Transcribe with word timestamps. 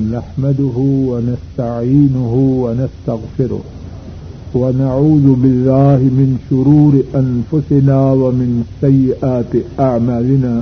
نحمده 0.00 0.76
ونستعينه 1.10 2.34
ونستغفره 2.64 3.60
ونعوذ 4.54 5.26
بالله 5.42 6.00
من 6.18 6.38
شرور 6.50 6.94
أنفسنا 7.14 8.12
ومن 8.12 8.64
سيئات 8.80 9.52
أعمالنا. 9.80 10.54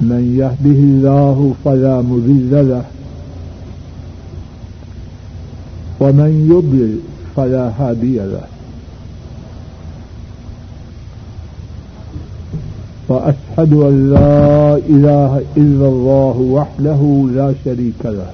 من 0.00 0.24
يهده 0.40 0.80
الله 0.90 1.54
فلا 1.64 2.00
مذل 2.00 2.52
له 2.68 2.84
ومن 6.00 6.32
يضلل 6.52 6.98
فلا 7.36 7.64
هادي 7.78 8.16
له. 8.16 8.59
وأشهد 13.10 13.72
أن 13.72 14.10
لا 14.10 14.76
إله 14.76 15.42
إلا 15.56 15.86
الله 15.88 16.36
وحده 16.38 17.00
لا 17.34 17.54
شريك 17.64 18.02
له. 18.04 18.30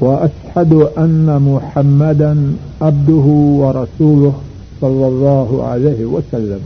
وأشهد 0.00 0.72
أن 0.98 1.26
محمدا 1.40 2.52
عبده 2.82 3.26
ورسوله 3.62 4.34
صلى 4.80 5.06
الله 5.06 5.64
عليه 5.64 6.04
وسلم. 6.04 6.60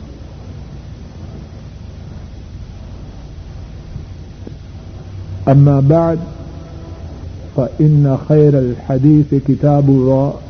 أما 5.49 5.81
بعد، 5.81 6.19
فإن 7.57 8.19
خير 8.29 8.59
الحديث 8.59 9.35
كتاب 9.49 9.89
الله. 9.89 10.50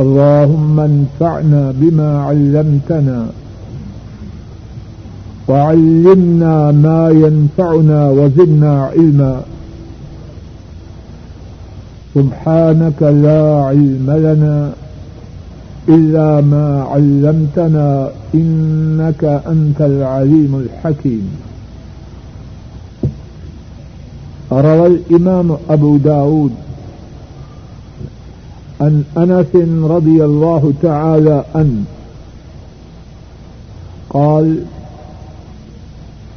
اللهم 0.00 0.80
انفعنا 0.80 1.72
بما 1.80 2.22
علمتنا 2.22 3.26
وعلمنا 5.48 6.70
ما 6.72 7.10
ينفعنا 7.10 8.10
وزدنا 8.10 8.72
علما. 8.84 9.42
سبحانك 12.14 13.02
لا 13.02 13.64
علم 13.64 14.08
لنا 14.10 14.72
إلا 15.88 16.40
ما 16.40 16.82
علمتنا 16.92 18.08
إنك 18.34 19.24
أنت 19.24 19.80
العليم 19.80 20.52
الحكيم. 20.64 21.26
روى 24.52 24.86
الإمام 24.86 25.56
أبو 25.70 25.96
داود 25.96 26.52
عن 28.82 29.04
أنس 29.16 29.54
رضي 29.90 30.24
الله 30.24 30.72
تعالى 30.82 31.44
عنه. 31.54 31.84
قال 34.10 34.64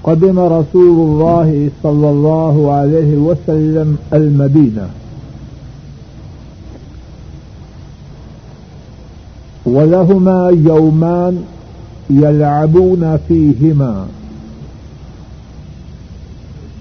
قدم 0.03 0.39
رسول 0.39 0.97
الله 1.09 1.69
صلى 1.83 2.09
الله 2.09 2.73
عليه 2.73 3.15
وسلم 3.17 3.97
المدينة. 4.13 4.89
ولهما 9.65 10.49
يومان 10.49 11.43
يلعبون 12.09 13.17
فيهما. 13.27 14.07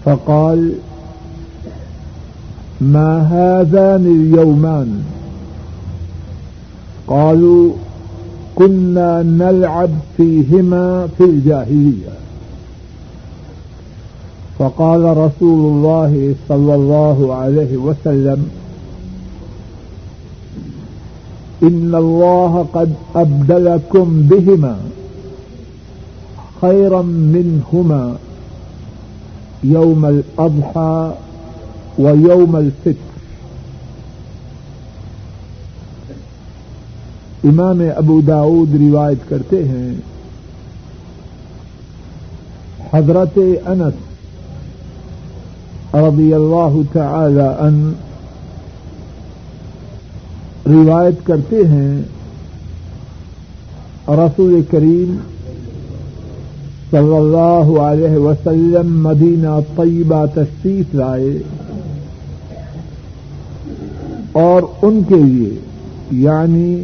فقال 0.04 0.72
ما 2.80 3.22
هذان 3.22 4.06
اليومان؟ 4.06 5.13
قالوا 7.06 7.72
كنا 8.54 9.22
نلعب 9.22 9.90
فيهما 10.16 11.08
في 11.18 11.24
الجاهلية. 11.24 12.14
فقال 14.58 15.16
رسول 15.16 15.72
الله 15.72 16.34
صلى 16.48 16.74
الله 16.74 17.34
عليه 17.34 17.76
وسلم، 17.76 18.50
إن 21.62 21.94
الله 21.94 22.66
قد 22.74 22.92
أبدلكم 23.16 24.22
بهما 24.30 24.76
خيرا 26.60 27.02
منهما 27.02 28.16
يوم 29.64 30.04
الأضحى 30.04 31.12
ويوم 31.98 32.56
الفطر 32.56 33.13
امام 37.44 37.82
ابو 37.96 38.20
داود 38.20 38.74
روایت 38.74 39.28
کرتے 39.28 39.64
ہیں۔ 39.64 39.94
حضرت 42.92 43.38
انس 43.66 43.94
رضی 45.94 46.34
اللہ 46.34 46.76
تعالی 46.92 47.40
ان 47.40 47.92
روایت 50.66 51.26
کرتے 51.26 51.56
ہیں۔ 51.56 52.02
رسول 54.08 54.62
کریم 54.70 55.16
صلی 56.90 57.16
اللہ 57.16 57.80
علیہ 57.80 58.16
وسلم 58.16 59.02
مدینہ 59.02 59.58
طیبہ 59.76 60.26
تشریف 60.26 60.94
لائے 60.94 61.38
اور 64.32 64.62
ان 64.82 65.02
کے 65.08 65.14
لیے 65.14 65.50
یعنی 66.10 66.82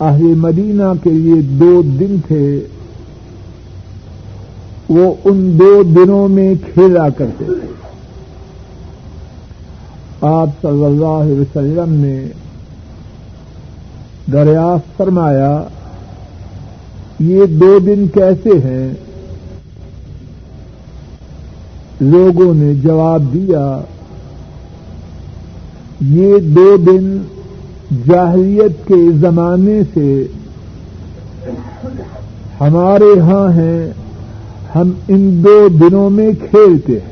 اہل 0.00 0.34
مدینہ 0.34 0.92
کے 1.02 1.10
لیے 1.10 1.42
دو 1.42 1.82
دن 1.82 2.16
تھے، 2.26 2.60
وہ 4.88 5.14
ان 5.24 5.58
دو 5.58 5.82
دنوں 5.82 6.28
میں 6.28 6.54
کھیلا 6.74 7.08
کرتے 7.08 7.44
تھے۔ 7.44 7.66
آپ 10.20 10.48
صلی 10.62 10.84
اللہ 10.84 11.06
علیہ 11.06 11.40
وسلم 11.40 11.92
نے 11.92 12.26
دریافت 14.32 14.96
فرمایا، 14.96 15.62
یہ 17.20 17.46
دو 17.46 17.78
دن 17.78 18.08
کیسے 18.08 18.58
ہیں؟ 18.58 18.94
لوگوں 22.00 22.54
نے 22.54 22.74
جواب 22.74 23.22
دیا، 23.32 23.80
یہ 26.00 26.38
دو 26.38 26.76
دن 26.76 27.18
جاہلیت 27.90 28.88
کے 28.88 29.12
زمانے 29.20 29.80
سے 29.94 30.26
ہمارے 32.60 33.20
ہاں 33.20 33.52
ہیں، 33.52 33.90
ہم 34.74 34.90
ان 35.08 35.44
دو 35.44 35.68
دنوں 35.68 36.10
میں 36.10 36.32
کھیلتے 36.50 36.92
ہیں۔ 36.92 37.10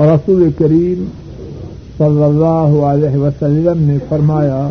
رسول 0.00 0.50
کریم 0.58 1.04
صلی 1.98 2.22
اللہ 2.22 2.84
علیہ 2.84 3.16
وسلم 3.16 3.82
نے 3.82 3.98
فرمایا، 4.08 4.70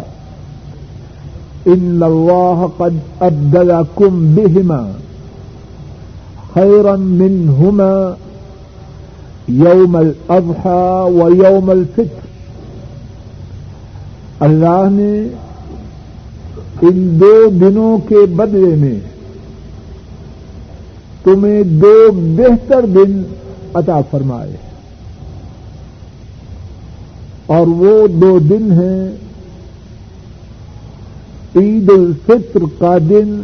ان 1.66 2.02
اللہ 2.06 2.66
قد 2.78 2.98
ابدلکم 3.20 4.36
بہما 4.36 4.92
خیرا 6.54 6.96
منہما 6.96 8.16
یوم 9.48 9.96
الاضحى 9.96 11.12
و 11.14 11.46
یوم 11.46 11.70
الفطر 11.70 12.29
اللہ 14.40 14.88
نے 14.92 15.14
ان 16.82 17.20
دو 17.22 17.34
دنوں 17.52 17.98
کے 18.08 18.26
بدلے 18.36 18.76
میں 18.76 19.00
تمہیں 21.24 21.64
دو 21.82 21.96
بہتر 22.12 22.86
دن 22.86 23.22
عطا 23.76 24.00
فرمائے 24.12 24.56
اور 27.48 27.68
وہ 27.78 27.96
دو 28.22 28.38
دن 28.40 28.72
ہیں 28.72 29.06
عید 31.56 31.90
الفطر 31.90 32.66
کا 32.80 32.98
دن 33.10 33.40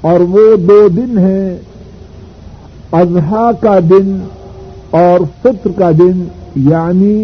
اور 0.00 0.20
وہ 0.28 0.56
دو 0.56 0.86
دن 0.88 1.18
ہیں 1.18 1.56
اضحا 2.92 3.50
کا 3.60 3.78
دن 3.90 4.18
اور 4.90 5.20
فطر 5.42 5.70
کا 5.78 5.90
دن 5.90 6.24
یعنی 6.68 7.14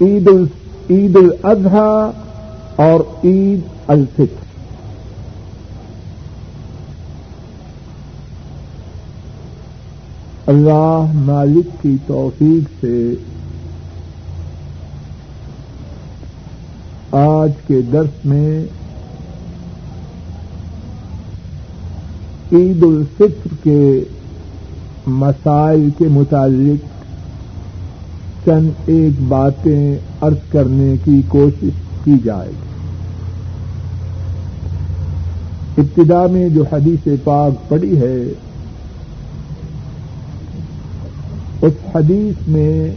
عید 0.00 0.28
الفطر 0.28 0.63
عید 0.90 1.16
الاضحی 1.16 2.10
اور 2.76 3.00
عید 3.24 3.60
الفطر۔ 3.86 4.44
اللہ 10.46 11.04
مالک 11.14 11.82
کی 11.82 11.96
توفیق 12.06 12.68
سے 12.80 13.14
آج 17.12 17.52
کے 17.66 17.82
درس 17.82 18.24
میں 18.24 18.64
عید 22.52 22.82
الفطر 22.82 23.54
کے 23.62 24.04
مسائل 25.06 25.88
کے 25.98 26.04
متعلق 26.08 26.93
چند 28.46 28.70
ایک 28.86 29.20
باتیں 29.28 29.98
عرض 30.20 30.52
کرنے 30.52 30.94
کی 31.04 31.20
کوشش 31.28 31.74
کی 32.04 32.14
جائے 32.24 32.48
گی۔ 32.48 32.62
ابتدا 35.78 36.26
میں 36.26 36.48
جو 36.48 36.64
حدیث 36.72 37.08
پاک 37.24 37.68
پڑی 37.68 37.96
ہے، 37.98 38.18
اس 41.62 41.72
حدیث 41.94 42.48
میں 42.48 42.90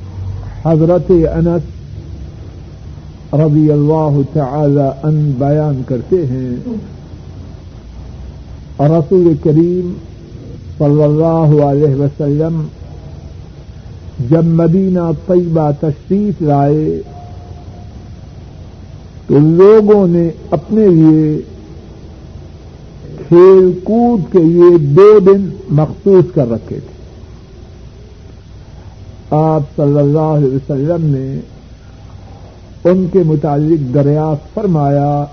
حضرت 0.66 1.12
انس 1.12 1.74
رضی 3.34 3.72
اللہ 3.72 4.20
تعالی 4.34 4.88
ان 5.04 5.32
بیان 5.38 5.82
کرتے 5.88 6.26
ہیں، 6.26 6.52
رسول 8.80 9.34
کریم 9.44 9.94
صلی 10.78 11.04
اللہ 11.04 11.64
علیہ 11.64 11.96
وسلم 11.96 12.56
جب 14.20 14.46
مدینہ 14.46 15.12
طیبہ 15.28 15.72
تشریف 15.80 16.42
لائے 16.42 17.02
تو 19.28 19.38
لوگوں 19.40 20.08
نے 20.08 20.30
اپنے 20.52 20.88
لیے 20.88 21.42
کھیل 23.28 23.80
کود 23.84 24.22
کے 24.32 24.40
لیے 24.40 24.78
دو 24.78 25.20
دن 25.20 25.50
مخصوص 25.70 26.26
کر 26.36 26.52
رکھے 26.52 26.80
تھے۔ 26.80 26.98
آپ 29.30 29.62
صلی 29.76 30.00
اللہ 30.00 30.20
علیہ 30.20 30.56
وسلم 30.56 31.06
نے 31.06 31.40
ان 32.90 33.08
کے 33.12 33.20
متعلق 33.26 33.94
دریافت 33.94 34.54
فرمایا 34.54 35.26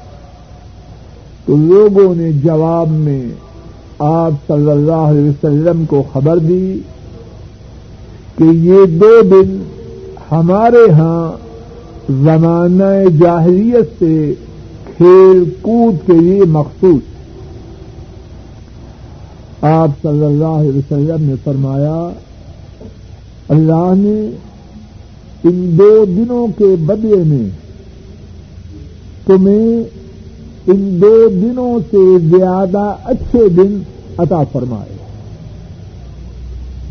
تو 1.47 1.57
لوگوں 1.57 2.15
نے 2.15 2.33
جواب 2.33 2.91
میں 2.91 3.23
آپ 3.99 4.33
صلی 4.47 4.71
اللہ 4.71 4.93
علیہ 4.93 5.29
وسلم 5.29 5.85
کو 5.85 6.03
خبر 6.13 6.39
دی 6.39 6.79
کہ 8.37 8.45
یہ 8.45 8.85
دو 8.87 9.21
دن 9.31 9.63
ہمارے 10.31 10.91
ہاں 10.93 11.33
زمانہ 12.11 13.09
جاہلیت 13.21 13.99
سے 13.99 14.35
کھیل 14.97 15.45
کود 15.63 16.07
کے 16.07 16.13
لیے 16.13 16.45
مخصوص 16.45 17.03
آپ 19.65 19.89
صلی 20.03 20.25
اللہ 20.25 20.45
علیہ 20.45 20.77
وسلم 20.77 21.25
نے 21.25 21.35
فرمایا، 21.45 22.09
اللہ 23.49 23.93
نے 23.97 24.31
ان 25.45 25.79
دو 25.79 26.05
دنوں 26.05 26.47
کے 26.59 26.75
بدلے 26.87 27.23
میں 27.23 27.49
تمہیں 29.27 29.85
ان 30.67 30.99
دو 31.03 31.29
دنوں 31.29 31.79
سے 31.91 32.19
زیادہ 32.29 32.95
اچھے 33.05 33.49
دن 33.49 33.79
عطا 34.19 34.43
فرمائے۔ 34.53 34.97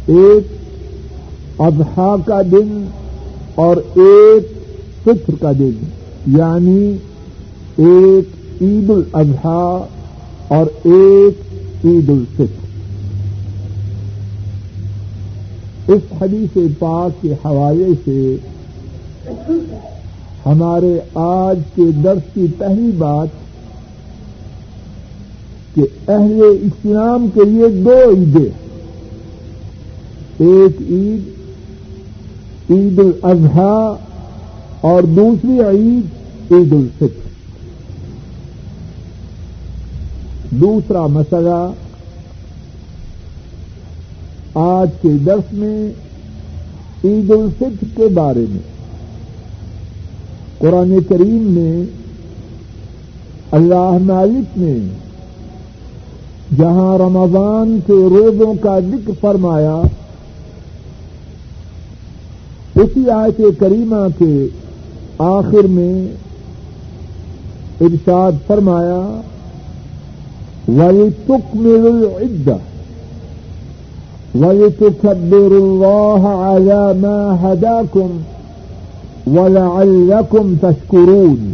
ایک 0.08 0.63
اضحا 1.60 2.16
کا 2.26 2.42
دن 2.42 2.86
اور 3.56 3.78
ایک 3.78 4.52
فطر 5.04 5.36
کا 5.40 5.52
دن 5.52 5.72
یعنی 6.28 6.98
ایک 7.78 8.28
عید 8.62 8.90
الاضحی 8.90 9.86
اور 10.48 10.66
ایک 10.84 11.42
عید 11.86 12.10
الفطر۔ 12.10 12.62
اس 15.88 16.22
حدیث 16.22 16.58
پاک 16.80 17.22
کے 17.22 17.34
حوالے 17.34 17.88
سے 18.06 18.36
ہمارے 20.46 21.00
آج 21.14 21.60
کے 21.76 21.92
درس 22.04 22.34
کی 22.34 22.46
پہلی 22.58 22.92
بات 22.98 23.28
کہ 25.76 25.82
اہل 26.08 26.42
اسلام 26.62 27.28
کے 27.34 27.44
لیے 27.46 27.68
دو 27.70 27.98
عیدیں، 28.12 28.52
ایک 30.40 30.82
عید 30.90 31.43
عید 32.70 33.00
الاضحی 33.00 34.06
اور 34.82 35.04
دوسری 35.04 35.60
عید 35.60 36.06
عید 36.52 36.74
الفطر. 36.74 37.30
دوسرا 40.50 41.08
مسئلہ، 41.08 41.72
آج 44.54 44.90
کے 45.02 45.10
درس 45.26 45.54
میں 45.54 45.88
عید 47.04 47.32
الفطر 47.32 47.86
کے 47.96 48.08
بارے 48.08 48.46
میں۔ 48.50 48.74
قرآن 50.58 50.98
کریم 51.10 51.44
میں 51.44 51.84
اللہ 53.52 53.98
مالک 54.02 54.58
نے 54.58 54.76
جہاں 56.58 56.98
رمضان 56.98 57.80
کے 57.88 57.94
روزوں 57.94 58.54
کا 58.62 58.80
ذکر 58.80 59.12
فرمایا 59.22 59.82
اسی 62.84 63.10
آیت 63.10 63.42
کریمہ 63.60 64.08
کے 64.18 64.48
آخر 65.18 65.68
میں 65.68 66.08
ارشاد 67.82 68.32
فرمایا 68.48 69.22
ولی 70.68 71.10
تک 71.26 71.56
العدہ 71.56 72.58
وَلِتُكَبِّرُوا 74.38 75.58
اللَّهَ 75.58 76.28
عَلَى 76.28 77.00
مَا 77.00 77.54
هَدَاكُمْ 77.54 78.22
وَلَعَلَّكُمْ 79.38 80.54
تَشْكُرُونَ۔ 80.62 81.54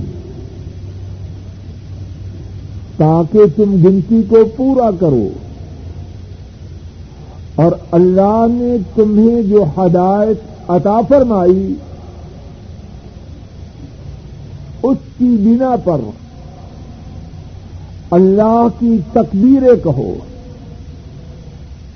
تاکہ 2.97 3.39
تم 3.55 3.75
گنتی 3.83 4.21
کو 4.29 4.37
پورا 4.55 4.89
کرو۔ 4.99 5.27
اور 7.55 7.71
اللہ 7.91 8.45
نے 8.49 8.77
تمہیں 8.95 9.41
جو 9.41 9.63
ہدایت 9.77 10.58
عطا 10.69 10.99
فرمائی۔ 11.09 11.73
اس 14.83 14.97
کی 15.17 15.35
بنا 15.37 15.75
پر 15.83 16.01
اللہ 18.11 18.67
کی 18.79 18.97
تکبیریں 19.11 19.83
کہو 19.83 20.13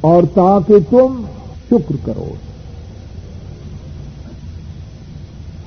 اور 0.01 0.23
تاکہ 0.33 0.75
تم 0.89 1.23
شکر 1.69 1.95
کرو۔ 2.05 2.33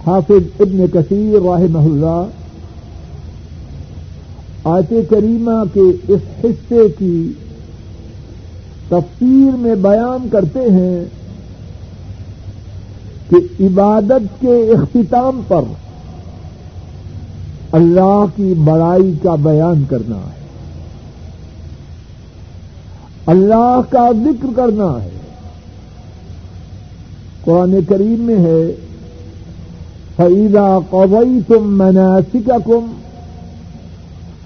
حافظ 0.06 0.60
ابن 0.60 0.86
کثیر 0.92 1.34
رحمہ 1.34 1.78
اللہ 1.78 2.24
آیت 4.64 5.10
کریمہ 5.10 5.74
کے 5.74 6.12
اس 6.12 6.20
حصے 6.44 6.88
کی 6.98 7.32
تفسیر 8.88 9.56
میں 9.56 9.74
بیان 9.74 10.28
کرتے 10.32 10.60
ہیں۔ 10.60 11.04
کہ 13.30 13.64
عبادت 13.64 14.40
کے 14.40 14.70
اختتام 14.70 15.40
پر 15.48 15.62
اللہ 17.72 18.24
کی 18.36 18.54
بڑائی 18.54 19.12
کا 19.22 19.34
بیان 19.34 19.84
کرنا 19.88 20.16
ہے۔ 20.16 20.46
اللہ 23.26 23.80
کا 23.90 24.10
ذکر 24.24 24.46
کرنا 24.56 25.04
ہے۔ 25.04 25.10
قرآن 27.44 27.78
کریم 27.88 28.20
میں 28.20 28.36
ہے 28.36 28.74
فعیدہ 30.16 30.78
قوئی 30.90 31.40
تم 31.46 31.78
مناسک 31.78 32.50
کم 32.64 32.92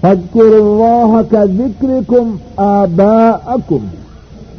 حجر 0.03 0.41
اللہ 0.41 1.21
کا 1.31 1.45
ذکر 1.45 1.87
کم 2.07 2.35
آبا 2.55 3.29
اکم 3.45 3.87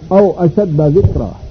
او 0.09 0.33
اشد 0.39 0.81
ذکر 0.95 1.42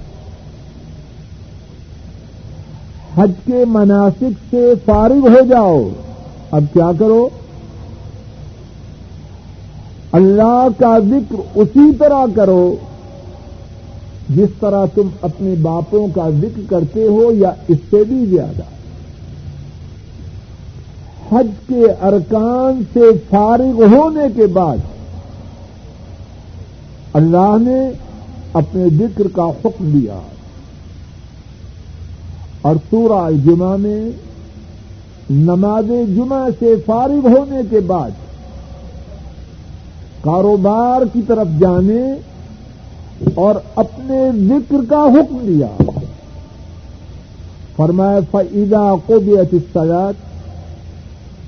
حج 3.16 3.30
کے 3.46 3.64
مناسک 3.68 4.32
سے 4.50 4.72
فارغ 4.84 5.28
ہو 5.28 5.44
جاؤ۔ 5.48 5.88
اب 6.50 6.64
کیا 6.72 6.90
کرو؟ 6.98 7.28
اللہ 10.12 10.66
کا 10.78 10.98
ذکر 10.98 11.36
اسی 11.54 11.94
طرح 11.98 12.24
کرو 12.34 12.76
جس 14.28 14.48
طرح 14.60 14.86
تم 14.94 15.08
اپنے 15.22 15.54
باپوں 15.54 16.06
کا 16.14 16.30
ذکر 16.30 16.60
کرتے 16.68 17.06
ہو 17.06 17.32
یا 17.32 17.50
اس 17.68 17.76
سے 17.90 18.04
بھی 18.04 18.26
زیادہ۔ 18.26 18.62
حج 21.34 21.46
کے 21.68 21.82
ارکان 22.02 22.82
سے 22.92 23.00
فارغ 23.30 23.94
ہونے 23.94 24.24
کے 24.36 24.46
بعد 24.46 24.76
اللہ 27.12 27.56
نے 27.60 27.90
اپنے 28.52 28.84
ذکر 28.98 29.26
کا 29.32 29.44
حکم 29.44 29.90
دیا۔ 29.90 30.20
اور 32.62 32.76
سورہ 32.90 33.30
جمعہ 33.44 33.76
میں 33.76 34.10
نماز 35.30 35.84
جمعہ 36.16 36.48
سے 36.58 36.74
فارغ 36.86 37.28
ہونے 37.28 37.60
کے 37.70 37.80
بعد 37.80 38.10
کاروبار 40.20 41.02
کی 41.12 41.22
طرف 41.26 41.46
جانے 41.60 42.12
اور 43.34 43.54
اپنے 43.74 44.30
ذکر 44.48 44.76
کا 44.88 45.04
حکم 45.04 45.38
دیا۔ 45.46 45.66
فرمائے 47.76 48.20
فعیدہ 48.30 48.94
کو 49.06 49.18
بھی 49.18 49.38
اچسلت 49.38 50.16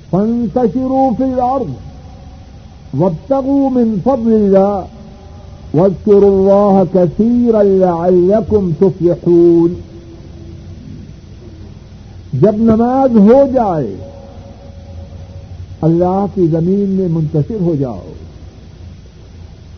فن 0.09 0.45
تشروف 0.53 1.21
اور 1.39 1.61
من 3.71 3.95
فضل 4.03 4.33
الله 4.33 4.83
واذكروا 5.73 6.29
الله 6.29 6.83
كثيرا 6.93 7.61
لعلكم 7.61 8.71
تفلحون۔ 8.79 9.94
جب 12.41 12.55
نماز 12.57 13.17
ہو 13.17 13.43
جائے، 13.53 13.95
اللہ 15.81 16.25
کی 16.35 16.47
زمین 16.47 16.89
میں 16.89 17.07
منتشر 17.07 17.61
ہو 17.61 17.75
جاؤ، 17.75 18.01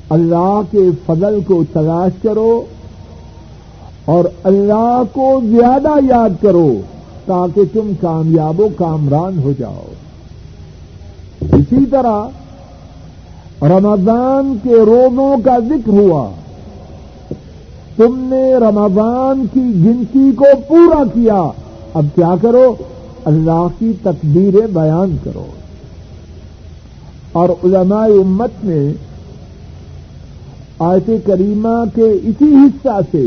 اللہ 0.10 0.62
کے 0.72 0.90
فضل 1.06 1.40
کو 1.48 1.64
تلاش 1.74 2.12
کرو 2.24 2.66
اور 4.06 4.26
اللہ 4.44 5.02
کو 5.12 5.42
زیادہ 5.50 5.90
یاد 6.10 6.30
کرو 6.42 6.74
تاکہ 7.26 7.62
تم 7.74 7.92
کامیاب 8.02 8.60
و 8.60 8.68
کامران 8.78 9.40
ہو 9.40 9.52
جاؤ۔ 9.60 9.86
اسی 11.42 11.86
طرح 11.92 12.26
رمضان 13.62 14.58
کے 14.64 14.74
روزوں 14.74 15.36
کا 15.46 15.60
ذکر 15.60 15.90
ہوا۔ 15.90 16.30
تم 17.96 18.28
نے 18.34 18.56
رمضان 18.56 19.46
کی 19.54 19.60
گنتی 19.60 20.32
کو 20.32 20.46
پورا 20.68 21.04
کیا۔ 21.14 21.48
اب 21.98 22.06
کیا 22.16 22.36
کرو؟ 22.42 22.76
اللہ 23.26 23.68
کی 23.80 23.92
تقدیریں 24.04 24.68
بیان 24.74 25.18
کرو۔ 25.24 25.46
اور 27.32 27.50
علماء 27.50 28.06
امت 28.06 28.52
نے 28.64 28.92
آیت 30.80 31.10
کریمہ 31.26 31.84
کے 31.96 32.12
اسی 32.24 32.46
حصہ 32.46 33.00
سے 33.12 33.26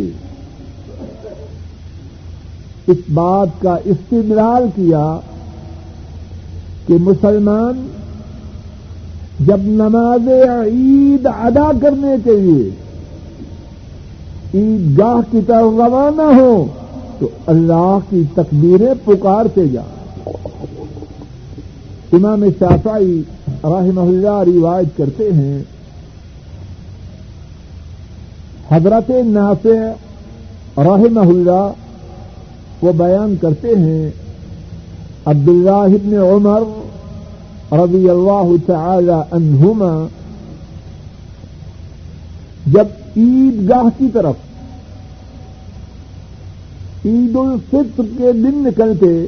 اس 2.86 2.96
بات 3.14 3.62
کا 3.62 3.76
استدلال 3.84 4.62
کیا 4.76 5.18
کہ 6.86 6.94
مسلمان 7.00 7.86
جب 9.40 9.58
نماز 9.62 10.28
عید 10.66 11.26
ادا 11.26 11.70
کرنے 11.82 12.14
کے 12.24 12.36
لیے 12.36 12.70
عید 14.54 14.98
گاہ 14.98 15.32
کی 15.32 15.40
طرف 15.46 15.72
روانہ 15.76 16.40
ہو 16.40 16.66
تو 17.20 17.28
اللہ 17.46 17.98
کی 18.10 18.22
تقدیریں 18.34 18.94
پکارتے 19.04 19.68
جا۔ 19.68 19.82
امام 22.12 22.44
شافعی 22.58 23.22
رحمہ 23.64 24.00
اللہ 24.00 24.56
روایت 24.56 24.96
کرتے 24.96 25.32
ہیں، 25.32 25.62
حضرت 28.70 29.10
نافع 29.26 29.78
رحمہ 30.76 31.20
اللہ 31.20 31.70
وہ 32.82 32.92
بیان 32.92 33.34
کرتے 33.40 33.68
ہیں، 33.68 34.10
عبداللہ 35.26 35.70
ابن 35.70 36.14
عمر 36.14 36.62
رضی 37.72 38.10
اللہ 38.10 38.52
تعالی 38.66 39.18
عنہما، 39.32 40.06
جب 42.66 42.86
عید 43.16 43.68
گاہ 43.68 43.88
کی 43.98 44.08
طرف 44.12 44.34
عید 47.04 47.36
الفطر 47.36 48.02
کے 48.18 48.32
دن 48.32 48.64
نکلتے 48.66 49.26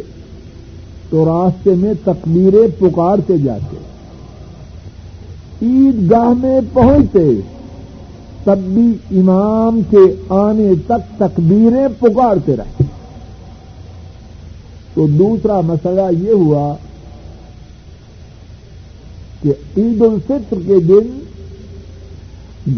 تو 1.11 1.25
راستے 1.25 1.71
میں 1.71 1.95
تقبیریں 2.05 2.67
پکارتے 2.79 3.38
جاتے۔ 3.38 3.76
عید 5.62 6.11
گاہ 6.11 6.33
میں 6.38 6.61
پہنچتے 6.73 7.33
تب 8.45 8.59
بھی 8.59 9.19
امام 9.19 9.81
کے 9.91 10.14
آنے 10.29 10.71
تک 10.87 11.19
تقبیریں 11.19 11.88
پکارتے 12.00 12.57
رہے 12.57 12.85
تو 14.95 15.07
دوسرا 15.07 15.61
مسئلہ 15.61 16.00
یہ 16.19 16.33
ہوا 16.33 16.75
کہ 19.43 19.52
عید 19.76 20.02
الفطر 20.02 20.57
کے 20.67 20.81
دن 20.81 21.19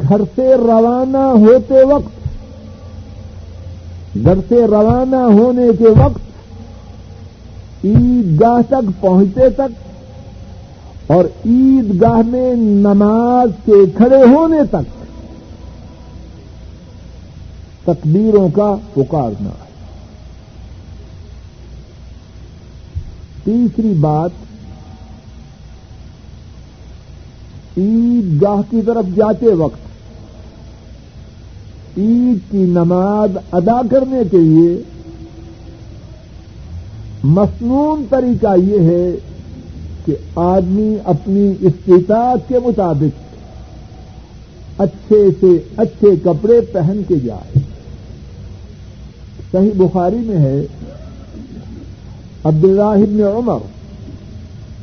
گھر 0.09 0.21
سے 0.35 0.55
روانہ 0.55 1.17
ہوتے 1.17 1.83
وقت 1.83 2.24
گھر 4.14 4.38
سے 4.49 4.66
روانہ 4.66 5.16
ہونے 5.16 5.66
کے 5.78 5.88
وقت 5.88 7.85
عید 7.85 8.40
گاہ 8.40 8.61
تک 8.68 8.90
پہنچتے 9.00 9.49
تک 9.50 11.11
اور 11.11 11.25
عید 11.25 12.02
گاہ 12.02 12.21
میں 12.26 12.54
نماز 12.56 13.50
کے 13.64 13.85
کھڑے 13.97 14.23
ہونے 14.25 14.61
تک 14.71 14.92
تکبیروں 17.85 18.49
کا 18.49 18.75
پکارنا 18.94 19.50
ہے 19.50 19.73
تیسری 23.44 23.92
بات 24.00 24.42
عید 27.76 28.42
گاہ 28.42 28.61
کی 28.71 28.83
طرف 28.83 29.16
جاتے 29.16 29.54
وقت 29.54 29.94
عید 31.99 32.39
کی 32.51 32.59
نماز 32.59 33.37
ادا 33.53 33.81
کرنے 33.91 34.23
کے 34.31 34.37
لیے 34.37 34.83
مصنون 37.25 38.05
طریقہ 38.11 38.57
یہ 38.57 38.81
ہے 38.81 39.11
کہ 40.05 40.17
آدمی 40.35 40.97
اپنی 41.05 41.53
استطاعت 41.61 42.49
کے 42.49 42.59
مطابق 42.65 43.23
اچھے 44.81 45.29
سے 45.41 45.59
اچھے 45.77 46.09
کپڑے 46.23 46.61
پہن 46.61 47.03
کے 47.09 47.15
جائے۔ 47.17 47.59
صحیح 49.53 49.71
بخاری 49.77 50.17
میں 50.17 50.37
ہے، 50.37 50.67
عبداللہ 52.45 52.97
بن 52.97 53.23
عمر 53.23 53.59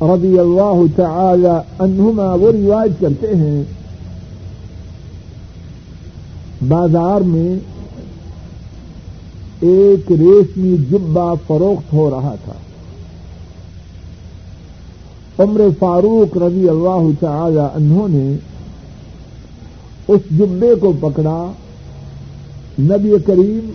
رضی 0.02 0.38
اللہ 0.38 0.96
تعالی 0.96 1.58
عنہما 1.78 2.34
وہ 2.34 2.52
روایت 2.52 3.00
کرتے 3.00 3.36
ہیں 3.36 3.62
بازار 6.68 7.20
میں 7.20 7.54
ایک 9.60 10.12
ریشمی 10.12 10.76
جبا 10.90 11.34
فروخت 11.34 11.92
ہو 11.92 12.10
رہا 12.10 12.34
تھا۔ 12.44 12.52
عمر 15.38 15.60
فاروق 15.78 16.36
رضی 16.36 16.68
اللہ 16.68 17.08
تعالی 17.20 17.66
انہوں 17.74 18.08
نے 18.08 18.36
اس 20.08 20.20
جبے 20.30 20.74
کو 20.80 20.92
پکڑا۔ 21.00 21.52
نبی 22.80 23.12
کریم 23.26 23.70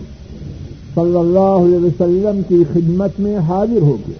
صلی 0.94 1.18
اللہ 1.18 1.38
علیہ 1.38 1.78
وسلم 1.78 2.40
کی 2.48 2.62
خدمت 2.72 3.20
میں 3.20 3.36
حاضر 3.38 3.82
ہو 3.82 3.96
گئے 4.08 4.16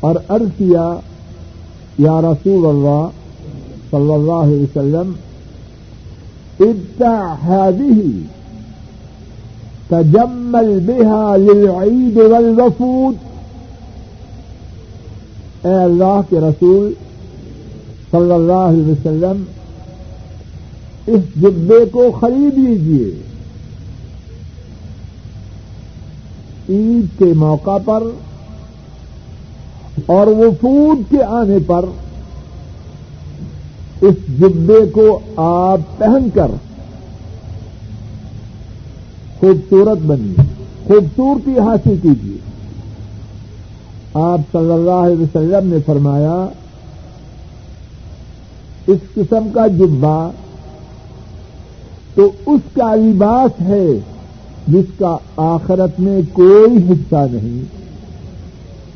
اور 0.00 0.16
عرض 0.28 0.48
کیا، 0.58 0.94
یا 1.98 2.20
رسول 2.20 2.66
اللہ 2.66 3.06
صلی 3.90 4.12
اللہ 4.14 4.46
علیہ 4.46 4.62
وسلم 4.62 5.12
هذه 6.62 8.10
تجمل 9.88 10.80
بها 10.80 11.36
للعيد 11.36 12.16
والوفود. 12.16 13.14
اے 15.62 15.74
اللہ 15.82 16.20
کے 16.28 16.40
رسول 16.40 16.92
صلی 18.10 18.32
اللہ 18.32 18.52
علیہ 18.52 18.86
وسلم، 18.86 19.42
اس 21.06 21.20
جبے 21.42 21.84
کو 21.92 22.10
خرید 22.20 22.58
لیجیے 22.58 23.10
عید 26.68 27.18
کے 27.18 27.24
موقع 27.24 27.78
پر 27.84 28.02
اور 30.06 30.26
وفود 30.26 31.10
کے 31.10 31.22
آنے 31.22 31.58
پر 31.66 31.84
اس 34.02 34.40
جبے 34.40 34.86
کو 34.92 35.20
آپ 35.36 35.98
پہن 35.98 36.28
کر 36.34 36.50
خوبصورت 39.40 39.98
بنیے، 39.98 40.42
خوبصورتی 40.86 41.58
حاصل 41.58 41.94
کیجیے۔ 42.02 42.36
آپ 44.14 44.40
صلی 44.52 44.72
اللہ 44.72 44.90
علیہ 44.90 45.16
وسلم 45.16 45.68
نے 45.68 45.76
فرمایا، 45.86 46.46
اس 48.86 48.98
قسم 49.14 49.48
کا 49.54 49.66
جبا 49.66 50.30
تو 52.14 52.32
اس 52.46 52.60
کا 52.74 52.94
لباس 52.94 53.60
ہے 53.60 53.86
جس 54.68 54.84
کا 54.98 55.16
آخرت 55.36 56.00
میں 56.00 56.20
کوئی 56.32 56.76
حصہ 56.76 57.26
نہیں۔ 57.30 57.62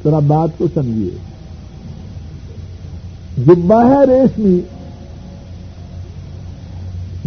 ذرا 0.05 0.19
بات 0.19 0.49
تو 0.59 0.67
سمجھیے۔ 0.75 1.11
جبا 3.47 3.85
ہے 3.85 4.05
ریشمی۔ 4.05 4.61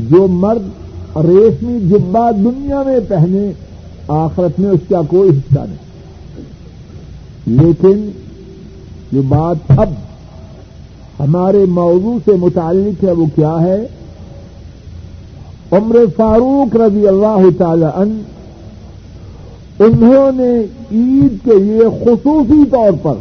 جو 0.10 0.27
مرد 0.27 0.62
ریشمی 1.15 1.79
جبا 1.79 2.32
دنیا 2.32 2.84
میں 2.84 3.00
پہنے، 3.08 3.51
آخرت 4.08 4.60
میں 4.60 4.70
اس 4.70 4.79
کا 4.89 5.01
کوئی 5.08 5.29
حصہ 5.29 5.60
نہیں۔ 5.60 5.89
لیکن 7.46 8.12
جو 9.12 9.22
بات 9.22 9.72
اب 9.77 9.89
ہمارے 11.20 11.65
موضوع 11.65 12.20
سے 12.25 12.32
متعلق 12.32 13.03
ہے، 13.03 13.12
وہ 13.12 13.25
کیا 13.36 13.62
ہے؟ 13.62 13.88
عمر 15.72 15.96
فاروق 16.18 16.75
رضی 16.75 17.08
اللہ 17.08 17.44
تعالی 17.58 17.86
ان 17.96 18.22
انہوں 19.79 20.32
نے 20.36 20.60
عید 20.91 21.46
کے 21.46 21.60
لیے 21.60 21.84
خصوصی 22.06 22.70
طور 22.72 22.91
پر 23.01 23.13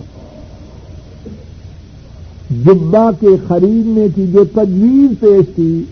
جبا 2.51 3.11
کے 3.21 3.27
خریدنے 3.49 4.07
کی 4.15 4.27
جو 4.27 4.45
تجویز 4.45 5.21
پیش 5.21 5.57
کی 5.57 5.85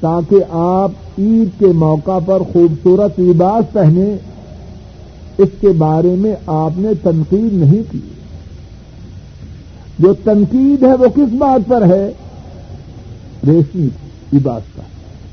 تاکہ 0.00 0.36
آپ 0.50 0.90
عید 1.18 1.48
کے 1.58 1.66
موقع 1.66 2.18
پر 2.26 2.42
خوبصورت 2.52 3.20
لباس 3.20 3.72
پہنے، 3.72 4.16
اس 5.38 5.48
کے 5.60 5.68
بارے 5.68 6.14
میں 6.18 6.34
آپ 6.46 6.70
نے 6.76 6.88
تنقید 7.02 7.52
نہیں 7.52 7.92
کی۔ 7.92 7.98
جو 9.98 10.14
تنقید 10.24 10.82
ہے 10.82 10.94
وہ 10.94 11.06
کس 11.14 11.34
بات 11.38 11.68
پر 11.68 11.82
ہے؟ 11.82 12.12
ریشمی 13.46 13.88
لباس 14.32 14.62
کا۔ 14.76 14.82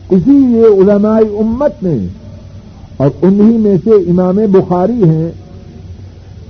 اسی 0.09 0.31
لیے 0.31 0.65
علماء 0.65 1.19
امت 1.19 1.83
نے 1.83 2.07
اور 2.97 3.09
انہی 3.21 3.57
میں 3.57 3.77
سے 3.83 3.89
امام 3.89 4.35
بخاری 4.35 5.03
ہیں، 5.03 5.31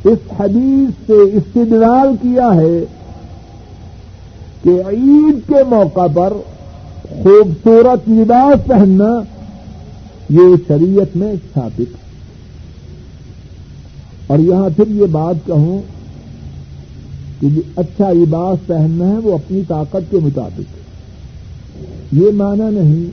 اس 0.03 0.17
حدیث 0.39 1.07
سے 1.07 1.13
استدلال 1.13 2.07
کیا 2.21 2.55
ہے 2.55 2.83
کہ 4.63 4.69
عید 4.69 5.47
کے 5.47 5.63
موقع 5.67 6.07
پر 6.13 6.33
خوبصورت 7.09 8.09
لباس 8.09 8.67
پہننا 8.67 9.21
یہ 10.29 10.55
شریعت 10.67 11.17
میں 11.17 11.33
ثابت 11.53 11.79
ہے۔ 11.79 12.07
اور 14.27 14.39
یہاں 14.39 14.69
پھر 14.75 14.87
یہ 14.87 15.05
بات 15.05 15.35
کہوں 15.45 15.81
کہ 17.39 17.47
اچھا 17.75 18.11
لباس 18.11 18.67
پہننا 18.67 19.07
ہے 19.09 19.17
وہ 19.17 19.33
اپنی 19.33 19.61
طاقت 19.67 20.11
کے 20.11 20.17
مطابق 20.23 20.77
یہ 22.11 22.31
مانا 22.31 22.69
نہیں 22.69 23.05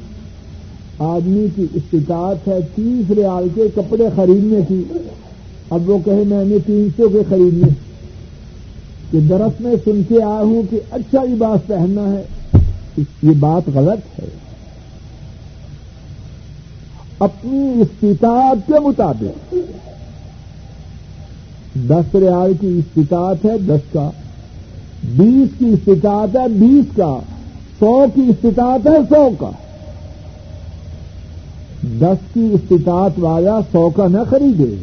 آدمی 0.98 1.46
کی 1.56 1.66
استطاعت 1.74 2.48
ہے 2.48 2.58
تیس 2.74 3.10
ریال 3.10 3.48
کے 3.54 3.62
کپڑے 3.74 4.04
خریدنے 4.16 4.60
کی۔ 4.68 4.82
اب 5.70 5.90
وہ 5.90 5.98
کہے 6.04 6.22
میں 6.26 6.44
نے 6.44 6.56
تین 6.66 6.88
سو 6.96 7.08
کے 7.08 7.18
خریدنے۔ 7.28 7.68
کہ 9.10 9.20
درخت 9.20 9.60
میں 9.60 9.74
سن 9.84 10.02
کے 10.08 10.22
آیا 10.22 10.40
ہوں 10.40 10.62
کہ 10.70 10.80
اچھا 10.90 11.24
لباس 11.24 11.66
پہننا 11.66 12.12
ہے۔ 12.12 12.22
یہ 12.98 13.30
بات 13.40 13.68
غلط 13.74 14.20
ہے۔ 14.20 14.28
اپنی 17.18 17.80
استطاعت 17.80 18.56
کے 18.66 18.80
مطابق۔ 18.80 19.54
دس 21.74 22.14
ریال 22.14 22.52
کی 22.60 22.78
استطاعت 22.78 23.44
ہے 23.44 23.58
دس 23.58 23.92
کا۔ 23.92 24.10
بیس 25.04 25.48
کی 25.58 25.64
استطاعت 25.64 26.36
ہے 26.36 26.48
بیس 26.48 26.96
کا۔ 26.96 27.18
سو 27.78 28.04
کی 28.14 28.20
استطاعت 28.20 28.86
ہے 28.86 29.14
سو 29.14 29.28
کا۔ 29.38 29.50
دس 31.82 32.34
کی 32.34 32.48
استطاعت 32.52 33.12
والا 33.18 33.58
سو 33.72 33.90
کا 33.90 34.06
نہ 34.08 34.18
خریدے۔ 34.30 34.74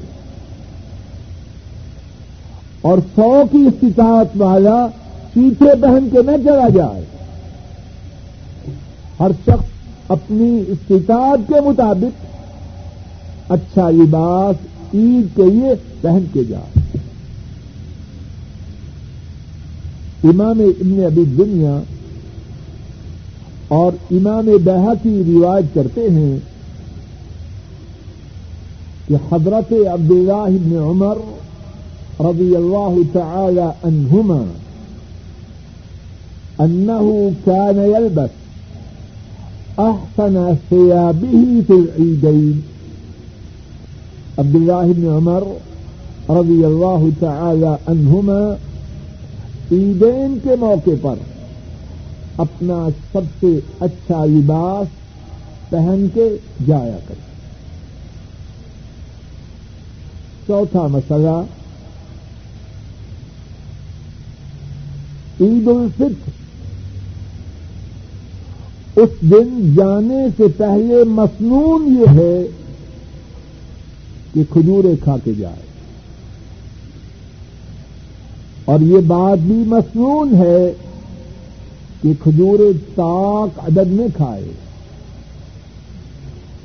اور 2.82 2.98
سو 3.16 3.44
کی 3.52 3.58
استطاعت 3.58 4.28
والا 4.36 4.88
چیتے 5.34 5.66
پہن 5.82 6.08
کے 6.12 6.18
نہ 6.22 6.32
چلا 6.44 6.70
جائے۔ 6.70 7.06
ہر 9.22 9.32
شخص 9.46 9.66
اپنی 10.08 10.64
استطاعت 10.68 11.40
کے 11.48 11.62
مطابق 11.66 12.26
اچھا 13.52 13.90
لباس، 13.90 14.56
عید 14.94 15.36
کے 15.36 15.44
لیے 15.44 15.74
پہن 16.02 16.26
کے 16.34 16.44
جائے۔ 16.44 16.98
امام 20.24 20.60
ابن 20.60 21.04
ابھی 21.06 21.26
دنیا 21.26 21.80
اور 23.68 23.92
امام 24.12 24.46
بہا 24.64 24.94
کی 25.02 25.24
روایت 25.28 25.66
کرتے 25.74 26.02
ہیں 26.10 26.38
کہ 29.08 29.16
حضرت 29.32 29.74
عبداللہ 29.94 30.58
بن 30.64 30.76
عمر 30.78 31.18
رضی 32.20 32.56
اللہ 32.56 32.96
تعالی 33.14 33.70
عنہما 33.84 34.44
انه 36.60 37.30
كان 37.46 37.78
يلبس 37.78 38.41
احسن 39.80 40.56
ثيابه 40.70 41.64
في 41.68 41.74
العيدين. 41.74 42.62
عبد 44.40 44.56
الله 44.56 44.94
بن 44.94 45.06
عمر 45.08 45.44
رضی 46.30 46.64
اللہ 46.66 47.06
تعالی 47.20 47.74
عنہما 47.88 48.42
عیدین 49.72 50.38
کے 50.44 50.56
موقع 50.60 50.96
پر 51.02 51.16
اپنا 52.38 52.88
سب 53.12 53.22
سے 53.40 53.60
اچھا 53.80 54.26
لباس 54.26 54.88
پہن 55.70 56.06
کے 56.14 56.28
جایا 56.68 56.98
کرتے 57.08 57.30
چوتھا 60.48 60.88
مسئلہ، 60.88 61.38
عید 65.42 65.68
الفطر 65.68 66.40
اس 69.02 69.10
دن 69.22 69.74
جانے 69.76 70.28
سے 70.38 70.44
پہلے 70.58 71.04
مصنون 71.04 71.98
یہ 72.00 72.20
ہے 72.20 72.48
کہ 74.34 74.44
کھجورے 74.50 74.96
کھا 75.04 75.16
کے 75.24 75.32
جائے۔ 75.38 75.72
اور 78.66 78.80
یہ 78.80 78.98
بات 79.08 79.38
بھی 79.38 79.56
مصنون 79.56 80.36
ہے 80.36 80.74
کہ 82.02 82.14
کھجورے 82.24 82.72
تاک 82.96 83.60
عدد 83.60 83.88
میں 83.88 84.08
کھائے۔ 84.16 84.48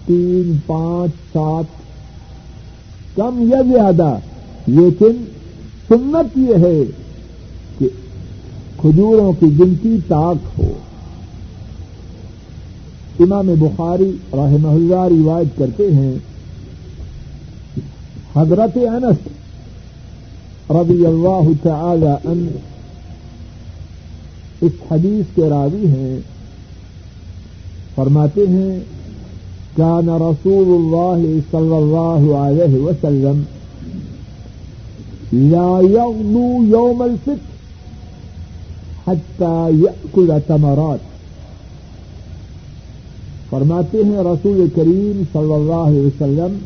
تین، 0.06 0.56
پانچ، 0.66 1.10
سات، 1.32 1.64
کم 3.16 3.48
یا 3.50 3.62
زیادہ، 3.72 4.18
لیکن 4.66 5.24
سنت 5.88 6.38
یہ 6.38 6.54
ہے 6.54 6.84
کہ 7.78 7.88
کھجوروں 8.76 9.32
کی 9.32 9.46
گنتی 9.58 9.98
تاک 10.08 10.36
ہو۔ 10.58 10.72
امام 13.24 13.48
بخاری 13.60 14.10
رحمہ 14.32 14.68
اللہ 14.68 15.02
روایت 15.10 15.50
کرتے 15.58 15.86
ہیں، 15.92 16.16
حضرت 18.34 18.74
انس 18.92 19.20
رضی 20.70 21.06
اللہ 21.06 21.46
تعالی 21.62 22.12
ان 22.30 22.46
اس 24.66 24.74
حدیث 24.90 25.24
کے 25.34 25.44
راوی 25.50 25.86
ہیں، 25.86 26.18
فرماتے 27.94 28.44
ہیں 28.48 28.74
كان 29.76 30.08
رسول 30.20 30.68
الله 30.74 31.40
صلى 31.50 31.76
الله 31.78 32.22
عليه 32.38 32.74
وسلم 32.84 33.40
لا 35.32 35.72
يغدو 35.80 36.46
يوم 36.68 37.02
الفطر 37.02 37.50
حتى 39.06 39.56
يأكل 39.82 40.30
تمرات 40.48 41.02
فرماتے 43.50 43.98
ہیں 44.04 44.22
رسول 44.24 44.66
کریم 44.74 45.22
صلی 45.32 45.52
اللہ 45.52 45.82
علیہ 45.88 46.00
وسلم، 46.00 46.56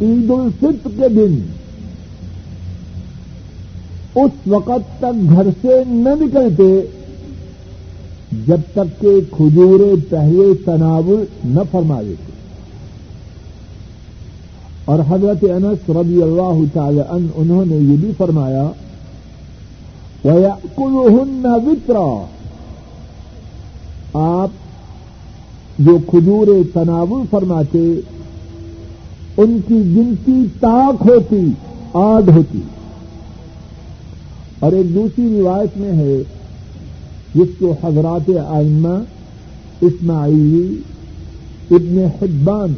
عید 0.00 0.30
الفطر 0.30 0.90
کے 0.96 1.08
دن 1.08 1.40
اس 4.14 4.46
وقت 4.46 4.98
تک 4.98 5.30
گھر 5.30 5.48
سے 5.62 5.82
نہ 5.86 6.14
نکلتے 6.20 6.70
جب 8.46 8.60
تک 8.72 9.00
کہ 9.00 9.18
کھجورے 9.30 9.94
پہلے 10.10 10.52
تناول 10.64 11.24
نہ 11.44 11.60
فرمائے 11.70 12.14
تھے 12.24 12.34
اور 14.84 14.98
حضرت 15.08 15.44
انس 15.44 15.90
رضی 15.90 16.22
اللہ 16.22 16.58
تعالی 16.72 17.00
ان 17.08 17.26
انہوں 17.34 17.64
نے 17.64 17.76
یہ 17.76 17.96
بھی 17.96 18.10
فرمایا 18.18 18.70
کل 20.76 20.96
وطرا 21.66 22.06
آپ 24.18 24.50
جو 25.78 25.98
کھجور 26.06 26.46
تناول 26.74 27.26
فرماتے، 27.30 28.00
ان 29.36 29.60
کی 29.68 29.74
گنتی 29.74 30.44
تاک 30.60 31.08
ہوتی 31.08 31.50
آڈ 31.92 32.28
ہوتی۔ 32.28 32.60
اور 34.60 34.72
ایک 34.72 34.94
دوسری 34.94 35.40
روایت 35.40 35.76
میں 35.76 35.92
ہے، 35.92 36.22
جس 37.34 37.48
کو 37.58 37.74
حضرات 37.84 38.30
آئمہ 38.48 39.04
اسماعیلی 39.80 40.78
ابن 41.70 42.06
حبان 42.22 42.72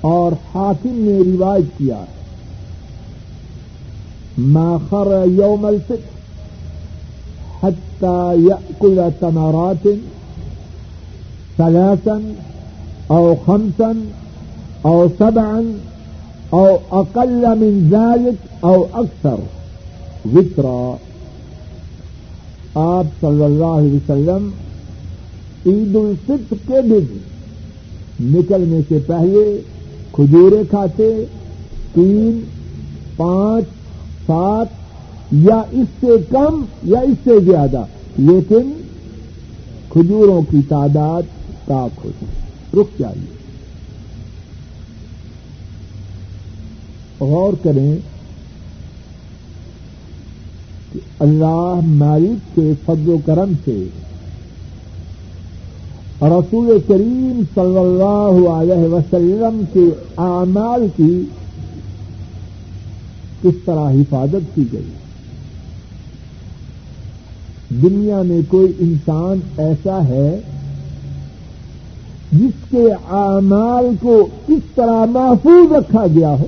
اور 0.00 0.32
حاکم 0.32 0.90
نے 0.92 1.32
روایت 1.32 1.78
کیا۔ 1.78 1.96
ہے 1.96 2.16
ماخر 4.38 5.24
یوم 5.26 5.64
الفطر 5.64 6.16
حتى 7.62 8.42
يأكل 8.48 9.00
تمرات 9.20 9.86
ثلاثا 11.58 12.22
أو 13.10 13.34
خمسا 13.46 13.94
أو 14.84 15.08
سبعا 15.18 15.62
أو 16.52 16.78
أقل 16.90 17.44
من 17.58 17.88
ذلك 17.90 18.64
أو 18.64 18.84
أكثر. 18.92 19.36
وطرا 20.34 20.96
آپ 22.74 23.04
صلی 23.20 23.44
اللہ 23.44 23.64
علیہ 23.64 23.94
وسلم 23.94 24.48
عید 25.66 25.96
الفطر 25.96 26.56
کے 26.66 26.82
دن 26.82 27.16
نکلنے 28.20 28.80
سے 28.88 28.98
پہلے 29.06 29.60
کھجورے 30.12 30.62
کھاتے، 30.70 31.24
تین، 31.94 32.40
پانچ، 33.16 33.64
سات 34.26 34.66
یا 35.32 35.62
اس 35.72 35.88
سے 36.00 36.16
کم 36.30 36.64
یا 36.82 37.00
اس 37.00 37.24
سے 37.24 37.40
زیادہ، 37.40 37.84
لیکن 38.16 38.72
کھجوروں 39.88 40.42
کی 40.50 40.60
تعداد 40.68 41.22
تاک 41.66 42.00
ہوتی 42.04 42.26
رک 42.80 42.98
جائیے 42.98 43.36
غور 47.20 47.52
کریں 47.62 47.96
کہ 50.92 51.00
اللہ 51.20 51.80
مالک 51.82 52.56
کے 52.56 52.72
فضل 52.84 53.08
و 53.08 53.16
کرم 53.24 53.52
سے 53.64 53.84
رسول 56.22 56.78
کریم 56.88 57.42
صلی 57.54 57.78
اللہ 57.78 58.48
علیہ 58.48 58.88
وسلم 58.88 59.62
کے 59.72 60.04
اعمال 60.16 60.86
کی 60.96 61.22
کس 63.42 63.54
طرح 63.64 63.90
حفاظت 63.90 64.54
کی 64.54 64.64
گئی۔ 64.72 64.90
دنیا 67.68 68.22
میں 68.22 68.40
کوئی 68.48 68.72
انسان 68.78 69.40
ایسا 69.56 70.04
ہے 70.04 70.40
جس 72.32 72.70
کے 72.70 72.92
اعمال 72.92 73.96
کو 74.00 74.28
کس 74.46 74.74
طرح 74.74 75.04
محفوظ 75.04 75.72
رکھا 75.72 76.06
گیا 76.06 76.28
ہو۔ 76.28 76.46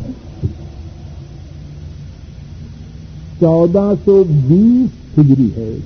چودہ 3.40 3.92
سو 4.04 4.24
بیس 4.28 5.18
ہجری 5.18 5.48
ہے۔ 5.56 5.76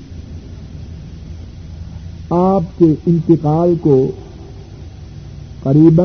آپ 2.30 2.62
کے 2.78 2.94
انتقال 3.06 3.74
کو 3.80 4.10
قریب 5.62 6.02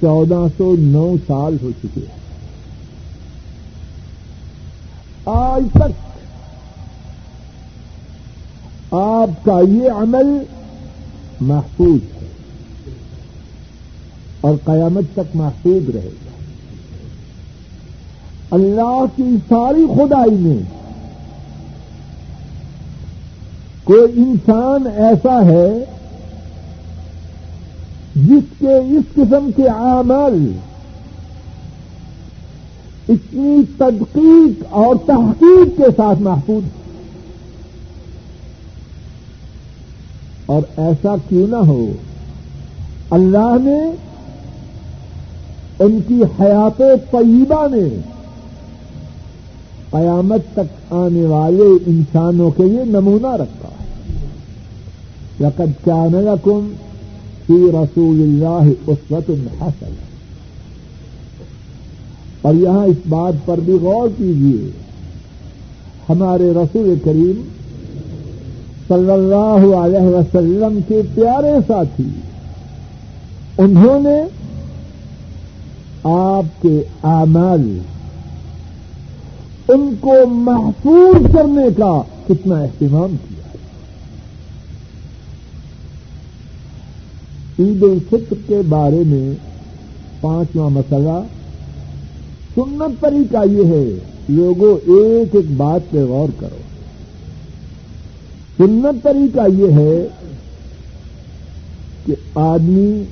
چودہ 0.00 0.46
سو 0.56 0.74
نو 0.78 1.14
سال 1.26 1.56
ہو 1.62 1.70
چکے 1.82 2.00
ہیں۔ 2.00 2.18
آج 5.24 5.62
تک 5.72 6.18
آپ 8.94 9.44
کا 9.44 9.60
یہ 9.60 9.90
عمل 9.90 10.44
محفوظ 11.40 12.00
ہے۔ 12.14 12.17
اور 14.40 14.54
قیامت 14.64 15.04
تک 15.12 15.36
محفوظ 15.36 15.90
رہے 15.90 16.08
گا۔ 16.08 16.30
اللہ 18.50 19.04
کی 19.16 19.36
ساری 19.48 19.86
خدائی 19.94 20.34
میں 20.34 20.58
کوئی 23.84 24.12
انسان 24.16 24.86
ایسا 24.96 25.44
ہے 25.44 25.84
جس 28.16 28.42
کے 28.58 28.74
اس 28.74 29.04
قسم 29.14 29.50
کے 29.56 29.68
اعمال، 29.68 30.52
اتنی 33.08 33.62
تدقیق 33.76 34.64
اور 34.70 34.96
تحقیق 35.06 35.76
کے 35.76 35.90
ساتھ 35.96 36.22
محفوظ 36.22 36.64
اور 40.46 40.62
ایسا 40.76 41.14
کیوں 41.28 41.46
نہ 41.48 41.56
ہو، 41.56 41.86
اللہ 43.10 43.56
نے 43.60 43.78
ان 45.80 45.98
کی 46.08 46.22
حیات 46.40 46.78
طیبہ 47.10 47.68
میں 47.68 47.88
قیامت 49.90 50.40
تک 50.52 50.92
آنے 50.92 51.22
والے 51.22 51.68
انسانوں 51.86 52.50
کے 52.50 52.62
لیے 52.62 52.84
نمونہ 52.84 53.26
رکھا 53.26 53.68
ہے۔ 53.68 53.86
لقد 55.40 55.84
كان 55.84 56.14
لكم 56.14 56.68
في 57.46 57.58
رسول 57.74 58.18
الله 58.20 58.70
اسوة 58.86 59.34
حسنة 59.60 60.06
اور 62.42 62.54
یہاں 62.54 62.84
اس 62.84 62.96
بات 63.08 63.46
پر 63.46 63.60
بھی 63.64 63.72
غور 63.72 64.08
کیجیے 64.16 64.70
ہمارے 66.08 66.50
رسول 66.50 66.94
کریم 67.04 67.42
صلی 68.88 69.10
اللہ 69.10 69.76
علیہ 69.76 70.08
وسلم 70.16 70.78
کے 70.88 71.02
پیارے 71.14 71.52
ساتھی، 71.66 72.08
انہوں 73.58 74.02
نے 74.02 74.22
آپ 76.02 76.62
کے 76.62 76.82
اعمال 77.02 77.78
ان 79.68 79.94
کو 80.00 80.26
محفوظ 80.26 81.34
کرنے 81.34 81.68
کا 81.76 82.02
کتنا 82.28 82.58
اہتمام 82.58 83.16
کیا 83.28 83.48
عید 87.58 87.82
الفطر 87.82 88.34
کے 88.46 88.60
بارے 88.68 89.02
میں 89.06 89.34
پانچواں 90.20 90.70
مسئلہ 90.70 91.22
سنت 92.54 93.00
طریقہ 93.00 93.36
یہ 93.50 93.64
ہے، 93.64 93.98
لوگوں 94.28 94.76
ایک 94.86 95.34
ایک 95.34 95.50
بات 95.56 95.80
پہ 95.90 96.04
غور 96.04 96.28
کرو۔ 96.40 96.58
سنت 98.56 99.04
طریقہ 99.04 99.40
یہ 99.58 99.72
ہے 99.72 100.06
کہ 102.06 102.14
آدمی 102.34 103.02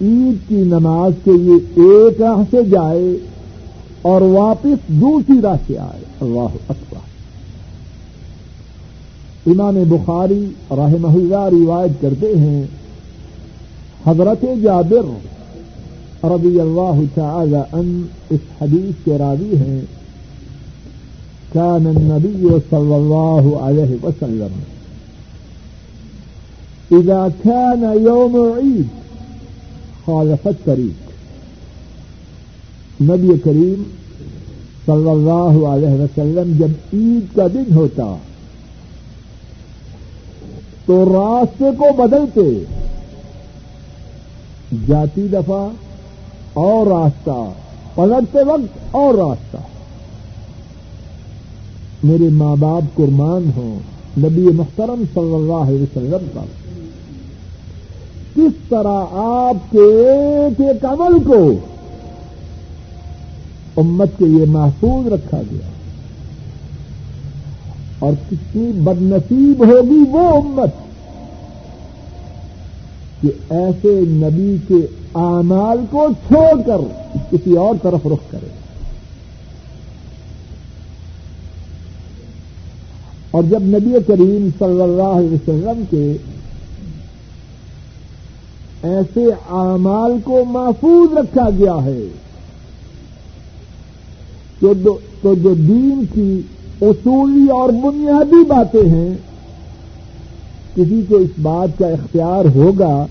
عید 0.00 0.48
کی 0.48 0.54
نماز 0.54 1.12
کے 1.24 1.32
لیے 1.32 1.54
ایک 1.74 2.22
راہ 2.22 2.42
سے 2.50 2.64
جائے 2.64 3.16
اور 4.02 4.20
واپس 4.20 4.88
دوسری 4.88 5.40
راہ 5.42 5.56
سے 5.66 5.78
آئے۔ 5.78 6.02
اللہ 6.20 6.56
اکبر۔ 6.68 6.98
امام 9.46 9.74
بخاری 9.88 10.44
رحمہ 10.70 11.08
اللہ 11.08 11.48
روایت 11.62 12.00
کرتے 12.00 12.36
ہیں، 12.36 12.64
حضرت 14.06 14.44
جابر 14.62 15.04
رضی 16.24 16.60
اللہ 16.60 17.00
تعالی 17.14 17.58
ان 17.72 18.06
اس 18.30 18.62
حدیث 18.62 19.04
کے 19.04 19.18
راوی 19.18 19.56
ہیں 19.56 19.80
كان 21.54 21.86
النبي 21.86 22.48
صلى 22.70 22.94
الله 22.94 23.58
عليه 23.60 23.96
وسلم 24.02 24.58
إذا 26.92 27.26
كان 27.44 27.96
يوم 28.06 28.36
عيد 28.36 29.07
خالف 30.08 30.46
الطريق 30.46 31.10
نبی 33.02 33.38
کریم 33.44 33.82
صلی 34.86 35.10
اللہ 35.10 35.66
علیہ 35.68 35.88
وسلم 35.88 36.52
جب 36.58 36.68
عید 36.92 37.36
کا 37.36 37.46
دن 37.46 37.74
ہوتا 37.74 38.16
تو 40.86 41.04
راستے 41.04 41.64
کو 41.78 42.06
بدلتے، 42.06 42.64
جاتی 44.88 45.28
دفعہ 45.28 45.68
اور 46.52 46.86
راستہ، 46.86 47.52
پلٹتے 47.94 48.38
وقت 48.44 48.78
اور 48.90 49.14
راستہ۔ 49.14 49.56
میرے 52.02 52.28
ماں 52.28 52.56
باپ 52.56 52.96
قرمان 52.96 53.50
ہوں 53.56 53.78
نبی 54.18 54.42
محترم 54.42 55.02
صلی 55.14 55.34
اللہ 55.34 55.68
علیہ 55.68 55.82
وسلم 55.82 56.26
کا 56.34 56.44
کس 58.38 58.58
طرح 58.68 59.14
آپ 59.20 59.70
کے 59.70 59.84
ایک 60.00 60.60
ایک 60.60 60.84
عمل 60.84 61.18
کو 61.24 61.38
امت 63.76 64.18
کے 64.18 64.26
لیے 64.26 64.44
محفوظ 64.48 65.06
رکھا 65.12 65.40
گیا 65.50 65.70
اور 67.98 68.12
کتنی 68.28 68.70
بد 68.80 69.02
نصیب 69.02 69.64
ہوگی 69.64 69.98
وہ 70.10 70.28
امت 70.28 70.76
کہ 73.22 73.30
ایسے 73.50 73.98
نبی 74.08 74.56
کے 74.68 74.80
اعمال 75.18 75.84
کو 75.90 76.06
چھوڑ 76.28 76.50
کر 76.66 76.86
کسی 77.30 77.56
اور 77.56 77.82
طرف 77.82 78.06
رخ 78.06 78.30
کرے 78.30 78.56
اور 83.30 83.42
جب 83.42 83.62
نبی 83.68 83.98
کریم 84.06 84.48
صلی 84.58 84.82
اللہ 84.82 85.16
علیہ 85.16 85.32
وسلم 85.32 85.82
کے 85.90 86.06
ایسے 88.82 89.24
اعمال 89.50 90.12
کو 90.24 90.44
محفوظ 90.48 91.16
رکھا 91.18 91.48
گیا 91.58 91.74
ہے 91.84 92.00
تو 94.60 95.34
جو 95.34 95.54
دین 95.54 96.04
کی 96.14 96.40
اصولی 96.80 97.50
اور 97.50 97.68
بنیادی 97.82 98.44
باتیں 98.44 98.88
ہیں، 98.88 99.14
کسی 100.74 101.00
کو 101.08 101.16
اس 101.16 101.38
بات 101.42 101.78
کا 101.78 101.86
اختیار 101.86 102.44
ہوگا 102.54 103.06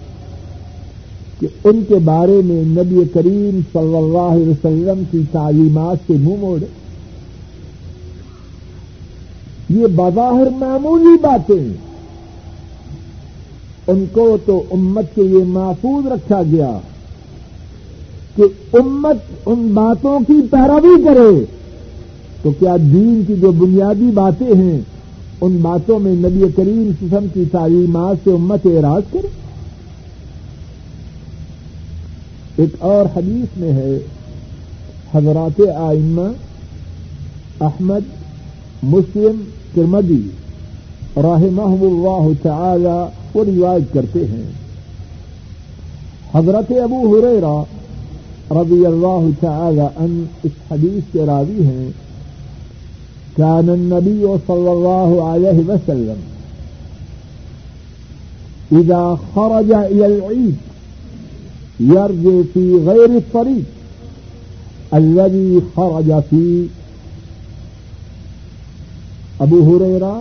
کہ 1.40 1.48
ان 1.64 1.84
کے 1.88 1.96
بارے 1.96 2.42
میں 2.46 2.62
نبی 2.68 3.04
کریم 3.14 3.60
صلی 3.74 3.98
اللہ 3.98 4.32
علیہ 4.34 4.50
وسلم 4.50 5.04
کی 5.12 5.22
تعلیمات 5.32 5.98
سے 6.08 6.14
منہ 6.14 6.40
موڑے۔ 6.40 6.66
یہ 9.70 9.88
بظاہر 9.88 10.50
معمولی 10.58 11.18
باتیں 11.22 11.87
ان 13.88 14.06
کو 14.12 14.38
تو 14.46 14.64
امت 14.72 15.16
کے 15.16 15.24
لیے 15.24 15.44
محفوظ 15.44 16.08
رکھا 16.08 16.42
گیا 16.52 16.78
کہ 18.36 18.44
امت 18.74 19.18
ان 19.46 19.68
باتوں 19.74 20.20
کی 20.28 20.42
پیروی 20.52 21.04
کرے 21.04 21.46
تو 22.42 22.52
کیا 22.60 22.76
دین 22.76 23.24
کی 23.28 23.36
جو 23.36 23.52
بنیادی 23.52 24.10
باتیں 24.14 24.56
ہیں 24.56 24.80
ان 25.42 25.58
باتوں 25.62 26.00
میں 26.00 26.14
نبی 26.16 26.46
کریم 26.56 26.92
قسم 27.00 27.26
کی 27.34 27.44
تعلیمات 27.52 28.16
سے 28.24 28.32
امت 28.32 28.66
اعراض 28.66 29.02
کرے؟ 29.14 29.28
ایک 32.56 32.76
اور 32.80 33.18
حدیث 33.18 33.58
میں 33.58 33.74
ہے، 33.74 33.98
حضرات 35.14 35.62
آئمہ 35.76 36.28
احمد، 37.60 38.08
مسلم 38.84 39.44
کرمدی 39.76 40.22
رحمہ 41.18 41.86
اللہ 41.86 42.28
تعالی 42.42 42.98
وہ 43.38 43.44
روایت 43.44 43.94
کرتے 43.94 44.20
ہیں۔ 44.20 44.52
حضرت 46.36 46.72
ابو 46.84 47.18
ہریرا 47.18 47.64
رضی 48.52 48.86
اللہ 48.86 49.42
تعالی 49.42 49.82
ان 49.82 50.26
اس 50.44 50.72
حدیث 50.72 51.14
کے 51.14 51.26
راوی 51.26 51.66
ہیں۔ 51.66 51.90
كان 53.38 53.70
النبي 53.70 54.26
صلى 54.48 54.70
الله 54.70 55.22
عليه 55.24 55.74
وسلم 55.74 56.20
إذا 58.72 59.14
خرج 59.34 59.74
إلى 59.74 60.04
العيد 60.04 60.56
يرجع 61.80 62.42
في 62.54 62.74
غير 62.86 63.10
الطريق 63.10 63.78
الذي 64.92 65.60
خرج 65.76 66.12
فيه 66.30 66.66
ابو 69.40 69.78
ہریرا 69.78 70.20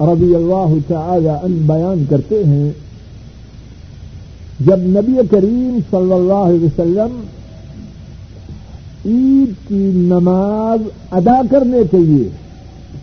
رضی 0.00 0.34
اللہ 0.34 0.74
تعالی 0.88 1.28
ان 1.28 1.52
بیان 1.66 2.04
کرتے 2.10 2.44
ہیں، 2.44 2.72
جب 4.60 4.78
نبی 4.78 5.12
کریم 5.30 5.78
صلی 5.90 6.12
اللہ 6.12 6.32
علیہ 6.32 6.64
وسلم 6.64 7.20
عید 9.04 9.68
کی 9.68 9.90
نماز 9.94 10.80
ادا 11.10 11.40
کرنے 11.50 11.78
کے 11.90 11.98
لیے 11.98 12.28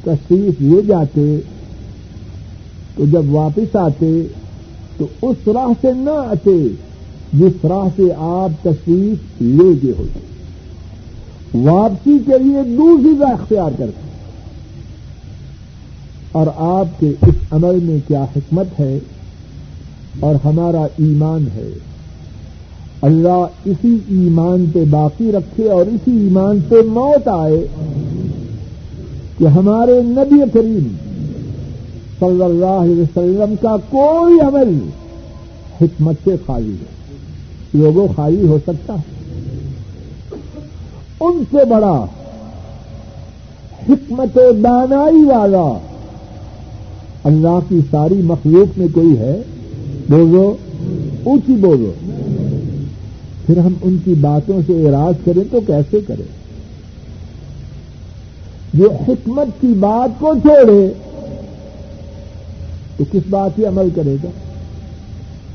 تشریف 0.03 0.62
لے 0.62 0.81
جاتے، 0.81 1.39
تو 2.95 3.05
جب 3.05 3.21
واپس 3.29 3.75
آتے، 3.75 4.21
تو 4.97 5.05
اس 5.21 5.47
راہ 5.47 5.73
سے 5.81 5.91
نہ 5.95 6.10
آتے 6.10 6.67
جس 7.34 7.65
راہ 7.65 7.88
سے 7.95 8.03
آپ 8.17 8.63
تشریف 8.63 9.41
لے 9.41 9.73
گئے 9.84 9.93
ہوتے۔ 9.97 10.19
واپسی 11.53 12.17
کے 12.25 12.43
لیے 12.43 12.75
دوسری 12.77 13.12
راہ 13.19 13.31
اختیار 13.31 13.71
کرتے۔ 13.77 14.05
اور 16.36 16.48
آپ 16.56 17.00
کے 17.00 17.08
اس 17.08 17.36
عمل 17.52 17.80
میں 17.84 17.98
کیا 18.08 18.24
حکمت 18.24 18.80
ہے 18.80 19.00
اور 20.19 20.36
ہمارا 20.45 20.82
ایمان 20.82 21.45
ہے۔ 21.56 21.69
اللہ 23.02 23.45
اسی 23.65 23.98
ایمان 24.08 24.65
پہ 24.74 24.84
باقی 24.89 25.32
رکھے 25.32 25.71
اور 25.71 25.86
اسی 25.86 26.12
ایمان 26.12 26.60
پہ 26.69 26.76
موت 26.76 27.28
آئے 27.28 27.67
کہ 29.38 29.45
ہمارے 29.45 30.02
نبی 30.04 30.39
کریم 30.54 30.95
صلی 32.19 32.43
اللہ 32.43 32.65
علیہ 32.65 33.02
وسلم 33.02 33.56
کا 33.62 33.76
کوئی 33.89 34.39
عمل 34.39 34.80
حکمت 35.82 36.15
سے 36.24 36.36
خالی 36.45 36.74
ہے۔ 36.74 37.15
لوگوں 37.74 38.08
خالی 38.15 38.48
ہو 38.48 38.58
سکتا 38.67 38.93
ہے۔ 38.93 39.13
ان 41.19 41.43
سے 41.52 41.65
بڑا 41.65 42.06
حکمت 43.89 44.36
دانائی 44.36 45.26
والا 45.26 45.94
اللہ 47.25 47.59
کی 47.69 47.79
ساری 47.91 48.15
مخلوق 48.15 48.77
میں 48.77 48.88
کوئی 48.93 49.17
ہے؟ 49.17 49.41
بولو 50.09 50.55
اونچی 51.23 51.53
بولو 51.53 51.91
پھر 53.45 53.57
ہم 53.57 53.73
ان 53.81 53.97
کی 54.05 54.13
باتوں 54.13 54.59
سے 54.67 54.88
اراض 54.88 55.25
کریں 55.25 55.43
تو 55.51 55.59
کیسے 55.67 55.99
کریں؟ 56.07 56.25
جو 58.73 58.89
حکمت 59.07 59.47
کی 59.61 59.67
بات 59.67 60.19
کو 60.19 60.33
چھوڑے، 60.41 60.93
تو 62.97 63.03
کس 63.11 63.21
بات 63.29 63.55
پہ 63.55 63.67
عمل 63.67 63.89
کرے 63.95 64.15
گا؟ 64.23 64.29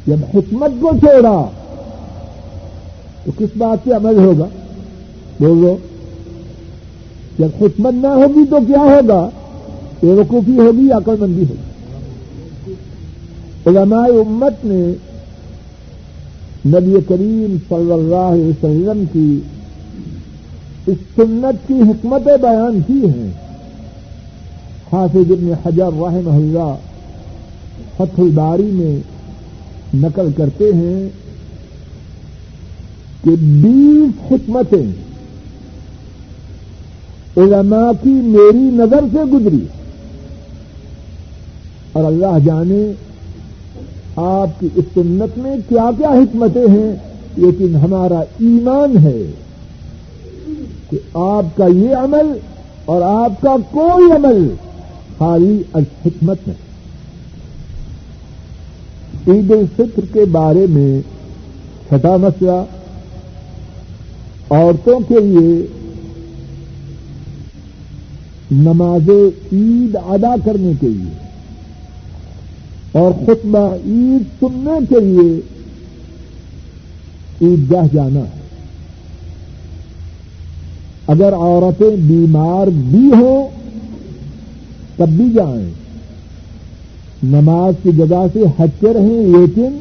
جب 0.07 0.17
حکمت 0.35 0.71
کو 0.81 0.91
چھوڑا، 0.99 1.51
تو 3.25 3.33
کس 3.39 3.57
بات 3.57 3.85
پہ 3.85 3.91
عمل 3.91 4.19
ہوگا؟ 4.19 4.47
بولو 5.41 5.77
جب 7.39 7.49
حکمت 7.61 7.93
نہ 7.93 8.07
ہوگی 8.07 8.45
تو 8.51 8.57
کیا 8.67 8.79
ہوگا؟ 8.79 9.29
بے 10.03 10.13
وقوفی 10.13 10.59
ہوگی 10.59 10.87
یا 10.87 10.97
عقل 10.97 11.15
مندی 11.21 11.43
ہوگی؟ 11.43 12.75
علماء 13.67 14.07
امت 14.07 14.65
نے 14.65 14.95
نبی 16.67 16.95
کریم 17.09 17.57
صلی 17.69 17.93
اللہ 17.93 18.17
علیہ 18.17 18.45
وسلم 18.45 19.05
کی 19.13 19.41
اس 20.87 20.97
سنت 21.17 21.69
کی 21.69 21.75
حکمتیں 21.75 22.37
بیان 22.37 22.81
کی 22.87 23.07
ہیں۔ 23.07 23.31
حافظ 24.93 25.31
ابن 25.31 25.53
حجر 25.65 25.87
رحمہ 25.87 26.31
اللہ 26.31 26.75
فتح 27.97 28.23
الباری 28.23 28.63
میں 28.63 28.97
نقل 29.97 30.29
کرتے 30.37 30.65
ہیں 30.65 31.09
کہ 33.25 33.31
بیس 33.41 34.33
حکمتیں 34.33 34.87
علماء 37.37 37.91
کی 38.03 38.11
میری 38.11 38.59
نظر 38.59 39.01
سے 39.13 39.25
گزری۔ 39.25 39.65
اور 41.93 42.05
اللہ 42.05 42.39
جانے 42.45 42.93
آپ 44.17 44.61
کی 44.61 44.69
اس 44.75 44.85
سنت 44.95 45.39
میں 45.39 45.57
کیا 45.69 45.91
کیا 45.99 46.09
حکمتیں 46.09 46.67
ہیں، 46.69 46.93
لیکن 47.37 47.77
ہمارا 47.77 48.19
ایمان 48.19 48.99
ہے 48.99 49.23
کہ 50.91 50.99
آپ 51.15 51.57
کا 51.57 51.67
یہ 51.67 51.95
عمل 51.97 52.33
اور 52.85 53.03
آپ 53.03 53.41
کا 53.41 53.55
کوئی 53.71 54.13
عمل 54.13 54.49
خالی 55.19 55.63
حکمت 55.75 56.49
ہے۔ 56.49 56.55
عید 59.29 59.51
الفطر 59.51 60.05
کے 60.13 60.25
بارے 60.25 60.67
میں 60.71 61.01
چھٹا 61.89 62.17
مسئلہ، 62.17 62.61
عورتوں 64.51 64.99
کے 65.09 65.21
لیے 65.21 65.67
نماز 68.51 69.11
عید 69.53 69.97
ادا 69.97 70.35
کرنے 70.45 70.73
کے 70.81 70.89
لیے۔ 70.89 71.30
اور 72.93 73.27
خطبہ 73.27 73.75
عید 73.75 74.23
سننے 74.41 74.87
کے 74.89 75.01
لیے 75.01 75.41
عیدگاہ 77.43 77.85
جانا 77.95 78.21
ہے۔ 78.21 78.41
اگر 81.07 81.33
عورتیں 81.33 81.97
بیمار 81.97 82.67
بھی 82.67 83.11
ہوں، 83.13 83.49
تب 84.97 85.09
بھی 85.09 85.25
جائیں۔ 85.35 85.71
نماز 87.23 87.75
کی 87.83 87.91
جگہ 87.97 88.27
سے 88.33 88.43
ہٹتے 88.43 88.95
رہیں، 88.95 89.23
لیکن 89.27 89.79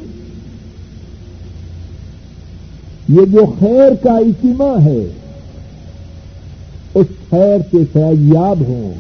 یہ 3.10 3.26
جو 3.26 3.46
خیر 3.60 3.96
کا 4.04 4.18
اجتماع 4.18 4.80
ہے، 4.84 5.08
اس 6.94 7.08
خیر 7.30 7.60
کے 7.72 7.78
فیضیاب 7.94 8.62
ہوں۔ 8.68 8.94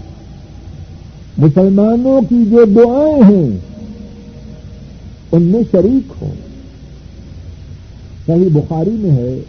مسلمانوں 1.37 2.21
کی 2.29 2.45
جو 2.49 2.65
دعائیں 2.65 3.35
ہیں 3.35 3.57
ان 5.31 5.41
میں 5.41 5.61
شریک 5.71 6.13
ہوں۔ 6.21 6.35
صحیح 8.25 8.49
بخاری 8.53 8.89
میں 8.89 9.11
ہے، 9.11 9.39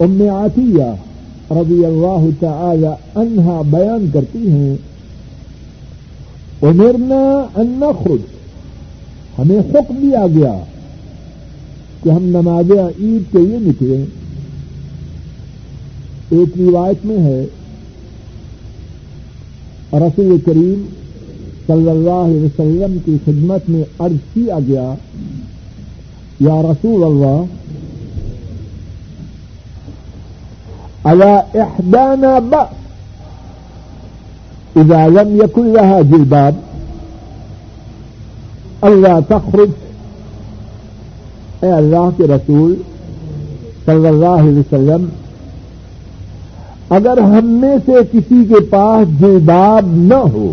ام 0.00 0.22
عطیہ 0.22 0.94
رضی 1.50 1.84
اللہ 1.84 2.28
تعالی 2.40 2.88
انہا 3.14 3.62
بیان 3.70 4.10
کرتی 4.12 4.50
ہیں، 4.50 4.76
امرنا 6.62 7.46
ان 7.60 7.82
خود 7.98 8.20
ہمیں 9.38 9.58
حکم 9.58 9.94
دیا 10.02 10.26
گیا 10.26 10.58
کہ 12.02 12.08
ہم 12.08 12.22
نماز 12.22 12.70
عید 12.70 13.32
کے 13.32 13.38
لیے 13.38 13.58
نکلیں۔ 13.60 14.04
ایک 16.30 16.48
روایت 16.58 17.06
میں 17.06 17.18
ہے، 17.18 17.46
رسول 19.92 20.38
کریم 20.44 20.86
صلی 21.66 21.90
اللہ 21.90 22.18
علیہ 22.24 22.42
وسلم 22.44 22.96
کی 23.04 23.16
خدمت 23.24 23.68
میں 23.68 23.84
عرض 23.98 24.18
کیا 24.34 24.58
گیا، 24.68 24.88
یا 26.40 26.56
رسول 26.62 27.04
اللہ 27.04 27.38
على 31.04 31.32
احدانا 31.62 32.38
بأس، 32.52 32.70
اذا 34.76 35.02
لم 35.06 35.28
يكن 35.36 35.66
لها 35.72 36.00
جلباب 36.10 36.54
اللہ 38.88 39.18
تخرج، 39.28 39.70
اے 41.60 41.70
اللہ 41.72 42.08
کے 42.16 42.24
رسول 42.34 42.74
صلی 43.86 44.08
اللہ 44.08 44.36
علیہ 44.42 44.58
وسلم، 44.58 45.06
اگر 46.96 47.16
ہم 47.32 47.44
میں 47.60 47.76
سے 47.86 47.96
کسی 48.12 48.44
کے 48.48 48.60
پاس 48.70 49.18
جلباب 49.20 49.84
نہ 50.12 50.20
ہو 50.34 50.48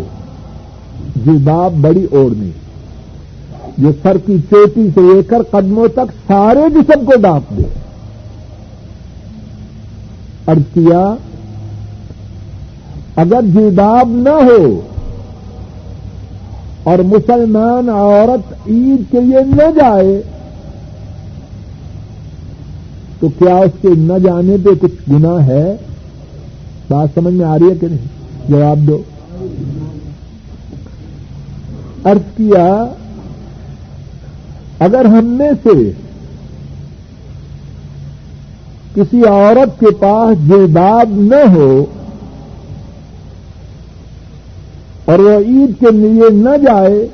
جلباب 1.26 1.72
بڑی 1.80 2.06
اوڑھنی 2.10 2.50
جو 3.78 3.90
سر 4.02 4.16
کی 4.26 4.36
چوٹی 4.50 4.88
سے 4.94 5.00
لے 5.00 5.22
کر 5.22 5.42
قدموں 5.50 5.88
تک 5.88 6.12
سارے 6.26 6.70
جسم 6.70 7.04
کو 7.04 7.12
ڈانپ 7.20 7.56
دے۔ 7.56 7.62
ارد 10.46 10.74
کیا، 10.74 11.14
اگر 13.16 13.40
جلباب 13.54 14.08
نہ 14.10 14.28
ہو 14.28 14.80
اور 16.82 16.98
مسلمان 16.98 17.88
عورت 17.88 18.52
عید 18.66 19.12
کے 19.12 19.20
لیے 19.20 19.38
نہ 19.46 19.70
جائے، 19.80 20.22
تو 23.20 23.28
کیا 23.38 23.56
اس 23.56 23.72
کے 23.82 23.88
نہ 23.88 24.18
جانے 24.18 24.56
پہ 24.64 24.70
کچھ 24.80 25.10
گنا 25.10 25.46
ہے؟ 25.46 25.76
بات 26.88 27.08
سمجھ 27.14 27.34
میں 27.34 27.46
آ 27.46 27.58
رہی 27.58 27.70
ہے 27.70 27.74
کہ 27.80 27.86
نہیں؟ 27.86 28.06
جواب 28.48 28.78
دو۔ 28.78 29.02
ارض 32.04 32.36
کیا، 32.36 32.84
اگر 34.78 35.04
ہم 35.04 35.24
میں 35.24 35.50
سے 35.62 35.90
کسی 38.94 39.24
عورت 39.24 39.80
کے 39.80 39.90
پاس 39.90 40.48
جلباب 40.48 41.10
نہ 41.10 41.56
ہو 41.56 41.84
اور 45.04 45.18
وہ 45.18 45.38
عید 45.38 45.80
کے 45.80 45.90
لیے 45.90 46.30
نہ 46.30 46.56
جائے، 46.66 47.06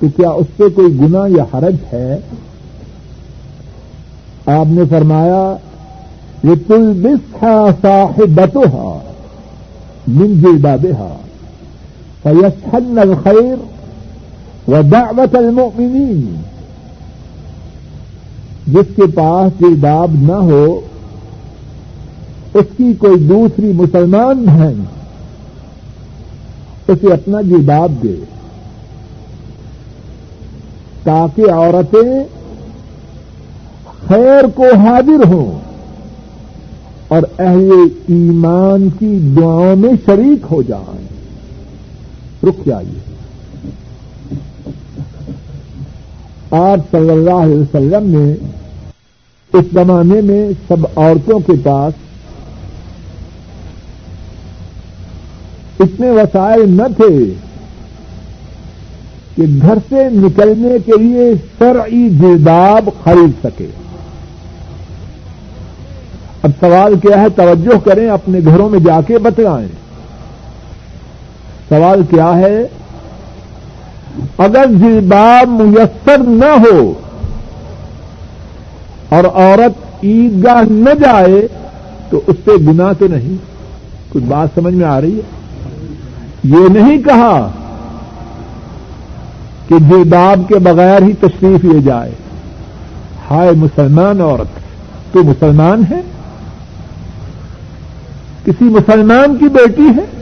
تو 0.00 0.06
کیا 0.16 0.30
اس 0.30 0.46
پہ 0.56 0.68
کوئی 0.68 0.98
گنا 1.00 1.26
یا 1.28 1.44
حرج 1.54 1.76
ہے؟ 1.92 2.18
آپ 4.46 4.66
نے 4.68 4.82
فرمایا 4.90 5.56
یہ 6.42 6.54
تل 6.66 6.92
بس 7.02 7.44
صاحبتها 7.82 8.72
ہا 8.72 8.98
من 10.08 10.40
جلبابها۔ 10.40 11.16
فيسحن 12.22 12.98
الخير 12.98 13.56
ودعوة 14.68 15.46
المؤمنين۔ 15.46 16.42
جس 18.66 18.96
کے 18.96 19.02
پاس 19.14 19.60
جلباب 19.60 20.10
نہ 20.14 20.32
ہو، 20.32 20.80
اس 22.54 22.64
کی 22.76 22.92
کوئی 22.98 23.16
دوسری 23.16 23.72
مسلمان 23.72 24.44
بہن 24.44 24.84
اسے 26.88 27.12
اپنا 27.12 27.40
جلباب 27.40 27.92
دے۔ 28.02 28.14
تاکہ 31.02 31.50
عورتیں 31.50 32.24
خیر 34.08 34.46
کو 34.54 34.74
حاضر 34.74 35.24
ہوں 35.26 35.58
اور 37.08 37.22
اہل 37.38 37.70
ایمان 38.08 38.88
کی 38.98 39.32
دعاؤں 39.36 39.76
میں 39.76 39.92
شریک 40.06 40.46
ہو 40.50 40.62
جائیں۔ 40.62 41.01
رک 42.46 42.66
جائیے 42.66 42.98
آپ 46.50 46.78
صلی 46.90 47.10
اللہ 47.10 47.30
علیہ 47.30 47.56
وسلم 47.56 48.10
نے 48.18 48.32
اس 49.58 49.64
زمانے 49.72 50.20
میں 50.20 50.50
سب 50.68 50.86
عورتوں 50.96 51.38
کے 51.38 51.52
پاس 51.62 51.94
اتنے 55.80 56.10
وسائل 56.10 56.60
نہ 56.66 56.82
تھے 56.96 57.34
کہ 59.36 59.42
گھر 59.62 59.78
سے 59.88 60.08
نکلنے 60.12 60.78
کے 60.86 61.02
لیے 61.02 61.32
شرعی 61.58 62.08
جلداب 62.10 62.90
خرید 63.04 63.46
سکے۔ 63.46 63.66
اب 66.42 66.50
سوال 66.60 66.94
کیا 66.98 67.20
ہے، 67.20 67.26
توجہ 67.36 67.78
کریں، 67.84 68.10
اپنے 68.10 68.38
گھروں 68.44 68.68
میں 68.68 68.80
جا 68.80 69.00
کے 69.06 69.18
بتلائیں۔ 69.18 69.81
سوال 71.72 72.02
کیا 72.10 72.38
ہے؟ 72.38 72.66
اگر 74.38 74.64
جلباب 74.68 75.48
میسر 75.48 76.18
نہ 76.18 76.44
ہو 76.44 76.92
اور 79.08 79.24
عورت 79.24 80.04
عیدگاہ 80.04 80.62
نہ 80.70 80.94
جائے 80.94 81.48
تو 82.10 82.20
اس 82.26 82.36
سے 82.44 82.50
گنا 82.66 82.92
تو 82.92 83.06
نہیں۔ 83.10 83.36
کچھ 84.08 84.22
بات 84.22 84.48
سمجھ 84.54 84.74
میں 84.74 84.86
آ 84.86 85.00
رہی 85.00 85.16
ہے؟ 85.16 85.22
یہ 86.44 86.68
نہیں 86.68 87.02
کہا 87.02 87.50
کہ 89.68 89.78
جلباب 89.78 90.48
کے 90.48 90.54
بغیر 90.54 91.02
ہی 91.02 91.12
تشریف 91.12 91.64
لے 91.64 91.78
جائے۔ 91.78 92.12
ہائے 93.30 93.50
مسلمان 93.50 94.20
عورت، 94.20 94.58
تو 95.12 95.24
مسلمان 95.24 95.82
ہے؟ 95.90 96.00
کسی 98.44 98.64
مسلمان 98.64 99.36
کی 99.36 99.46
بیٹی 99.46 99.86
ہے؟ 99.86 100.21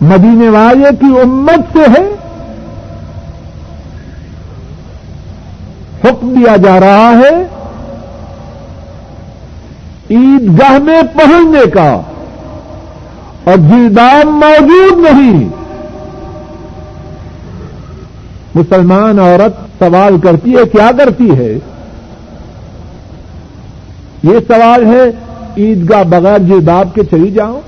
مدینے 0.00 0.48
والے 0.48 0.88
کی 1.00 1.20
امت 1.22 1.76
سے 1.76 1.78
ہے۔ 1.78 2.08
حکم 6.04 6.34
دیا 6.34 6.56
جا 6.56 6.80
رہا 6.80 7.10
ہے 7.10 7.46
عیدگاہ 10.10 10.78
میں 10.78 11.02
پہنچنے 11.02 11.70
کا 11.70 12.00
اور 13.44 13.56
جلدام 13.56 14.40
موجود 14.40 14.98
نہیں۔ 14.98 15.48
مسلمان 18.54 19.18
عورت 19.18 19.78
سوال 19.78 20.20
کرتی 20.20 20.56
ہے، 20.56 20.64
کیا 20.72 20.90
کرتی 20.98 21.38
ہے؟ 21.38 21.58
یہ 24.22 24.38
سوال 24.48 24.86
ہے، 24.86 25.10
عیدگاہ 25.56 26.02
بغیر 26.02 26.38
جلباب 26.38 26.88
کے 26.94 27.04
چلی 27.04 27.30
جاؤں؟ 27.30 27.60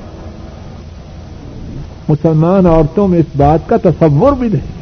مسلمان 2.11 2.67
عورتوں 2.67 3.09
میں 3.09 3.19
اس 3.19 3.37
بات 3.37 3.69
کا 3.69 3.77
تصور 3.77 4.33
بھی 4.33 4.49
نہیں۔ 4.49 4.79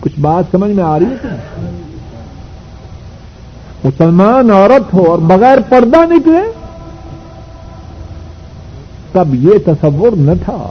کچھ 0.00 0.18
بات 0.20 0.44
سمجھ 0.52 0.70
میں 0.70 0.84
آ 0.84 0.98
رہی 0.98 1.14
ہے 1.24 1.36
مسلمان 3.84 4.50
عورت 4.50 4.94
ہو 4.94 5.10
اور 5.10 5.18
بغیر 5.18 5.58
پردہ 5.68 6.00
نکلے، 6.10 6.42
تب 9.12 9.34
یہ 9.34 9.58
تصور 9.66 10.16
نہ 10.16 10.32
تھا۔ 10.44 10.70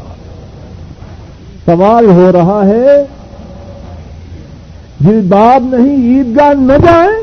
سوال 1.65 2.06
ہو 2.06 2.32
رہا 2.32 2.62
ہے 2.65 3.04
جلباب 5.00 5.63
نہیں 5.71 5.97
عیدگاہ 6.08 6.54
نہ 6.54 6.78
جائیں، 6.86 7.19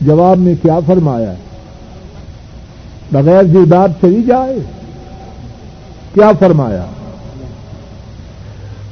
جواب 0.00 0.38
میں 0.38 0.54
کیا 0.62 0.78
فرمایا 0.86 1.30
ہے؟ 1.30 1.51
بغیر 3.12 3.42
جلباب 3.42 3.92
چلی 4.00 4.22
جائے۔ 4.22 4.58
کیا 6.14 6.30
فرمایا؟ 6.38 6.84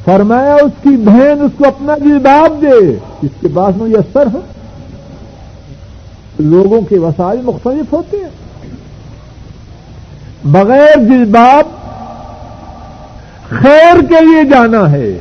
فرمایا 0.04 0.54
اس 0.54 0.72
کی 0.82 0.88
بہن 0.88 1.40
اس 1.40 1.50
کو 1.58 1.64
اپنا 1.66 1.98
جلباب 1.98 2.62
دے۔ 2.62 2.96
اس 3.22 3.30
کے 3.40 3.48
پاس 3.54 3.76
میں 3.76 3.90
یہ 3.90 3.96
ہے۔ 4.16 4.38
لوگوں 6.38 6.80
کے 6.80 6.98
وسائل 6.98 7.40
مختلف 7.42 7.92
ہوتے 7.92 8.16
ہیں۔ 8.16 8.28
بغیر 10.44 10.96
جلباب 10.96 11.64
خیر 13.48 14.02
کے 14.02 14.24
لیے 14.24 14.44
جانا 14.44 14.90
ہے۔ 14.90 15.18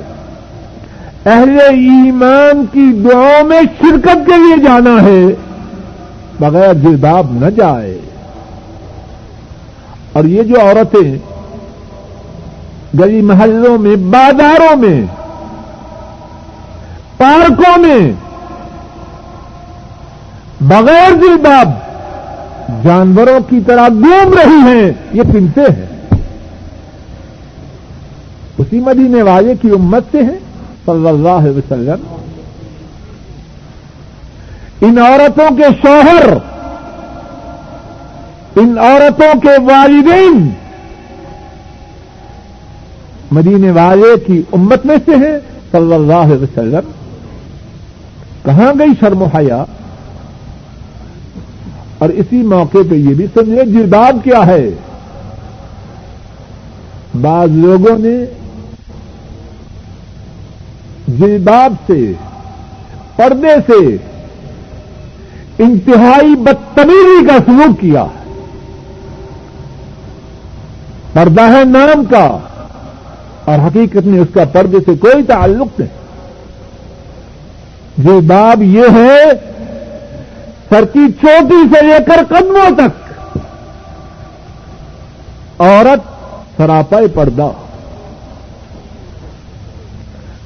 اہل 1.25 1.59
ایمان 1.61 2.65
کی 2.71 3.01
دعاؤں 3.03 3.43
میں 3.43 3.61
شرکت 3.61 4.25
کے 4.25 4.37
لیے 4.37 4.63
جانا 4.63 5.03
ہے۔ 5.03 5.25
بغیر 6.39 6.73
جلباب 6.73 7.27
نہ 7.31 7.49
جائے۔ 7.49 7.98
اور 10.19 10.27
یہ 10.27 10.43
جو 10.43 10.61
عورتیں 10.61 11.17
گلی 12.99 13.21
محلوں 13.21 13.77
میں، 13.77 13.95
بازاروں 13.95 14.75
میں، 14.75 15.01
پارکوں 17.17 17.79
میں، 17.79 18.11
بغیر 20.61 21.11
جلباب 21.11 21.69
جانوروں 22.83 23.49
کی 23.49 23.59
طرح 23.65 23.87
گھوم 23.87 24.33
رہی 24.33 24.73
ہیں، 24.73 24.91
یہ 25.13 25.21
پنتے 25.33 25.61
ہیں۔ 25.61 25.85
اسی 28.57 28.79
مدینے 28.79 29.21
والے 29.21 29.53
کی 29.61 29.69
امت 29.71 30.03
سے 30.11 30.23
ہیں، 30.23 30.39
صلی 30.85 31.07
اللہ 31.07 31.29
علیہ 31.29 31.57
وسلم۔ 31.57 32.15
ان 34.81 34.97
عورتوں 34.97 35.57
کے 35.57 35.63
شوہر 35.81 36.37
ان 38.55 38.77
عورتوں 38.77 39.39
کے 39.39 39.61
والدین 39.61 40.49
مدینے 43.31 43.71
والے 43.71 44.19
کی 44.27 44.43
امت 44.51 44.85
میں 44.85 44.95
سے 45.05 45.11
ہیں، 45.15 45.39
صلی 45.71 45.93
اللہ 45.93 46.13
علیہ 46.13 46.43
وسلم۔ 46.43 46.91
کہاں 48.45 48.73
گئی 48.79 48.87
شرم 48.99 49.23
حیا؟ 49.23 49.63
اور 51.97 52.09
اسی 52.09 52.35
موقع 52.35 52.77
پہ 52.89 52.95
یہ 52.95 53.13
بھی 53.13 53.25
سمجھے 53.33 53.65
جلباب 53.65 54.17
کیا 54.23 54.45
ہے؟ 54.45 54.69
بعض 57.21 57.49
لوگوں 57.51 57.97
نے 57.99 58.25
جلباب 61.07 61.73
سے، 61.87 62.13
پردے 63.15 63.55
سے 63.67 63.97
انتہائی 65.63 66.35
بدتمیزی 66.35 67.25
کا 67.25 67.37
سلوک 67.45 67.81
کیا۔ 67.81 68.05
پردہ 71.13 71.41
ہے 71.41 71.63
نام 71.63 72.05
کا 72.05 72.37
اور 73.45 73.67
حقیقت 73.67 74.05
میں 74.05 74.19
اس 74.19 74.27
کا 74.33 74.43
پردے 74.45 74.77
سے 74.85 74.95
کوئی 74.95 75.23
تعلق 75.23 75.79
نہیں۔ 75.79 75.99
جو 77.97 78.21
باب 78.21 78.63
یہ 78.63 78.83
ہے، 78.93 79.23
سر 80.69 80.85
کی 80.93 80.99
چوٹی 81.21 81.75
سے 81.75 81.85
لے 81.85 81.97
کر 82.05 82.23
قدموں 82.27 82.75
تک۔ 82.75 83.13
عورت 85.61 85.99
سراپا 86.57 86.99
پردہ۔ 87.13 87.51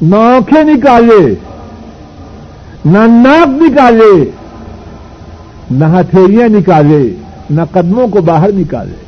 نہ 0.02 0.16
آنکھیں 0.16 0.64
نکالے، 0.64 1.36
نہ 2.86 2.98
ناک 2.98 3.48
نکالے، 3.48 4.32
نہ 5.72 5.86
ہتھیلیاں 5.86 6.48
نکالے، 6.48 7.16
نہ 7.50 7.62
قدموں 7.72 8.08
کو 8.08 8.22
باہر 8.22 8.52
نکالے۔ 8.52 9.03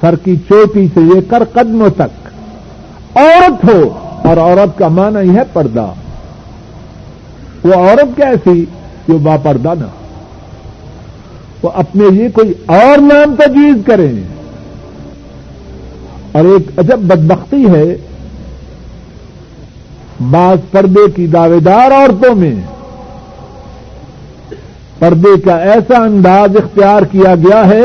سر 0.00 0.16
کی 0.16 0.36
چوٹی 0.48 0.86
سے 0.94 1.00
لے 1.00 1.20
کر 1.28 1.42
قدموں 1.52 1.88
تک۔ 1.90 2.28
عورت 3.16 3.64
ہو، 3.64 3.98
اور 4.24 4.36
عورت 4.36 4.78
کا 4.78 4.88
معنی 4.88 5.36
ہے 5.36 5.42
پردہ۔ 5.52 5.92
وہ 7.64 7.74
عورت 7.74 8.16
کیسی؟ 8.16 8.64
جو 9.08 9.18
با 9.18 9.36
پردہ 9.42 9.74
نہ 9.78 9.86
وہ 11.62 11.70
اپنے 11.74 12.10
لیے 12.10 12.30
کوئی 12.30 12.52
اور 12.66 12.98
نام 12.98 13.34
تجویز 13.36 13.76
کریں 13.86 14.12
اور 16.32 16.44
ایک 16.44 16.78
عجب 16.78 16.98
بدبختی 16.98 17.66
ہے، 17.70 17.96
بعض 20.30 20.58
پردے 20.70 21.10
کی 21.10 21.26
دعوے 21.26 21.60
دار 21.60 21.90
عورتوں 21.90 22.34
میں۔ 22.34 22.54
پردے 24.98 25.40
کا 25.40 25.56
ایسا 25.56 25.98
انداز 25.98 26.56
اختیار 26.56 27.02
کیا 27.02 27.34
گیا 27.34 27.66
ہے 27.66 27.84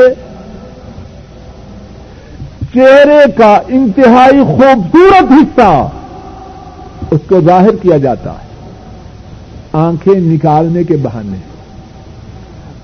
چہرے 2.74 3.32
کا 3.36 3.60
انتہائی 3.68 4.44
خوبصورت 4.44 5.32
حصہ 5.32 5.88
اس 7.10 7.20
کو 7.28 7.40
ظاہر 7.40 7.76
کیا 7.82 7.96
جاتا 7.96 8.32
ہے۔ 8.32 8.70
آنکھیں 9.72 10.14
نکالنے 10.14 10.84
کے 10.84 10.96
بہانے، 10.96 11.36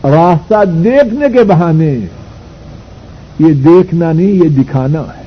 راستہ 0.05 0.65
دیکھنے 0.65 1.27
کے 1.33 1.45
بہانے، 1.45 1.99
یہ 3.39 3.53
دیکھنا 3.53 4.13
نہیں، 4.13 4.27
یہ 4.27 4.49
دکھانا 4.49 5.01
ہے۔ 5.01 5.23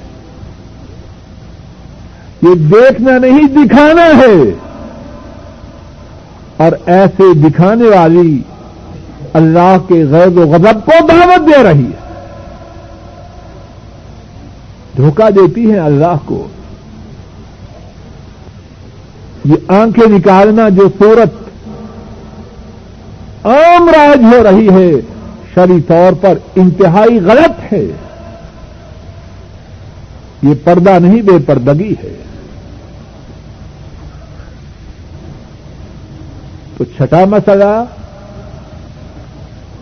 یہ 2.42 2.56
دیکھنا 2.56 3.18
نہیں، 3.18 3.44
دکھانا 3.44 4.06
ہے۔ 4.06 4.52
اور 6.58 6.72
ایسے 6.86 7.34
دکھانے 7.34 7.98
والی 7.98 8.42
اللہ 9.34 9.78
کے 9.88 10.06
غیر 10.10 10.28
و 10.28 10.42
غضب 10.42 10.86
کو 10.86 11.08
دعوت 11.08 11.48
دے 11.48 11.64
رہی 11.64 11.86
ہے۔ 11.86 12.03
دھوکہ 14.98 15.30
دیتی 15.30 15.72
ہیں 15.72 15.80
اللہ 15.80 16.16
کو۔ 16.26 16.48
یہ 19.46 19.56
آنکھیں 19.68 20.08
نکالنا 20.08 20.70
جو 20.70 20.90
صورت 21.00 21.44
عام 23.46 23.90
راج 23.90 24.24
ہو 24.24 24.44
رہی 24.44 24.70
ہے 24.70 25.02
شری 25.54 25.82
طور 25.82 26.14
پر 26.22 26.38
انتہائی 26.56 27.20
غلط 27.20 27.74
ہے۔ 27.74 27.86
یہ 30.44 30.54
پردہ 30.64 31.00
نہیں، 31.02 31.22
بے 31.22 31.38
پردگی 31.46 31.94
ہے۔ 32.04 32.18
تو 36.78 36.84
چھٹا 36.84 37.26
مسئلہ، 37.26 37.84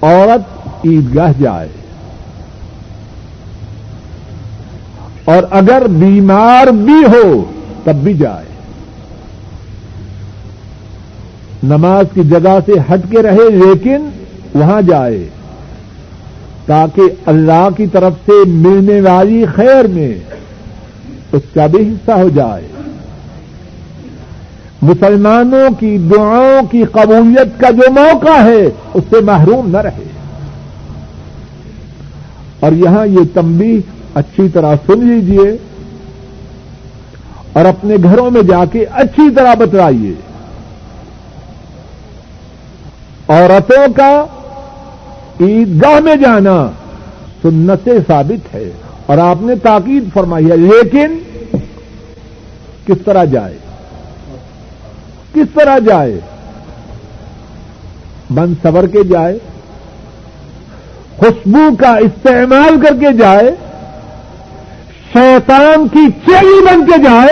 عورت 0.02 0.68
عیدگاہ 0.86 1.32
جائے۔ 1.40 1.81
اور 5.32 5.44
اگر 5.50 5.88
بیمار 5.88 6.68
بھی 6.68 7.06
ہو 7.08 7.46
تب 7.84 7.96
بھی 7.96 8.14
جائے۔ 8.14 8.46
نماز 11.64 12.06
کی 12.14 12.24
جگہ 12.24 12.60
سے 12.66 12.72
ہٹ 12.94 13.12
کے 13.12 13.22
رہے 13.22 13.50
لیکن 13.50 14.10
وہاں 14.56 14.82
جائے۔ 14.82 15.30
تاکہ 16.66 17.02
اللہ 17.26 17.68
کی 17.78 17.88
طرف 17.88 18.14
سے 18.26 18.50
ملنے 18.50 19.02
والی 19.02 19.46
خیر 19.56 19.88
میں 19.88 20.16
اس 21.32 21.42
کا 21.54 21.68
بھی 21.68 21.90
حصہ 21.90 22.12
ہو 22.12 22.30
جائے۔ 22.30 22.68
مسلمانوں 24.82 25.70
کی 25.80 25.98
دعاؤں 25.98 26.66
کی 26.72 26.84
قبولیت 26.84 27.60
کا 27.60 27.70
جو 27.70 27.92
موقع 27.92 28.44
ہے 28.44 28.70
اس 28.94 29.04
سے 29.10 29.22
محروم 29.22 29.70
نہ 29.70 29.78
رہے۔ 29.78 30.04
اور 32.60 32.72
یہاں 32.72 33.08
یہ 33.08 33.20
تمبی 33.34 33.82
اچھی 34.14 34.50
طرح 34.50 34.76
سن 34.86 35.08
لیجیے 35.08 35.58
اور 37.54 37.66
اپنے 37.66 37.96
گھروں 38.04 38.32
میں 38.32 38.42
جا 38.42 38.66
کے 38.72 38.86
اچھی 38.86 39.36
طرح 39.36 39.54
بتلائیے۔ 39.54 40.14
عورتوں 43.28 43.94
کا 43.94 44.26
عیدگاہ 45.42 46.00
میں 46.00 46.16
جانا 46.16 46.72
سنت 47.42 47.90
ثابت 48.08 48.56
ہے 48.56 48.72
اور 49.06 49.18
آپ 49.18 49.36
نے 49.42 49.56
تاکید 49.56 50.14
فرمائی 50.14 50.52
ہے، 50.52 50.58
لیکن 50.58 51.18
کس 52.86 53.02
طرح 53.06 53.24
جائے؟ 53.24 53.58
کس 55.34 55.48
طرح 55.54 55.80
جائے؟ 55.80 56.20
بند 58.30 58.54
سبر 58.62 58.88
کے 58.88 59.04
جائے، 59.04 59.38
خوشبو 61.18 61.76
کا 61.80 61.96
استعمال 61.96 62.82
کر 62.82 62.96
کے 63.00 63.18
جائے۔ 63.18 63.56
شیطان 65.14 65.88
کی 65.88 66.06
چیلی 66.26 66.60
بن 66.66 66.86
کے 66.86 66.98
جائے، 67.04 67.32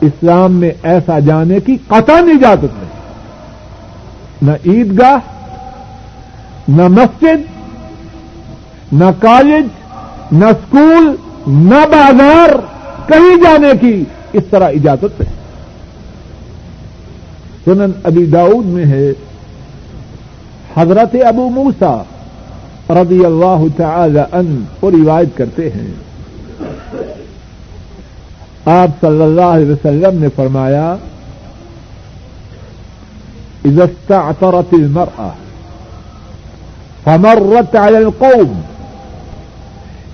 اسلام 0.00 0.52
میں 0.52 0.70
ایسا 0.82 1.18
جانے 1.18 1.58
کی 1.60 1.76
قطع 1.88 2.16
اجازت 2.34 2.78
نہیں 2.78 2.88
نہ 4.42 4.52
عیدگاہ، 4.66 5.18
نہ 6.68 6.86
مسجد، 6.88 7.40
نہ 8.92 9.10
کالج، 9.20 9.66
نہ 10.32 10.44
اسکول 10.44 11.14
نہ 11.46 11.84
بازار، 11.90 12.54
کہیں 13.08 13.36
جانے 13.42 13.72
کی 13.80 13.92
اس 14.32 14.44
طرح 14.50 14.68
اجازت 14.68 15.20
ہے۔ 15.20 15.26
سنن 17.64 17.90
ابی 18.04 18.24
داؤد 18.26 18.66
میں 18.66 18.84
ہے، 18.84 19.10
حضرت 20.76 21.16
ابو 21.26 21.48
موسا 21.48 21.92
رضی 22.90 23.24
اللہ 23.24 23.64
تعالی 23.76 24.20
ان 24.32 24.64
وہ 24.82 24.90
روایت 24.90 25.36
کرتے 25.36 25.70
ہیں۔ 25.70 25.90
آپ 28.64 28.88
صلی 29.00 29.22
اللہ 29.22 29.50
علیہ 29.56 29.72
وسلم 29.72 30.22
نے 30.22 30.28
فرمایا 30.36 30.96
استعطرت 33.64 34.74
المرأة 34.74 35.28
فمرت 37.04 37.76
على 37.76 37.96
القوم 37.96 38.60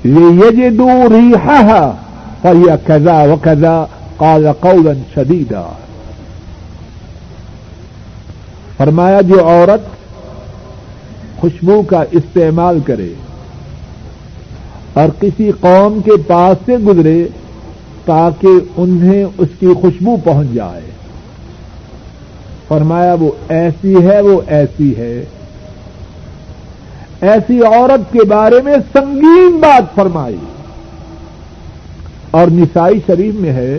ليجدوا 0.04 1.08
ريحها 1.08 1.90
فهي 2.42 2.74
كذا 2.86 3.22
وكذا 3.22 3.86
قال 4.16 4.48
قولا 4.60 4.92
شديدا۔ 5.14 5.72
فرمایا، 8.76 9.20
جو 9.20 9.48
عورت 9.48 9.95
خوشبو 11.36 11.82
کا 11.82 12.04
استعمال 12.10 12.80
کرے 12.80 13.08
اور 14.92 15.08
کسی 15.20 15.50
قوم 15.60 16.00
کے 16.04 16.22
پاس 16.26 16.56
سے 16.66 16.76
گزرے 16.76 17.28
تاکہ 18.04 18.48
انہیں 18.76 19.24
اس 19.38 19.48
کی 19.60 19.66
خوشبو 19.80 20.16
پہنچ 20.24 20.46
جائے۔ 20.54 20.90
فرمایا، 22.68 23.14
وہ 23.14 23.30
ایسی 23.48 23.96
ہے، 24.06 24.20
وہ 24.20 24.40
ایسی 24.46 24.96
ہے۔ 24.96 25.24
ایسی 27.20 27.64
عورت 27.64 28.12
کے 28.12 28.24
بارے 28.24 28.62
میں 28.64 28.76
سنگین 28.92 29.58
بات 29.60 29.94
فرمائی۔ 29.94 30.36
اور 32.30 32.46
نسائی 32.46 33.00
شریف 33.06 33.34
میں 33.34 33.52
ہے۔ 33.52 33.78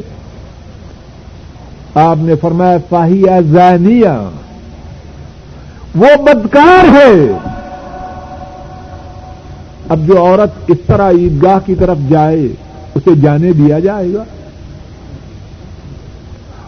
آپ 1.96 2.18
نے 2.20 2.36
فرمایا 2.36 2.78
فاہیا 2.90 3.40
زانیہ 3.40 4.30
وہ 5.98 6.24
بدکار 6.24 6.86
ہے۔ 6.86 7.38
اب 9.90 10.08
جو 10.08 10.18
عورت 10.18 10.50
اس 10.68 10.78
طرح 10.88 11.12
عیدگاہ 11.12 11.60
کی 11.66 11.76
طرف 11.76 11.98
جائے، 12.10 12.48
اسے 12.96 13.16
جانے 13.22 13.52
دیا 13.52 13.80
جائے 13.80 14.14
گا۔ 14.14 14.24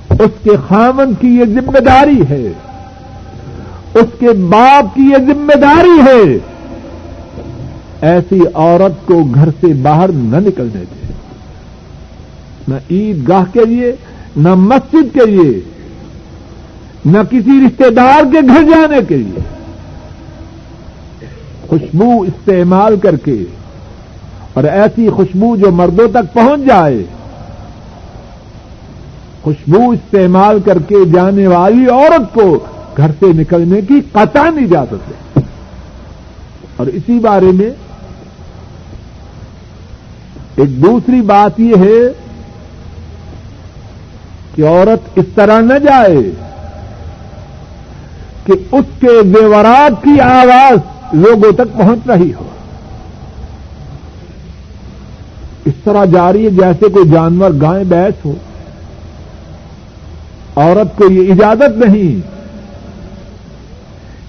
اس 0.10 0.44
کے 0.44 0.52
خامن 0.68 1.14
کی 1.14 1.28
یہ 1.28 1.46
ذمہ 1.46 1.80
داری 1.80 2.22
ہے۔ 2.30 2.52
اس 3.94 4.20
کے 4.20 4.30
باپ 4.30 4.96
کی 4.96 5.02
یہ 5.02 5.18
ذمہ 5.18 5.56
داری 5.56 6.00
ہے۔ 6.08 6.38
ایسی 8.02 8.40
عورت 8.54 9.08
کو 9.08 9.24
گھر 9.36 9.50
سے 9.62 9.68
باہر 9.68 10.10
نہ 10.14 10.48
نکلنے 10.48 10.84
دے 10.92 11.14
نہ 12.68 12.76
عید 12.92 13.28
گاہ 13.28 13.44
کے 13.54 13.66
لیے، 13.66 13.96
نہ 14.36 14.56
مسجد 14.56 15.14
کے 15.14 15.26
لیے۔ 15.26 15.79
نہ 17.06 17.18
کسی 17.30 17.68
رشتے 17.68 17.90
دار 17.90 18.24
کے 18.32 18.40
گھر 18.48 18.64
جانے 18.64 18.98
کے 19.08 19.18
لیے۔ 19.18 19.40
خوشبو 21.68 22.22
استعمال 22.22 23.00
کر 23.00 23.16
کے 23.16 23.44
اور 24.54 24.64
ایسی 24.64 25.10
خوشبو 25.10 25.58
جو 25.58 25.72
مردوں 25.72 26.08
تک 26.08 26.34
پہنچ 26.34 26.62
جائے۔ 26.68 27.04
خوشبو 29.42 29.90
استعمال 29.90 30.60
کر 30.60 30.80
کے 30.80 30.96
جانے 31.14 31.48
والی 31.48 31.90
عورت 31.90 32.34
کو 32.34 32.60
گھر 32.98 33.12
سے 33.20 33.26
نکلنے 33.26 33.82
کی 33.82 34.02
قطع 34.12 34.42
اجازت 34.42 35.10
ہے 35.10 35.42
اور 36.76 36.88
اسی 36.88 37.20
بارے 37.20 37.52
میں 37.54 37.70
ایک 40.56 40.84
دوسری 40.84 41.22
بات 41.22 41.60
یہ 41.60 41.76
ہے 41.76 42.14
کہ 44.56 44.68
عورت 44.68 45.00
اس 45.16 45.26
طرح 45.36 45.60
نہ 45.60 45.80
جائے۔ 45.80 46.49
کہ 48.50 48.76
اس 48.76 48.86
کے 49.00 49.22
زیورات 49.24 50.04
کی 50.04 50.20
آواز 50.20 50.78
لوگوں 51.14 51.52
تک 51.52 51.78
پہنچ 51.78 52.00
رہی 52.08 52.34
ہو۔ 52.34 52.44
اس 55.66 55.74
طرح 55.84 56.06
جاری 56.06 56.46
ہے 56.46 56.50
جیسے 56.50 56.90
کوئی 56.90 57.10
جانور 57.10 57.50
گائے 57.62 57.84
بیس 57.84 58.26
ہو۔ 58.26 58.34
عورت 60.56 60.98
کو 60.98 61.12
یہ 61.12 61.34
اجازت 61.34 61.78
نہیں 61.78 62.20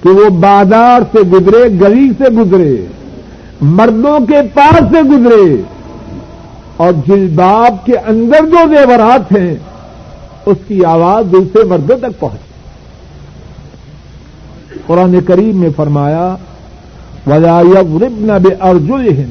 کہ 0.03 0.09
وہ 0.09 0.29
بازار 0.29 1.01
سے 1.13 1.19
گزرے، 1.19 1.65
گلی 1.81 2.09
سے 2.19 2.25
گزرے، 2.25 2.87
مردوں 3.61 4.27
کے 4.27 4.43
پاس 4.55 4.85
سے 4.91 5.03
گزرے 5.03 5.63
اور 6.77 6.93
جلباب 7.07 7.87
کے 7.87 7.93
اندر 7.93 8.47
جو 8.47 8.69
زیورات 8.69 9.33
ہیں، 9.33 9.57
اس 10.47 10.57
کی 10.69 10.85
آواز 10.85 11.33
دوسرے 11.33 11.65
مردوں 11.65 11.99
تک 11.99 12.21
پہنچے 12.21 12.50
قرآن 14.91 15.21
کریم 15.27 15.57
میں 15.57 15.69
فرمایا، 15.77 16.37
ولا 17.27 17.61
يضربن 17.61 18.31
بأرجلهن 18.43 19.31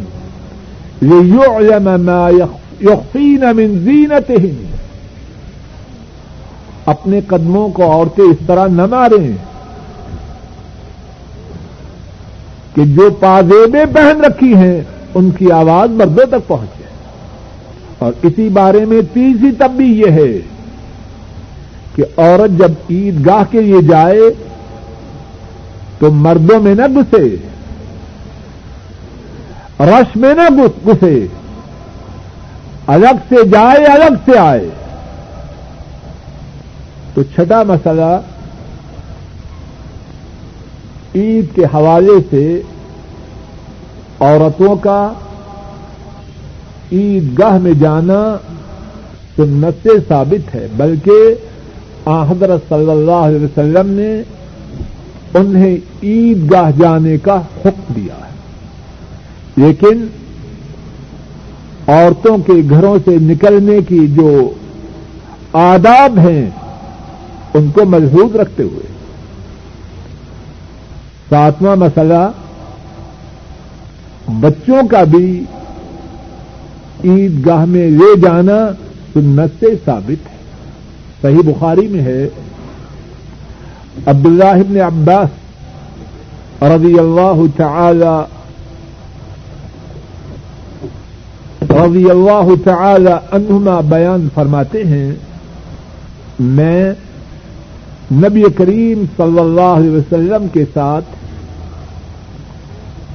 ليعلم 1.01 1.87
ما 2.05 2.29
يخفين 2.81 3.43
من 3.55 3.79
زينتهن 3.83 4.65
اپنے 6.85 7.19
قدموں 7.27 7.69
کو 7.69 7.91
عورتیں 7.91 8.23
اس 8.23 8.45
طرح 8.45 8.67
نہ 8.67 8.85
ماریں 8.85 9.31
کہ 12.75 12.85
جو 12.85 13.09
پادیبیں 13.19 13.85
پہن 13.93 14.21
رکھی 14.25 14.55
ہیں، 14.55 14.81
ان 15.13 15.29
کی 15.29 15.51
آواز 15.51 15.89
مردوں 15.89 16.25
تک 16.25 16.47
پہنچے۔ 16.47 16.83
اور 17.99 18.11
اسی 18.23 18.49
بارے 18.49 18.85
میں 18.85 19.01
تیسری 19.13 19.51
تب 19.51 19.71
بھی 19.77 19.99
یہ 19.99 20.11
ہے 20.11 20.39
کہ 21.95 22.03
عورت 22.17 22.59
جب 22.59 22.71
عید 22.89 23.25
گاہ 23.25 23.43
کے 23.51 23.61
لیے 23.61 23.81
جائے 23.81 24.21
تو 25.99 26.11
مردوں 26.11 26.59
میں 26.59 26.75
نہ 26.75 26.81
گھسے۔ 26.95 27.35
رش 29.79 30.15
میں 30.15 30.33
نہ 30.33 30.41
گھسے۔ 30.85 31.27
الگ 32.87 33.15
سے 33.29 33.35
جائے، 33.51 33.85
الگ 33.85 34.31
سے 34.31 34.37
آئے۔ 34.37 34.69
تو 37.13 37.23
چھٹا 37.23 37.63
مسئلہ 37.63 38.21
عید 41.15 41.45
کے 41.55 41.65
حوالے 41.65 42.17
سے 42.29 42.61
عورتوں 44.19 44.75
کا 44.75 45.13
عید 46.91 47.39
گاہ 47.39 47.57
میں 47.57 47.73
جانا 47.73 48.37
سنت 49.35 49.83
سے 49.83 49.89
ثابت 50.07 50.55
ہے، 50.55 50.67
بلکہ 50.77 51.15
حضرت 52.05 52.61
صلی 52.69 52.91
اللہ 52.91 53.11
علیہ 53.11 53.45
وسلم 53.45 53.89
نے 53.89 54.21
انہیں 55.33 55.77
عید 56.03 56.51
گاہ 56.51 56.71
جانے 56.79 57.17
کا 57.17 57.35
حکم 57.35 57.93
دیا 57.95 58.13
ہے۔ 58.13 58.29
لیکن 59.55 60.07
عورتوں 61.87 62.37
کے 62.37 62.53
گھروں 62.69 62.97
سے 63.05 63.17
نکلنے 63.21 63.79
کی 63.87 64.07
جو 64.07 64.53
آداب 65.53 66.19
ہیں، 66.19 66.49
ان 67.53 67.71
کو 67.71 67.85
مضبوط 67.85 68.35
رکھتے 68.35 68.63
ہوئے۔ 68.63 68.87
ساتواں 71.29 71.75
مسئلہ، 71.75 72.31
بچوں 74.27 74.87
کا 74.87 75.03
بھی 75.03 75.43
عید 77.03 77.45
گاہ 77.45 77.65
میں 77.65 77.89
لے 77.89 78.19
جانا 78.19 78.71
سنت 79.13 79.59
سے 79.59 79.65
ثابت 79.85 80.31
ہے۔ 80.31 80.37
صحیح 81.21 81.41
بخاری 81.45 81.87
میں 81.87 82.01
ہے۔ 82.01 82.29
عبد 84.05 84.25
اللہ 84.25 84.81
عباس 84.83 85.29
رضی 86.63 86.99
اللہ 86.99 87.39
تعالی 87.57 88.15
رضی 91.73 92.09
اللہ 92.09 92.47
تعالی 92.63 93.11
عنہما 93.31 93.79
بیان 93.89 94.27
فرماتے 94.33 94.83
ہیں، 94.83 95.11
میں 96.39 96.93
نبی 98.11 98.43
کریم 98.57 99.03
صلی 99.17 99.39
اللہ 99.39 99.71
علیہ 99.77 99.91
وسلم 99.91 100.47
کے 100.53 100.63
ساتھ 100.73 101.05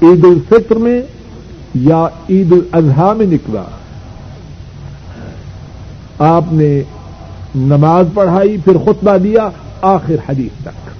عید 0.02 0.24
الفطر 0.24 0.76
میں 0.76 1.00
یا 1.74 2.02
عید 2.30 2.52
الاضحی 2.52 3.10
میں 3.18 3.26
نکلا۔ 3.26 3.64
آپ 6.18 6.52
نے 6.52 6.82
نماز 7.54 8.04
پڑھائی، 8.14 8.56
پھر 8.64 8.76
خطبہ 8.84 9.16
دیا 9.16 9.48
آخر 9.84 10.16
حدیث 10.28 10.62
تک۔ 10.62 10.90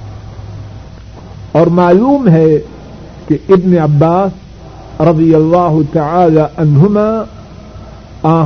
اور 1.53 1.67
معلوم 1.67 2.29
ہے 2.29 2.59
کہ 3.29 3.37
ابن 3.49 3.79
عباس 3.79 4.31
رضی 5.01 5.35
اللہ 5.35 5.77
تعالی 5.93 6.41
عنہما 6.57 7.25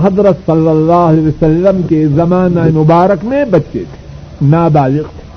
حضرت 0.02 0.36
صلی 0.46 0.68
اللہ 0.68 0.92
علیہ 0.92 1.26
وسلم 1.26 1.82
کے 1.88 2.06
زمانہ 2.06 2.60
مبارک 2.74 3.24
میں 3.24 3.44
بچے 3.44 3.84
تھے، 3.90 4.06
نابالغ 4.42 5.02
تھے۔ 5.02 5.28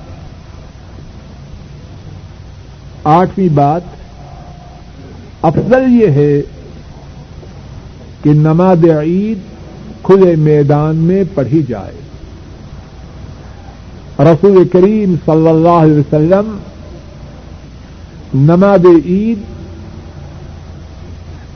آٹھویں 3.03 3.49
بات، 3.53 3.81
افضل 5.41 6.01
یہ 6.01 6.07
ہے 6.07 6.41
کہ 8.23 8.33
نماز 8.33 8.85
عید 8.85 9.37
کھلے 10.03 10.35
میدان 10.35 10.95
میں 10.95 11.23
پڑھی 11.33 11.63
جائے۔ 11.67 12.00
رسول 14.23 14.67
کریم 14.67 15.15
صلی 15.25 15.47
اللہ 15.47 15.77
علیہ 15.83 15.99
وسلم 15.99 16.57
نماز 18.33 18.85
عید 19.05 19.39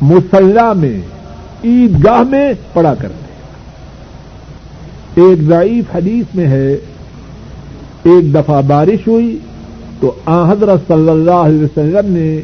مسلح 0.02 0.74
میں 0.74 0.98
عید 1.64 2.06
گاہ 2.06 2.22
میں 2.30 2.54
پڑا 2.74 2.94
کرتے 2.96 3.24
ایک 5.22 5.42
ضعیف 5.42 5.96
حدیث 5.96 6.36
میں 6.36 6.48
ہے، 6.48 6.74
ایک 8.04 8.34
دفعہ 8.34 8.62
بارش 8.62 9.08
ہوئی 9.08 9.38
تو 10.00 10.12
آ 10.26 10.52
حضرت 10.52 10.88
صلی 10.88 11.10
اللہ 11.10 11.32
علیہ 11.32 11.64
وسلم 11.64 12.12
نے 12.14 12.42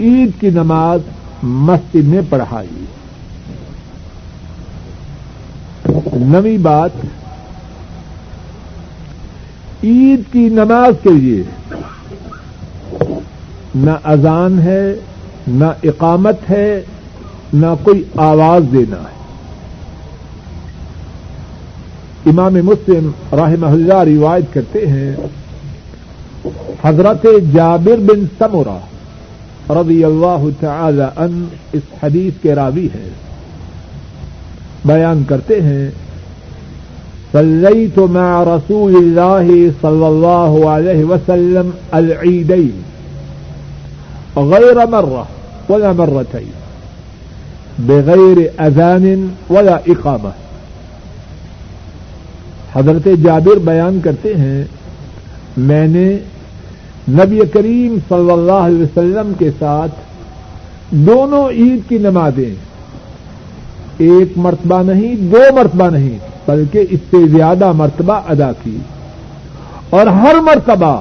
عید 0.00 0.40
کی 0.40 0.50
نماز 0.50 1.00
مسجد 1.42 2.04
میں 2.04 2.20
پڑھائی۔ 2.28 2.84
نوی 6.12 6.58
بات 6.58 6.90
عید 9.84 10.32
کی 10.32 10.48
نماز 10.48 10.94
کے 11.02 11.10
لیے 11.10 11.42
نہ 13.74 13.90
اذان 14.04 14.58
ہے، 14.58 14.94
نہ 15.48 15.64
اقامت 15.82 16.50
ہے، 16.50 16.82
نہ 17.52 17.66
کوئی 17.82 18.04
آواز 18.16 18.62
دینا 18.72 18.96
ہے۔ 18.96 19.18
امام 22.26 22.54
مسلم 22.54 23.10
رحمہ 23.32 23.66
اللہ 23.66 23.94
روایت 23.94 24.44
کرتے 24.52 24.86
ہیں، 24.86 25.16
حضرت 26.84 27.26
جابر 27.52 27.96
بن 27.96 28.24
سمورا 28.38 28.78
رضی 29.70 30.04
اللہ 30.04 30.44
تعالی 30.60 31.02
ان 31.16 31.44
اس 31.72 31.82
حدیث 32.02 32.42
کے 32.42 32.54
راوی 32.54 32.88
ہیں۔ 32.94 33.10
بیان 34.84 35.22
کرتے 35.24 35.62
ہیں 35.62 35.90
صليت 37.32 37.98
مع 37.98 38.42
رسول 38.42 38.94
الله 38.96 39.72
صلى 39.82 40.06
الله 40.08 40.70
عليه 40.70 41.04
وسلم 41.04 41.72
العيدين 41.94 42.72
غير 44.36 44.86
مرة 44.86 45.26
ولا 45.68 45.92
مرتين، 45.92 46.54
بغير 47.88 48.38
أذان 48.60 49.04
ولا 49.50 49.76
إقامة 49.88 50.32
حضرت 52.74 53.06
جابر 53.22 53.58
بیان 53.64 54.00
کرتے 54.04 54.34
ہیں، 54.34 54.62
میں 55.56 55.86
نے 55.88 56.08
نبی 57.20 57.40
کریم 57.52 57.96
صلی 58.08 58.30
اللہ 58.30 58.66
علیہ 58.66 58.82
وسلم 58.82 59.32
کے 59.38 59.50
ساتھ 59.58 59.94
دونوں 61.06 61.48
عید 61.50 61.88
کی 61.88 61.98
نمازیں، 61.98 62.54
ایک 64.08 64.38
مرتبہ 64.46 64.82
نہیں، 64.82 65.14
دو 65.32 65.42
مرتبہ 65.56 65.88
نہیں 65.90 66.18
بلکہ 66.50 66.86
اس 66.90 67.00
سے 67.10 67.28
زیادہ 67.28 67.72
مرتبہ 67.72 68.12
ادا 68.12 68.52
کی۔ 68.62 68.76
اور 69.90 70.06
ہر 70.06 70.34
مرتبہ 70.34 71.00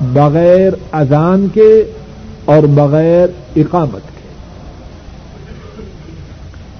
بغیر 0.00 0.72
اذان 0.92 1.48
کے 1.54 1.84
اور 2.44 2.62
بغیر 2.62 3.28
اقامت 3.56 4.02
کے۔ 4.02 4.28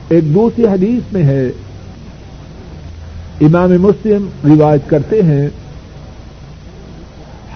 ایک 0.08 0.34
دوسری 0.34 0.66
حدیث 0.66 1.12
میں 1.12 1.22
ہے۔ 1.22 1.48
امام 3.40 3.70
مسلم 3.70 4.28
روایت 4.44 4.80
کرتے 4.86 5.22
ہیں۔ 5.22 5.48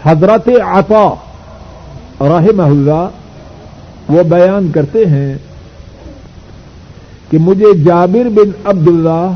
حضرت 0.04 0.48
عطا 0.66 1.14
رحمہ 2.20 2.62
اللہ 2.62 3.08
وہ 4.08 4.22
بیان 4.22 4.70
کرتے 4.74 5.06
ہیں 5.06 5.38
کہ 7.30 7.38
مجھے 7.38 7.74
جابر 7.84 8.28
بن 8.28 8.50
عبد 8.64 8.88
اللہ 8.88 9.30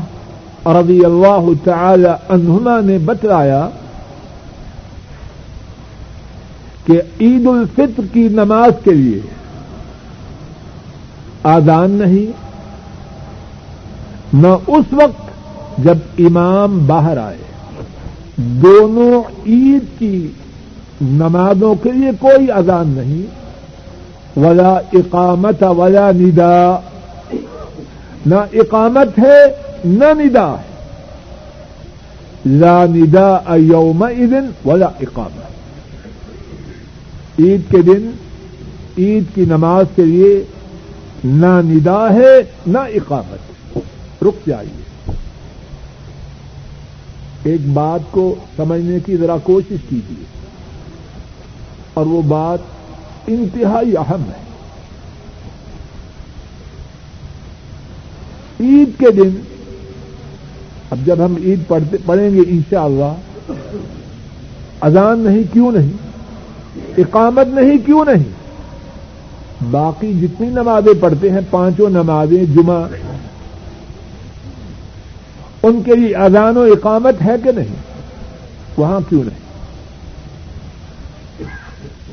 رضی 0.65 1.05
اللہ 1.05 1.49
تعالی 1.63 2.09
عنہما 2.29 2.79
نے 2.79 2.97
بتلایا 2.97 3.69
کہ 6.85 7.01
عید 7.21 7.47
الفطر 7.47 8.03
کی 8.13 8.27
نماز 8.27 8.71
کے 8.83 8.91
لیے 8.91 9.19
آزان 11.43 11.91
نہیں، 11.91 12.31
نہ 14.33 14.47
اس 14.47 14.85
وقت 14.91 15.29
جب 15.77 15.97
امام 16.19 16.87
باہر 16.87 17.17
آئے۔ 17.17 17.37
دونوں 18.37 19.23
عید 19.47 19.99
کی 19.99 20.27
نمازوں 21.01 21.75
کے 21.75 21.91
لیے 21.91 22.11
کوئی 22.19 22.51
اذان 22.51 22.87
نہیں۔ 22.87 23.39
ولا 24.39 24.79
اقامت 24.93 25.63
ولا 25.63 26.11
ندا۔ 26.11 26.79
نہ 28.25 28.35
اقامت 28.35 29.19
ہے 29.19 29.68
نہ 29.85 30.05
ندا 30.13 30.55
ہے 30.61 30.69
لا 32.45 32.85
ندا 32.85 33.55
یوم 33.55 34.07
دن 34.07 34.49
ولا 34.65 34.85
اقامت 34.85 35.49
عید 37.39 37.61
کے 37.69 37.81
دن، 37.81 38.11
عید 38.97 39.23
کی 39.35 39.45
نماز 39.45 39.85
کے 39.95 40.05
لیے 40.05 40.43
نہ 41.23 41.61
ندا 41.65 42.13
ہے 42.13 42.43
نہ 42.67 42.77
اقامت. 42.77 43.77
رک 44.23 44.47
جائیے. 44.47 45.11
ایک 47.43 47.67
بات 47.73 47.99
کو 48.11 48.35
سمجھنے 48.55 48.99
کی 49.05 49.17
ذرا 49.17 49.37
کوشش 49.43 49.77
کیجیے. 49.89 50.25
اور 51.93 52.05
وہ 52.05 52.21
بات 52.21 52.59
انتہائی 53.27 53.97
اہم 53.97 54.21
ہے. 54.21 54.41
عید 58.59 58.99
کے 58.99 59.11
دن 59.11 59.29
اب 60.89 60.97
جب 61.05 61.25
ہم 61.25 61.35
عید 61.43 61.59
پڑھتے 61.67 61.97
پڑھیں 62.05 62.29
گے 62.29 62.41
انشاءاللہ 62.47 63.03
اللہ 63.03 63.53
اذان 64.81 65.19
نہیں 65.19 65.43
کیوں 65.53 65.71
نہیں؟ 65.71 65.91
اقامت 66.97 67.47
نہیں 67.47 67.77
کیوں 67.85 68.05
نہیں؟ 68.05 68.23
باقی 69.71 70.13
جتنی 70.13 70.47
نمازیں 70.47 71.01
پڑھتے 71.01 71.29
ہیں، 71.29 71.39
پانچوں 71.49 71.89
نمازیں 71.89 72.43
جمعہ۔ 72.43 72.87
ان 75.63 75.81
کے 75.85 75.95
لیے 75.95 76.15
اذان 76.15 76.57
و 76.57 76.61
اقامت 76.61 77.15
ہے 77.25 77.35
کہ 77.43 77.51
نہیں؟ 77.51 77.75
وہاں 78.77 78.99
کیوں 79.09 79.23
نہیں؟ 79.23 79.49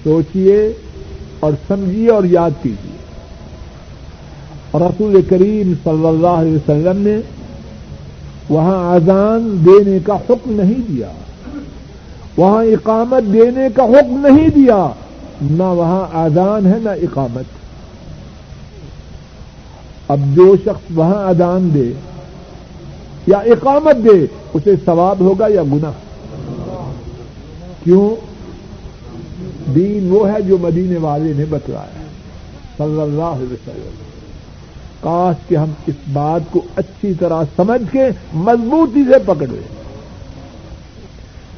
سوچیے 0.04 0.72
اور 1.40 1.52
سمجھیے 1.68 2.10
اور 2.10 2.24
یاد 2.24 2.50
کیجیے 2.62 2.96
اور 4.70 4.80
رسول 4.80 5.22
کریم 5.28 5.72
صلی 5.84 6.06
اللہ 6.06 6.26
علیہ 6.26 6.52
وسلم 6.52 7.02
نے 7.02 7.16
وہاں 8.50 8.94
اذان 8.94 9.64
دینے 9.66 9.98
کا 10.04 10.14
حکم 10.14 10.52
نہیں 10.52 10.80
دیا۔ 10.88 11.12
وہاں 12.36 12.64
اقامت 12.64 13.32
دینے 13.32 13.68
کا 13.74 13.82
حکم 13.82 14.26
نہیں 14.26 14.48
دیا۔ 14.48 14.88
نہ 15.42 15.62
وہاں 15.62 16.16
اذان 16.24 16.66
ہے 16.66 16.78
نہ 16.82 16.90
اقامت۔ 16.90 17.44
اب 20.08 20.20
جو 20.34 20.56
شخص 20.64 20.92
وہاں 20.94 21.28
اذان 21.28 21.70
دے 21.74 21.92
یا 23.26 23.38
اقامت 23.38 23.96
دے، 24.04 24.26
اسے 24.54 24.74
ثواب 24.84 25.20
ہوگا 25.20 25.46
یا 25.48 25.62
گنا 25.62 25.92
کیوں؟ 27.84 28.10
دین 29.74 30.10
وہ 30.10 30.28
ہے 30.28 30.42
جو 30.42 30.58
مدینے 30.58 30.96
والے 30.96 31.32
نے 31.36 31.44
بتلایا۔ 31.44 32.06
صلی 32.78 33.00
اللہ 33.00 33.22
علیہ 33.22 33.52
وسلم۔ 33.52 34.05
کاش 35.06 35.48
کہ 35.48 35.54
ہم 35.54 35.72
اس 35.86 35.94
بات 36.12 36.40
کو 36.50 36.62
اچھی 36.76 37.12
طرح 37.14 37.42
سمجھ 37.56 37.82
کے 37.92 38.06
مضبوطی 38.34 39.04
سے 39.04 39.18
پکڑے۔ 39.26 39.60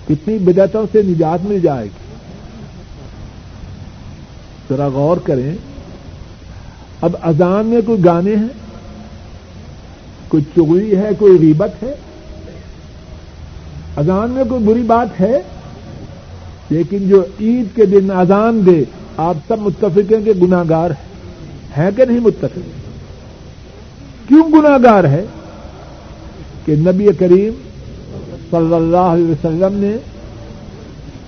کتنی 0.09 0.38
بدعتوں 0.38 0.86
سے 0.92 1.03
نجات 1.03 1.44
مل 1.44 1.61
جائے 1.61 1.84
گی۔ 1.84 2.14
ذرا 4.68 4.88
غور 4.88 5.16
کریں۔ 5.16 5.57
اب 7.01 7.16
اذان 7.22 7.66
میں 7.66 7.80
کوئی 7.86 8.05
گانے 8.05 8.36
ہیں؟ 8.36 8.49
کوئی 10.28 10.42
چگلی 10.57 10.96
ہے؟ 10.96 11.09
کوئی 11.18 11.38
ریبت 11.38 11.82
ہے؟ 11.82 11.94
اذان 13.96 14.30
میں 14.30 14.44
کوئی 14.49 14.64
بری 14.64 14.82
بات 14.82 15.20
ہے؟ 15.20 15.42
لیکن 16.70 17.09
جو 17.09 17.24
عید 17.40 17.76
کے 17.76 17.86
دن 17.86 18.11
اذان 18.11 18.66
دے، 18.66 18.84
آپ 19.16 19.36
سب 19.49 19.59
متفق 19.59 20.12
ہیں 20.12 20.24
کہ 20.24 20.32
گناگار 20.42 20.90
ہے 21.76 21.88
کہ 21.96 22.05
نہیں 22.05 22.20
متفق؟ 22.20 22.78
کیوں 24.29 24.49
گناگار 24.53 25.05
ہے 25.05 25.24
کہ 26.64 26.74
نبی 26.79 27.09
کریم 27.18 27.55
صلی 28.51 28.74
اللہ 28.74 29.07
علیہ 29.12 29.31
وسلم 29.31 29.79
نے 29.79 29.97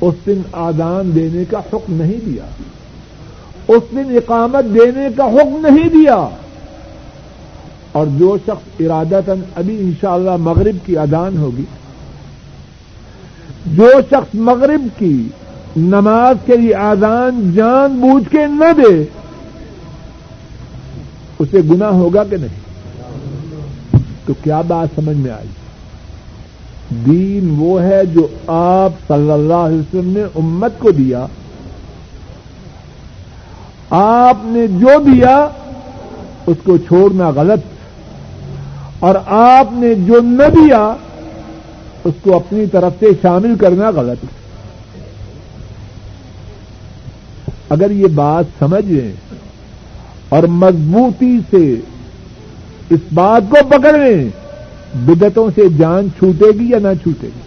اس 0.00 0.14
دن 0.26 0.40
آدان 0.52 1.10
دینے 1.14 1.44
کا 1.50 1.58
حکم 1.72 1.94
نہیں 1.94 2.24
دیا، 2.26 2.44
اس 3.68 3.82
دن 3.92 4.16
اقامت 4.16 4.74
دینے 4.74 5.08
کا 5.16 5.24
حکم 5.24 5.66
نہیں 5.66 5.88
دیا۔ 5.88 6.16
اور 7.92 8.06
جو 8.18 8.36
شخص 8.46 8.80
ارادتاً 8.80 9.40
ابھی 9.56 9.76
انشاءاللہ 9.80 10.36
مغرب 10.40 10.86
کی 10.86 10.96
ادان 10.98 11.36
ہوگی، 11.36 11.64
جو 13.66 13.90
شخص 14.10 14.34
مغرب 14.34 14.86
کی 14.98 15.16
نماز 15.76 16.36
کے 16.46 16.56
لیے 16.56 16.74
آزان 16.74 17.50
جان 17.54 17.98
بوجھ 18.00 18.28
کے 18.30 18.46
نہ 18.46 18.72
دے، 18.78 19.04
اسے 21.38 21.60
گنا 21.70 21.88
ہوگا 21.90 22.24
کہ 22.24 22.36
نہیں؟ 22.36 22.59
تو 24.26 24.32
کیا 24.42 24.60
بات 24.60 24.88
سمجھ 24.94 25.16
میں 25.16 25.30
آئی؟ 25.30 25.48
دین 26.90 27.54
وہ 27.58 27.82
ہے 27.82 28.06
جو 28.06 28.28
آپ 28.46 28.92
صلی 29.08 29.30
اللہ 29.30 29.54
علیہ 29.54 29.78
وسلم 29.78 30.10
نے 30.10 30.22
امت 30.34 30.72
کو 30.78 30.90
دیا۔ 30.90 31.26
آپ 33.90 34.36
نے 34.42 34.66
جو 34.66 34.90
دیا، 35.06 35.48
اس 36.46 36.56
کو 36.64 36.76
چھوڑنا 36.76 37.30
غلط۔ 37.30 37.60
اور 38.98 39.14
آپ 39.26 39.66
نے 39.72 39.94
جو 39.94 40.20
نہ 40.20 40.48
دیا، 40.54 40.96
اس 42.04 42.14
کو 42.22 42.36
اپنی 42.36 42.66
طرف 42.66 42.92
سے 43.00 43.06
شامل 43.22 43.56
کرنا 43.56 43.90
غلط۔ 43.90 44.24
اگر 47.68 47.90
یہ 47.90 48.06
بات 48.06 48.44
سمجھ 48.58 48.86
لیں 48.86 49.12
اور 50.28 50.42
مضبوطی 50.42 51.38
سے 51.50 51.74
اس 52.90 53.00
بات 53.12 53.50
کو 53.50 53.56
پکڑ 53.68 53.98
لیں۔ 53.98 54.28
بدتوں 54.94 55.50
سے 55.54 55.62
جان 55.78 56.08
چھوٹے 56.18 56.58
گی 56.58 56.70
یا 56.70 56.78
نہ 56.78 56.88
چھوٹے 57.02 57.26
گی؟ 57.26 57.40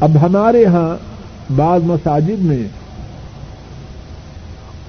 اب 0.00 0.10
ہمارے 0.22 0.64
ہاں 0.64 0.96
بعض 1.56 1.80
مساجد 1.84 2.44
میں 2.44 2.68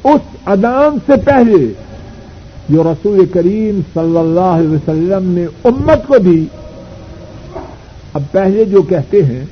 اس 0.03 0.21
ادان 0.45 0.97
سے 1.05 1.11
پہلے 1.25 1.73
جو 2.69 2.83
رسول 2.83 3.25
کریم 3.25 3.81
صلی 3.93 4.17
اللہ 4.17 4.39
علیہ 4.39 4.69
وسلم 4.69 5.31
نے 5.31 5.45
امت 5.63 6.07
کو 6.07 6.17
دی، 6.17 6.45
اب 8.13 8.21
پہلے 8.31 8.65
جو 8.65 8.81
کہتے 8.81 9.23
ہیں، 9.23 9.45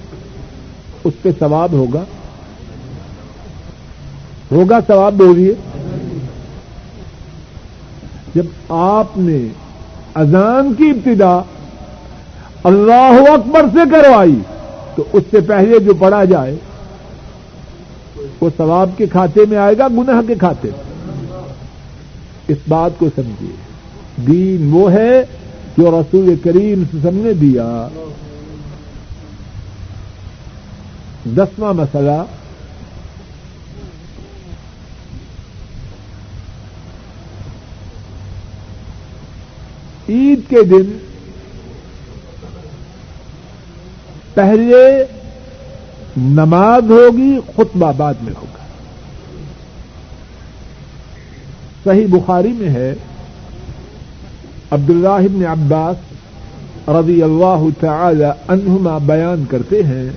اس 1.04 1.14
پہ 1.22 1.30
ثواب 1.40 1.72
ہوگا؟ 1.72 2.04
ہوگا 4.52 4.80
ثواب 4.88 5.14
بولیے۔ 5.14 5.54
جب 8.40 8.74
آپ 8.74 9.18
نے 9.18 9.48
اذان 10.16 10.74
کی 10.74 10.90
ابتدا 10.90 11.42
اللہ 12.64 13.32
اکبر 13.34 13.62
سے 13.74 13.80
کروائی، 13.92 14.40
تو 14.96 15.04
اس 15.14 15.24
سے 15.32 15.42
پہلے 15.42 15.80
جو 15.80 15.94
پڑھا 15.94 16.26
جائے، 16.26 16.56
وہ 18.42 18.50
ثواب 18.58 18.90
کے 18.98 19.08
کھاتے 19.08 19.40
میں 19.50 19.58
آئے 19.58 19.78
گا، 19.78 19.88
گناہ 19.88 20.22
کے 20.28 20.36
کھاتے 20.36 20.68
میں۔ 20.68 21.10
اس 22.48 22.58
بات 22.68 22.92
کو 22.98 23.10
سمجھیے۔ 23.16 23.56
دین 24.28 24.70
وہ 24.74 24.92
ہے 24.92 25.26
جو 25.78 26.02
رسول 26.02 26.36
کریم 26.44 26.84
سے 26.92 27.12
نے 27.12 27.34
دیا۔ 27.34 27.88
دسواں 31.26 31.74
مسئلہ 31.74 32.24
عید 40.10 40.40
کے 40.50 40.64
دن 40.64 40.98
پہلے 44.34 45.04
نماز 46.18 46.92
ہوگی، 46.92 47.40
خطبہ 47.56 47.92
بعد 47.98 48.14
میں 48.22 48.34
ہوگا۔ 48.38 48.66
صحیح 51.84 52.08
بخاری 52.10 52.54
میں 52.54 52.70
ہے، 52.70 52.94
عبداللہ 54.72 55.28
بن 55.32 55.46
عباس 55.46 56.90
رضی 56.90 57.24
اللہ 57.24 57.66
تعالی 57.80 58.26
عنہما 58.48 58.98
بیان 58.98 59.44
کرتے 59.50 59.84
ہیں 59.84 60.10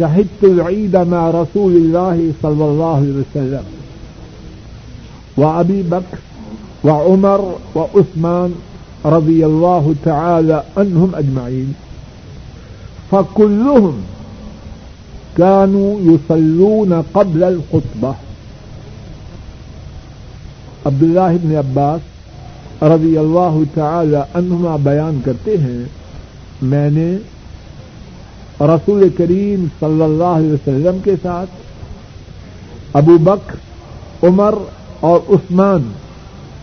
شهدت 0.00 0.44
العيد 0.44 0.94
مع 0.94 1.30
رسول 1.30 1.72
الله 1.76 2.16
صلى 2.42 2.64
الله 2.64 2.92
عليه 2.96 3.14
وسلم 3.16 3.64
وأبي 5.36 5.82
بكر 5.82 6.29
وعمر 6.84 7.40
وعثمان 7.74 8.54
رضي 9.04 9.44
الله 9.46 9.94
تعالى 10.04 10.62
عنهم 10.76 11.10
أجمعين 11.14 11.74
فكلهم 13.10 14.02
كانوا 15.36 15.90
يصلون 16.00 16.92
قبل 17.14 17.44
الخطبة 17.44 18.14
عبد 20.86 21.02
الله 21.02 21.36
بن 21.42 21.56
عباس 21.56 22.82
رضی 22.82 23.16
اللہ 23.18 23.56
تعالی 23.74 24.16
عنہما 24.16 24.76
بیان 24.82 25.20
کرتے 25.24 25.56
ہیں، 25.58 25.84
میں 26.62 26.90
نے 26.90 27.10
رسول 28.66 29.08
کریم 29.16 29.66
صلی 29.80 30.02
اللہ 30.02 30.36
علیہ 30.40 30.52
وسلم 30.52 30.98
کے 31.04 31.14
ساتھ 31.22 32.96
ابو 32.96 33.16
بکر، 33.24 33.56
عمر 34.26 34.54
اور 35.00 35.18
عثمان 35.34 35.82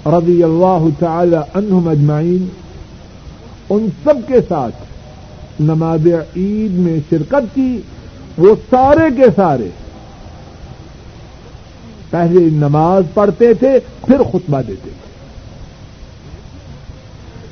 رضی 0.08 0.44
اللہ 0.44 0.84
تعالی 1.00 1.36
عنہم 1.36 1.88
اجمعین، 1.88 2.48
ان 3.70 3.88
سب 4.04 4.28
کے 4.28 4.40
ساتھ 4.48 4.76
نماز 5.60 6.08
عید 6.36 6.72
میں 6.72 7.00
شرکت 7.10 7.56
کی، 7.56 7.82
وہ 8.38 8.56
سارے 8.70 9.08
کے 9.18 9.26
سارے 9.36 9.70
پہلے 12.10 12.40
نماز 12.40 13.04
پڑھتے 13.14 13.54
تھے، 13.54 13.80
پھر 14.06 14.24
خطبہ 14.24 14.62
دیتے 14.68 14.90
تھے۔ 14.90 15.08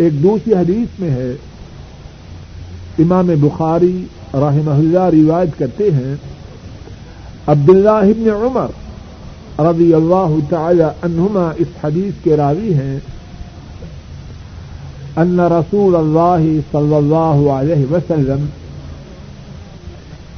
ایک 0.04 0.24
دوسری 0.24 0.54
حدیث 0.54 1.00
میں 1.00 1.10
ہے، 1.10 1.32
امام 3.00 3.28
بخاری 3.42 4.06
رحمہ 4.34 4.72
اللہ 4.72 5.06
روایت 5.14 5.60
کرتے 5.60 5.92
ہیں، 5.92 6.16
عبداللہ 7.48 7.90
ابن 7.90 8.30
عمر 8.30 8.68
رضی 9.60 9.94
اللہ 9.94 10.36
تعالی 10.50 10.84
عنہما 10.84 11.50
اس 11.58 11.84
حدیث 11.84 12.24
کے 12.24 12.38
راوی 12.38 12.74
ہیں 12.74 12.98
ان 15.16 15.40
رسول 15.40 15.96
اللہ 15.96 16.46
صلی 16.72 16.96
اللہ 16.96 17.50
علیہ 17.52 17.86
وسلم 17.92 18.46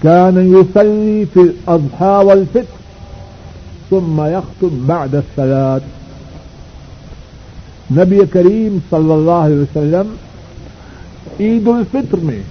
كان 0.04 0.38
يصلي 0.38 1.26
في 1.26 1.40
الأضحى 1.40 2.26
والفطر 2.26 2.76
ثم 3.90 4.22
يخطب 4.22 4.74
بعد 4.88 5.16
الصلاة. 5.16 5.82
نبی 7.92 8.20
کریم 8.32 8.78
صلی 8.90 9.12
اللہ 9.12 9.32
علیہ 9.32 9.60
وسلم 9.60 10.16
عید 11.40 11.68
الفطر 11.68 12.18
میں 12.18 12.42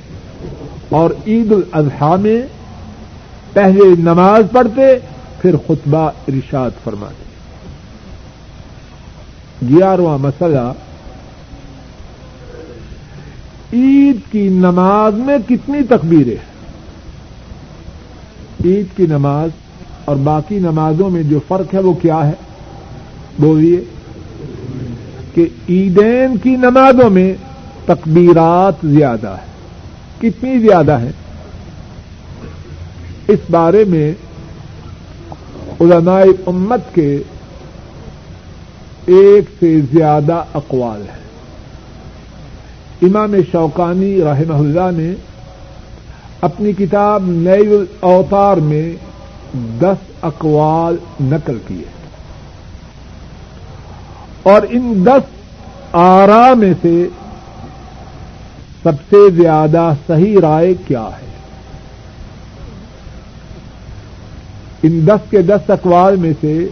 اور 0.89 1.11
عید 1.27 1.53
الاضحیٰ 1.53 2.19
میں 2.19 2.41
پہلے 3.53 3.95
نماز 3.99 4.51
پڑھتے 4.53 4.95
پھر 5.41 5.57
خطبہ 5.66 6.11
ارشاد 6.28 6.70
فرماتے 6.84 7.24
گیارہواں 9.68 10.18
مسئلہ، 10.18 10.72
عید 13.72 14.32
کی 14.32 14.49
نماز 14.49 15.14
میں 15.14 15.39
کتنی 15.49 15.78
تکبیریں 15.89 16.37
عید 18.64 18.87
کی 18.97 19.07
نماز 19.07 19.51
اور 20.05 20.16
باقی 20.16 20.59
نمازوں 20.59 21.11
میں 21.11 21.22
جو 21.22 21.41
فرق 21.49 21.74
ہے 21.74 21.80
وہ 21.80 21.93
کیا 21.93 22.26
ہے؟ 22.26 22.32
بولیے 23.39 23.80
کہ 25.34 25.47
عیدین 25.68 26.37
کی 26.37 26.57
نمازوں 26.57 27.11
میں 27.11 27.32
تکبیرات 27.84 28.87
زیادہ 28.87 29.28
ہے 29.28 29.47
کتنی 30.18 30.59
زیادہ 30.59 30.93
ہے 30.93 31.11
اس 33.28 33.51
بارے 33.51 33.84
میں 33.84 34.12
علماء 35.81 36.22
امت 36.47 36.95
کے 36.95 37.18
ایک 39.07 39.45
سے 39.61 39.81
زیادہ 39.81 40.45
اقوال 40.55 41.03
ہیں۔ 41.03 41.27
امام 43.03 43.35
شوقانی 43.53 44.20
رحمہ 44.20 44.55
اللہ 44.55 45.01
نے 45.01 45.14
اپنی 46.41 46.72
کتاب 46.72 47.22
نئی 47.27 47.85
اوتار 48.01 48.57
میں 48.57 48.93
دس 49.81 49.97
اقوال 50.22 50.97
نقل 51.20 51.59
کیے۔ 51.66 51.85
اور 54.43 54.62
ان 54.70 55.07
دس 55.07 55.37
آرا 55.93 56.55
میں 56.55 56.74
سے 56.83 57.09
سب 58.83 58.93
سے 59.11 59.31
زیادہ 59.31 59.93
صحیح 60.07 60.41
رائے 60.41 60.74
کیا 60.87 61.09
ہے؟ 61.20 61.26
ان 64.87 65.07
دس 65.07 65.30
کے 65.30 65.43
دس 65.43 65.70
اقوال 65.70 66.16
میں 66.16 66.32
سے 66.41 66.68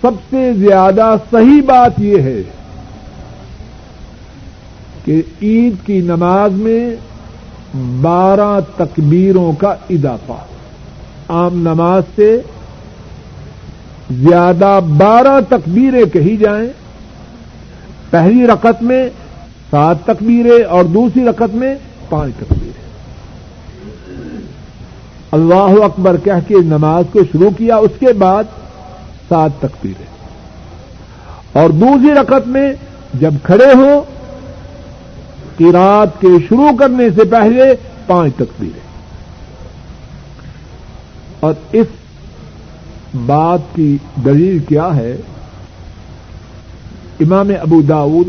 سب 0.00 0.10
سے 0.30 0.52
زیادہ 0.52 1.14
صحیح 1.30 1.62
بات 1.66 2.00
یہ 2.00 2.22
ہے 2.22 2.42
کہ 5.04 5.22
عید 5.42 5.86
کی 5.86 6.00
نماز 6.00 6.52
میں 6.52 6.96
بارہ 8.00 8.60
تکبیروں 8.76 9.52
کا 9.52 9.74
اضافہ۔ 9.90 10.44
عام 11.28 11.54
نماز 11.54 12.02
سے 12.16 12.40
زیادہ 14.10 14.80
بارہ 14.98 15.40
تکبیریں 15.48 16.04
کہی 16.04 16.36
جائیں۔ 16.36 16.68
پہلی 18.10 18.46
رقط 18.46 18.82
میں 18.82 19.08
سات 19.70 19.96
تکبیریں 20.04 20.64
اور 20.64 20.84
دوسری 20.84 21.24
رقط 21.24 21.54
میں 21.54 21.74
پانچ 22.08 22.34
تکبیریں۔ 22.36 22.87
اللہ 25.32 25.82
اکبر 25.84 26.16
کہہ 26.24 26.46
کے 26.48 26.54
نماز 26.64 27.04
کو 27.12 27.20
شروع 27.32 27.50
کیا، 27.58 27.76
اس 27.76 27.98
کے 27.98 28.12
بعد 28.18 28.44
سات 29.28 29.60
تکبیریں 29.60 30.06
اور 31.52 31.70
دوسری 31.70 32.14
رقط 32.14 32.46
میں 32.46 32.72
جب 33.14 33.34
کھڑے 33.42 33.72
ہو 33.74 34.00
رات 35.72 36.20
کے 36.20 36.28
شروع 36.48 36.70
کرنے 36.78 37.08
سے 37.10 37.24
پہلے 37.24 37.64
پانچ 38.06 38.34
تکبیریں 38.36 38.86
اور 41.40 41.54
اس 41.72 41.86
بات 43.26 43.74
کی 43.74 43.96
دلیل 44.24 44.58
کیا 44.58 44.88
ہے؟ 44.96 45.16
امام 47.20 47.50
ابو 47.60 47.80
داود 47.82 48.28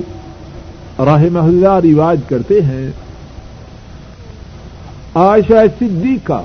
رحمہ 1.00 1.40
اللہ 1.40 1.80
رواج 1.84 2.22
کرتے 2.30 2.62
ہیں، 2.62 2.90
عائشہ 5.16 5.64
صدیقہ 5.80 6.42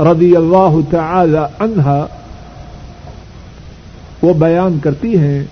رضی 0.00 0.36
اللہ 0.36 0.74
تعالی 0.90 1.44
عنہا 1.58 2.06
وہ 4.22 4.32
بیان 4.32 4.78
کرتی 4.82 5.18
ہیں 5.18 5.44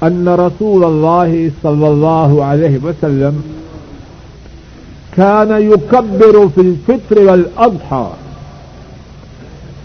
ان 0.00 0.28
رسول 0.28 0.84
اللہ 0.84 1.34
صلی 1.62 1.86
اللہ 1.86 2.40
علیہ 2.42 2.78
وسلم 2.84 3.40
كان 5.16 5.50
يكبر 5.62 6.36
في 6.54 6.60
الفطر 6.60 7.18
والأضحى 7.18 8.06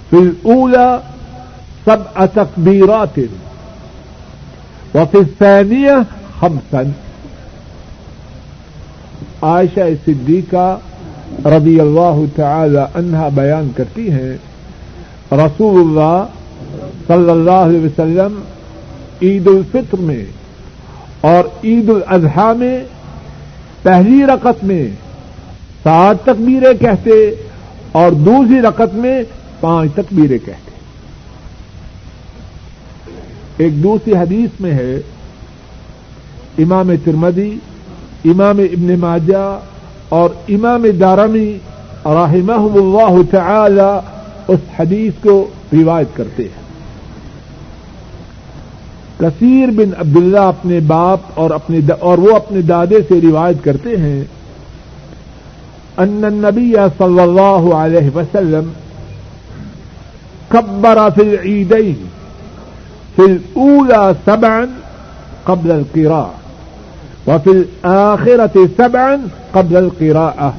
في 0.09 0.17
الأولى 0.17 0.99
سبع 1.85 2.25
تكبيرات 2.25 3.19
وفي 4.95 5.17
الثانية 5.17 6.03
خمسا۔ 6.39 6.81
عائشہ 9.41 9.79
صدیقہ 10.05 10.77
رضی 11.45 11.79
اللہ 11.79 12.19
تعالی 12.35 12.79
عنہا 12.95 13.29
بیان 13.35 13.69
کرتی 13.75 14.11
ہیں 14.11 14.37
رسول 15.31 15.79
اللہ 15.81 16.23
صلی 17.07 17.29
اللہ 17.29 17.51
علیہ 17.51 17.79
وسلم 17.79 18.39
عید 19.21 19.47
الفطر 19.47 19.97
میں 19.99 20.25
اور 21.21 21.43
عید 21.63 21.89
الاضحیٰ 21.89 22.55
میں 22.55 22.79
پہلی 23.81 24.25
رقط 24.25 24.63
میں 24.63 24.87
سات 25.83 26.15
تکبیریں 26.23 26.73
کہتے 26.79 27.11
اور 27.91 28.11
دوسری 28.11 28.61
رقط 28.61 28.93
میں 28.93 29.23
پانچ 29.59 29.91
تکبیریں 29.93 30.37
کہتے۔ 30.45 30.71
ایک 33.57 33.83
دوسری 33.83 34.13
حدیث 34.13 34.49
میں 34.59 34.71
ہے، 34.71 34.99
امام 36.57 36.91
ترمدی 37.03 37.57
امام 38.25 38.59
ابن 38.59 38.99
ماجہ 38.99 39.59
اور 40.09 40.29
امام 40.49 40.85
دارمی 41.01 41.57
رحمہ 42.05 42.77
اللہ 42.77 43.31
تعالی 43.31 43.99
اس 44.47 44.59
حدیث 44.79 45.13
کو 45.21 45.47
روایت 45.73 46.07
کرتے 46.13 46.43
ہیں۔ 46.43 46.67
کثیر 49.19 49.71
بن 49.71 49.89
عبداللہ 49.99 50.39
اپنے 50.39 50.79
باپ 50.79 51.19
اور 51.33 51.51
اپنے 51.51 51.79
اور 51.99 52.17
وہ 52.17 52.35
اپنے 52.35 52.61
دادے 52.61 52.97
سے 53.07 53.21
روایت 53.21 53.63
کرتے 53.63 53.97
ہیں 53.97 54.23
ان 55.97 56.23
النبی 56.25 56.73
صلی 56.97 57.19
اللہ 57.19 57.73
علیہ 57.75 58.15
وسلم 58.15 58.71
كبر 60.51 61.09
في 61.09 61.21
العيدين 61.21 62.09
في 63.15 63.21
الأولى 63.21 64.11
سبعا 64.25 64.65
قبل 65.45 65.71
القراءة 65.71 66.36
وفي 67.27 67.49
الآخرة 67.49 68.65
سبعا 68.77 69.15
قبل 69.51 69.77
القراءة. 69.77 70.49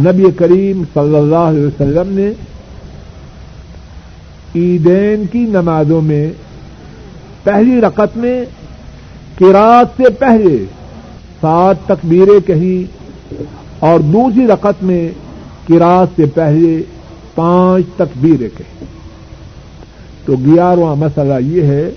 نبی 0.00 0.24
کریم 0.36 0.82
صلی 0.94 1.16
اللہ 1.16 1.36
علیہ 1.36 1.66
وسلم 1.66 2.18
نے 2.18 2.32
عیدین 4.56 5.24
کی 5.32 5.38
نمازوں 5.38 6.00
میں 6.00 6.32
پہلی 7.42 7.80
رقط 7.80 8.16
میں 8.16 8.44
کراط 9.38 9.96
سے 9.96 10.10
پہلے 10.10 10.64
سات 11.40 11.76
تکبیریں 11.86 12.46
کہیں 12.46 12.92
اور 13.78 14.00
دوسری 14.00 14.46
رقط 14.46 14.82
میں 14.82 15.08
کراط 15.68 16.08
سے 16.16 16.26
پہلے 16.26 16.82
پانچ 17.34 17.84
تکبیریں 17.96 18.58
کہیں۔ 18.58 18.84
تو 20.24 20.32
گیارہواں 20.46 20.96
مسئلہ 20.96 21.34
یہ 21.40 21.62
ہے 21.62 21.90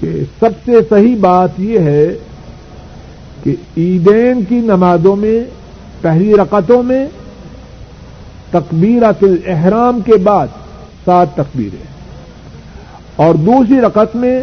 کہ 0.00 0.22
سب 0.40 0.50
سے 0.64 0.72
صحیح 0.88 1.16
بات 1.20 1.48
یہ 1.58 1.78
ہے 1.78 2.06
کہ 3.42 3.54
عیدین 3.76 4.44
کی 4.48 4.54
نمازوں 4.54 5.16
میں، 5.16 5.40
پہلی 6.00 6.34
رقطوں 6.34 6.82
میں 6.82 7.06
تکبیرات 8.50 9.22
الاحرام 9.22 10.00
کے 10.00 10.16
بعد 10.16 10.46
سات 11.04 11.34
تکبیریں 11.34 11.84
اور 13.16 13.34
دوسری 13.34 13.80
رقط 13.80 14.16
میں 14.16 14.42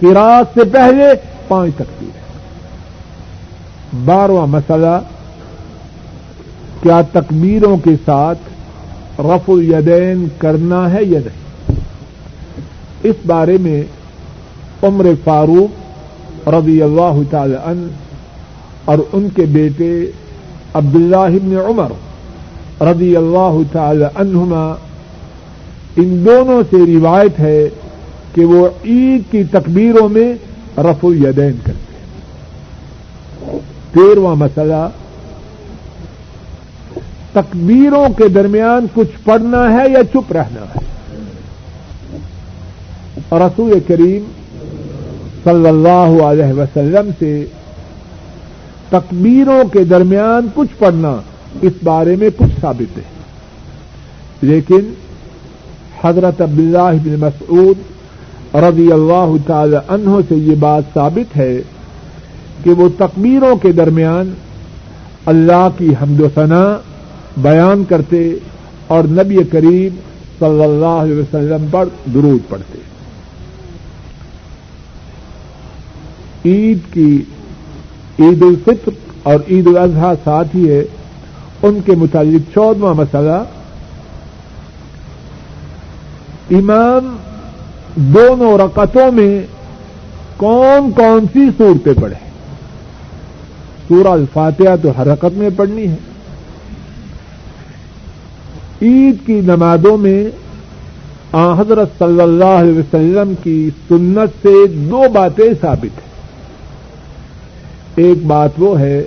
کراط 0.00 0.54
سے 0.54 0.64
پہلے 0.64 1.04
پانچ 1.48 1.74
تکبیریں۔ 1.74 2.22
بارہواں 4.04 4.46
مسئلہ، 4.46 4.98
کیا 6.82 7.00
تکبیروں 7.12 7.76
کے 7.76 7.90
ساتھ 8.04 8.38
رف 9.20 9.50
الیدین 9.50 10.28
کرنا 10.38 10.92
ہے 10.92 11.04
یا 11.04 11.20
نہیں؟ 11.24 11.80
اس 13.02 13.16
بارے 13.26 13.56
میں 13.60 13.82
عمر 14.82 15.06
فاروق 15.24 16.48
رضی 16.48 16.82
اللہ 16.82 17.20
تعالی 17.30 17.56
عنہ 17.64 17.86
اور 18.84 18.98
ان 19.12 19.28
کے 19.28 19.42
بیٹے 19.42 20.10
عبداللہ 20.74 21.16
ابن 21.16 21.56
عمر 21.56 21.92
رضی 22.82 23.16
اللہ 23.16 23.58
تعالی 23.72 24.04
عنہما، 24.14 24.74
ان 25.96 26.24
دونوں 26.26 26.62
سے 26.70 26.76
روایت 26.76 27.40
ہے 27.40 27.68
کہ 28.34 28.44
وہ 28.44 28.68
عید 28.84 29.22
کی 29.30 29.44
تکبیروں 29.44 30.08
میں 30.08 30.32
رف 30.78 31.04
الیدین 31.04 31.52
کرتے 31.64 31.94
ہیں۔ 31.94 33.58
تیرواں 33.92 34.34
مسئلہ، 34.34 34.88
تکبیروں 37.32 38.08
کے 38.18 38.28
درمیان 38.28 38.86
کچھ 38.94 39.24
پڑھنا 39.24 39.72
ہے 39.72 39.90
یا 39.90 40.04
چپ 40.04 40.32
رہنا 40.32 40.64
ہے؟ 40.74 40.80
رسول 43.32 43.78
کریم 43.86 44.24
صلی 45.44 45.68
اللہ 45.68 46.22
علیہ 46.22 46.52
وسلم 46.52 47.10
سے 47.18 47.46
تکبیروں 48.88 49.68
کے 49.68 49.84
درمیان 49.84 50.48
کچھ 50.54 50.78
پڑھنا 50.78 51.16
اس 51.62 51.72
بارے 51.84 52.16
میں 52.16 52.28
کچھ 52.36 52.60
ثابت 52.60 52.98
ہے۔ 52.98 53.02
لیکن 54.42 54.94
حضرت 56.04 56.40
عبداللہ 56.40 56.92
بن 57.04 57.16
مسعود 57.20 57.76
رضی 58.54 58.92
اللہ 58.92 59.34
تعالی 59.46 59.76
عنہ 59.88 60.10
سے 60.28 60.34
یہ 60.34 60.54
بات 60.54 60.82
ثابت 60.94 61.36
ہے 61.36 61.62
کہ 62.64 62.70
وہ 62.70 62.88
تکبیروں 62.98 63.56
کے 63.56 63.72
درمیان 63.72 64.34
اللہ 65.26 65.68
کی 65.78 65.88
حمد 66.02 66.20
و 66.20 66.28
ثنا 66.34 66.76
بیان 67.36 67.84
کرتے 67.84 68.32
اور 68.86 69.04
نبی 69.04 69.36
کریم 69.50 69.96
صلی 70.38 70.64
اللہ 70.64 70.86
علیہ 70.86 71.16
وسلم 71.16 71.66
پر 71.70 71.84
درود 72.14 72.50
پڑھتے۔ 72.50 72.78
عید 76.44 76.78
کی 76.92 77.22
عید 78.18 78.42
الفطر 78.42 78.90
اور 79.22 79.40
عید 79.50 79.66
الاضحیٰ 79.66 80.14
ساتھ 80.24 80.56
ہی 80.56 80.68
ہے، 80.68 80.84
ان 81.62 81.78
کے 81.84 81.92
متعلق 81.94 82.54
چودواں 82.54 82.94
مسئلہ۔ 82.94 83.44
امام 86.50 87.16
دونوں 87.94 88.58
رقطوں 88.58 89.12
میں 89.12 89.42
کون 90.36 90.90
کون 90.90 91.26
سی 91.32 91.48
صورتیں 91.58 92.02
پڑھے 92.02 92.14
سورہ 93.88 94.08
الفاتحہ 94.08 94.76
تو 94.82 94.88
ہر 94.98 95.06
رقط 95.06 95.36
میں 95.36 95.50
پڑھنی 95.56 95.88
ہے۔ 95.88 95.96
عید 98.82 99.26
کی 99.26 99.40
نمازوں 99.40 99.96
میں 99.96 100.24
آ 101.32 101.60
حضرت 101.60 101.88
صلی 101.98 102.20
اللہ 102.20 102.44
علیہ 102.44 102.78
وسلم 102.78 103.32
کی 103.42 103.70
سنت 103.88 104.42
سے 104.42 104.66
دو 104.66 105.04
باتیں 105.12 105.48
ثابت 105.60 105.98
ہیں۔ 105.98 106.11
ایک 107.96 108.24
بات 108.26 108.50
وہ 108.58 108.78
ہے 108.80 109.02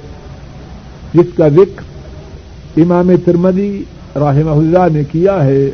جس 1.13 1.36
کا 1.38 1.47
ذکر 1.55 2.81
امام 2.81 3.11
ترمدی 3.25 3.83
رحمہ 4.15 4.51
اللہ 4.51 4.88
نے 4.93 5.03
کیا 5.11 5.43
ہے، 5.45 5.69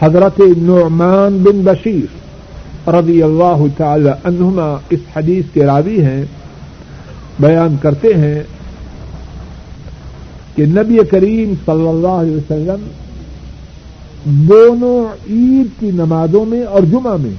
حضرت 0.00 0.40
نعمان 0.58 1.38
بن 1.44 1.60
بشیر 1.64 2.88
رضی 2.90 3.22
اللہ 3.22 3.64
تعالی 3.76 4.10
عنہما 4.24 4.68
اس 4.90 5.00
حدیث 5.16 5.44
کے 5.52 5.64
راوی 5.66 6.00
ہیں، 6.04 6.24
بیان 7.40 7.76
کرتے 7.82 8.14
ہیں 8.14 8.42
کہ 10.54 10.66
نبی 10.66 10.98
کریم 11.10 11.52
صلی 11.66 11.88
اللہ 11.88 12.16
علیہ 12.22 12.36
وسلم 12.36 12.86
دونوں 14.48 14.98
عید 15.28 15.80
کی 15.80 15.90
نمازوں 15.94 16.44
میں 16.44 16.62
اور 16.62 16.82
جمعہ 16.90 17.16
میں 17.16 17.34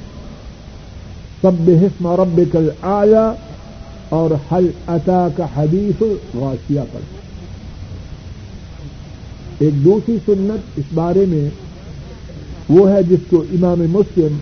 سب 1.41 1.69
حسم 1.81 2.07
رب 2.21 2.39
کل 2.51 2.69
آیا 2.91 3.31
اور 4.10 4.53
حل 4.53 4.68
عطا 4.88 5.28
کا 5.36 5.45
حدیث 5.55 6.03
غاشیہ 6.36 6.82
پر۔ 6.91 6.99
ایک 9.60 9.86
دوسری 9.86 10.18
سنت 10.26 10.80
اس 10.80 10.86
بارے 10.93 11.26
میں 11.28 11.49
وہ 12.70 12.91
ہے 12.91 13.03
جس 13.03 13.20
کو 13.30 13.43
امام 13.51 13.80
مسلم 13.80 14.38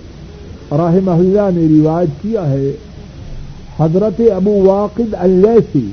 راہ 0.77 1.11
اللہ 1.11 1.49
نے 1.53 1.81
روایت 1.81 2.09
کیا 2.21 2.49
ہے۔ 2.49 2.71
حضرت 3.79 4.21
ابو 4.35 4.63
واقد 4.65 5.15
السی 5.19 5.91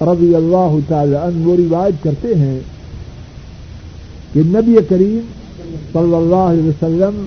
رضی 0.00 0.34
اللہ 0.34 0.76
تعالی 0.88 1.14
عنہ 1.14 1.46
وہ 1.46 1.56
روایت 1.56 2.04
کرتے 2.04 2.34
ہیں 2.34 2.60
کہ 4.32 4.40
نبی 4.44 4.76
کریم 4.88 5.20
صلی 5.92 6.14
اللہ 6.14 6.36
علیہ 6.36 6.62
وسلم 6.62 7.24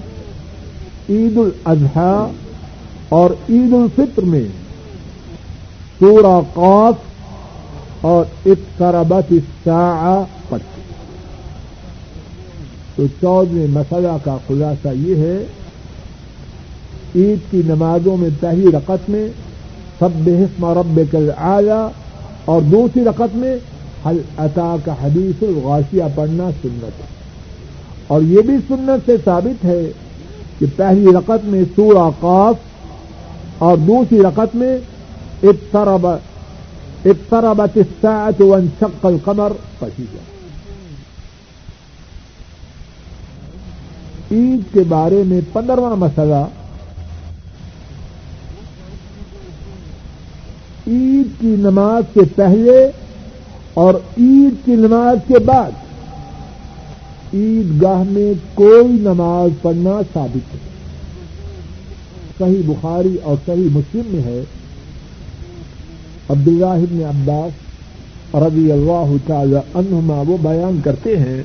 عید 1.10 1.38
الاضحیٰ 1.38 2.32
اور 3.10 3.30
عید 3.50 3.74
الفطر 3.74 4.22
میں 4.22 4.44
سورہ 6.00 6.42
قاف 6.54 6.96
اور 8.02 8.26
اقتربت 8.46 9.32
الساعہ 9.32 10.24
پڑھتے 10.50 10.82
تو 12.96 13.08
چودہ 13.22 13.66
مسئلہ 13.70 14.18
کا 14.24 14.38
خلاصہ 14.48 14.88
یہ 14.94 15.16
ہے، 15.16 15.46
عید 17.16 17.52
کی 17.52 17.62
نمازوں 17.66 18.18
میں 18.18 18.30
پہلی 18.40 18.68
رقط 18.72 19.10
میں 19.10 19.28
سب 20.00 20.28
حسم 20.28 20.66
رب 20.66 21.02
کل 21.12 21.32
آیا 21.38 21.88
اور 22.46 22.62
دوسری 22.62 23.04
رقط 23.04 23.36
میں 23.36 23.56
حل 24.06 24.18
عطا 24.38 24.76
کا 24.86 24.94
حدیث 25.04 25.44
الغاشیہ 25.44 26.04
پڑھنا 26.16 26.50
سنت 26.62 26.84
ہے۔ 26.84 27.06
اور 28.08 28.22
یہ 28.22 28.42
بھی 28.42 28.56
سنت 28.68 29.06
سے 29.06 29.16
ثابت 29.26 29.66
ہے 29.66 29.92
کہ 30.60 30.66
پہلی 30.76 31.08
رقط 31.14 31.44
میں 31.44 31.64
سورہ 31.76 32.10
قاف 32.20 32.56
اور 33.58 33.78
دوسری 33.78 34.22
رقط 34.22 34.56
میں 34.56 34.78
اقتربت 35.44 37.78
الساعة 37.78 38.34
وانشق 38.40 39.06
القمر. 39.06 39.52
پڑھی 39.80 40.06
عید 44.32 44.74
کے 44.74 44.80
بارے 44.88 45.24
میں 45.26 45.42
پندرواں 45.54 45.96
مسئلہ. 45.96 46.46
عید 50.88 51.42
کی 51.42 51.48
نماز 51.48 52.04
سے 52.14 52.20
پہلے 52.36 52.92
اور 53.74 53.94
عید 53.94 54.66
کی 54.66 54.72
نماز 54.72 55.18
کے 55.28 55.40
بعد. 55.40 55.72
عید 57.34 57.82
گاہ 57.82 58.04
میں 58.08 58.34
کوئی 58.54 58.86
نماز 58.86 59.50
پڑھنا 59.62 60.02
ثابت 60.14 60.54
ہے 60.54 60.60
صحیح 62.38 62.62
بخاری 62.66 63.18
اور 63.24 63.36
صحیح 63.46 63.66
مسلم 63.72 64.02
میں 64.08 64.24
ہے 64.24 64.44
عبداللہ 66.30 66.86
بن 66.86 67.04
عباس 67.06 68.36
رضی 68.38 68.72
اللہ 68.72 69.12
تعالی 69.28 69.56
عنہما 69.76 70.22
وہ 70.28 70.38
بیان 70.42 70.80
کرتے 70.84 71.16
ہیں 71.18 71.42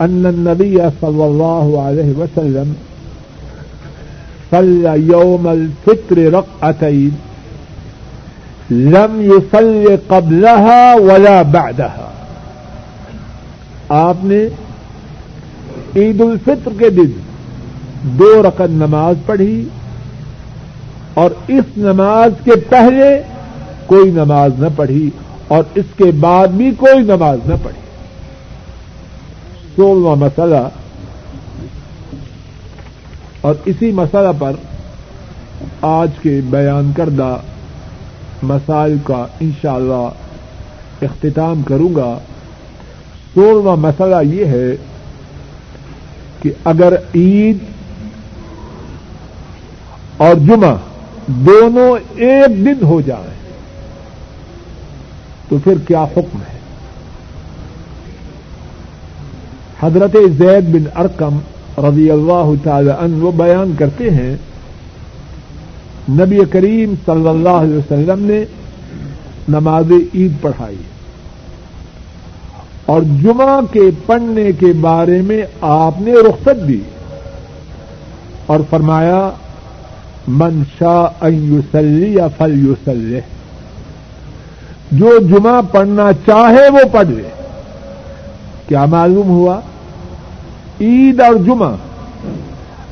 ان 0.00 0.26
النبی 0.26 0.76
صلی 1.00 1.22
اللہ 1.22 1.72
علیہ 1.80 2.16
وسلم 2.18 2.72
صلی 4.50 4.94
یوم 5.06 5.48
الفطر 5.48 6.20
رقعتین 6.32 7.10
لم 8.70 9.20
يصل 9.22 9.98
قبلها 10.08 10.94
ولا 11.02 11.42
بعدها 11.44 12.08
آپ 13.90 14.24
نے 14.24 14.40
عید 15.96 16.20
الفطر 16.20 16.72
کے 16.78 16.90
دن 16.92 17.10
دو 18.18 18.30
رقم 18.42 18.76
نماز 18.78 19.16
پڑھی 19.26 19.54
اور 21.14 21.30
اس 21.48 21.64
نماز 21.76 22.32
کے 22.44 22.56
پہلے 22.68 23.22
کوئی 23.86 24.10
نماز 24.10 24.50
نہ 24.58 24.66
پڑھی 24.76 25.10
اور 25.48 25.64
اس 25.74 25.84
کے 25.96 26.04
بعد 26.04 26.48
بھی 26.48 26.70
کوئی 26.70 27.04
نماز 27.04 27.38
نہ 27.46 27.54
پڑھی۔ 27.62 27.80
سولہواں 29.76 30.16
مسئلہ۔ 30.16 30.68
اور 33.40 33.54
اسی 33.64 33.90
مسئلہ 33.90 34.28
پر 34.38 34.52
آج 35.82 36.10
کے 36.22 36.40
بیان 36.50 36.92
کردہ 36.96 37.36
مسائل 38.42 38.96
کا 39.04 39.26
انشاءاللہ 39.40 40.08
اختتام 41.02 41.62
کروں 41.62 41.94
گا۔ 41.94 42.18
سولہواں 43.34 43.76
مسئلہ 43.76 44.16
یہ 44.22 44.44
ہے 44.44 44.76
کہ 46.42 46.50
اگر 46.64 46.94
عید 47.14 47.58
اور 50.16 50.34
جمعہ 50.34 50.76
دونوں 51.30 51.98
ایک 52.14 52.64
دن 52.64 52.84
ہو 52.84 53.00
جائیں 53.00 53.40
تو 55.48 55.58
پھر 55.64 55.74
کیا 55.88 56.04
حکم 56.04 56.38
ہے؟ 56.38 56.58
حضرت 59.80 60.16
زید 60.38 60.64
بن 60.64 60.84
ارکم 60.96 61.38
رضی 61.78 62.10
اللہ 62.10 62.52
تعالی 62.62 62.90
عنہ 62.98 63.24
وہ 63.24 63.32
بیان 63.32 63.74
کرتے 63.78 64.10
ہیں، 64.10 64.36
نبی 66.08 66.38
کریم 66.50 66.94
صلی 67.06 67.28
اللہ 67.28 67.48
علیہ 67.48 67.76
وسلم 67.76 68.24
نے 68.24 68.44
نماز 69.48 69.92
عید 70.14 70.32
پڑھائی۔ 70.40 70.76
اور 72.86 73.02
جمعہ 73.02 73.60
کے 73.72 73.82
پڑھنے 74.06 74.52
کے 74.52 74.66
بارے 74.80 75.22
میں 75.22 75.42
آپ 75.60 76.00
نے 76.00 76.12
رخصت 76.12 76.68
دی 76.68 76.80
اور 78.46 78.60
فرمایا 78.70 79.30
منشا 80.28 81.06
یوسلی 81.28 82.14
یا 82.14 82.28
فل 82.28 82.66
یوسل 82.66 83.18
جو 84.92 85.18
جمعہ 85.18 85.62
پڑھنا 85.72 86.10
چاہے 86.26 86.68
وہ 86.68 86.78
پڑھ 86.92 87.08
لے۔ 87.08 87.22
کیا 88.68 88.84
معلوم 88.84 89.28
ہوا؟ 89.28 89.60
عید 90.80 91.20
اور 91.20 91.34
جمعہ 91.34 91.74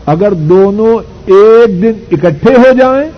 اگر 0.07 0.33
دونوں 0.33 0.99
ایک 1.27 1.83
دن 1.83 1.93
اکٹھے 2.13 2.55
ہو 2.55 2.79
جائیں، 2.79 3.11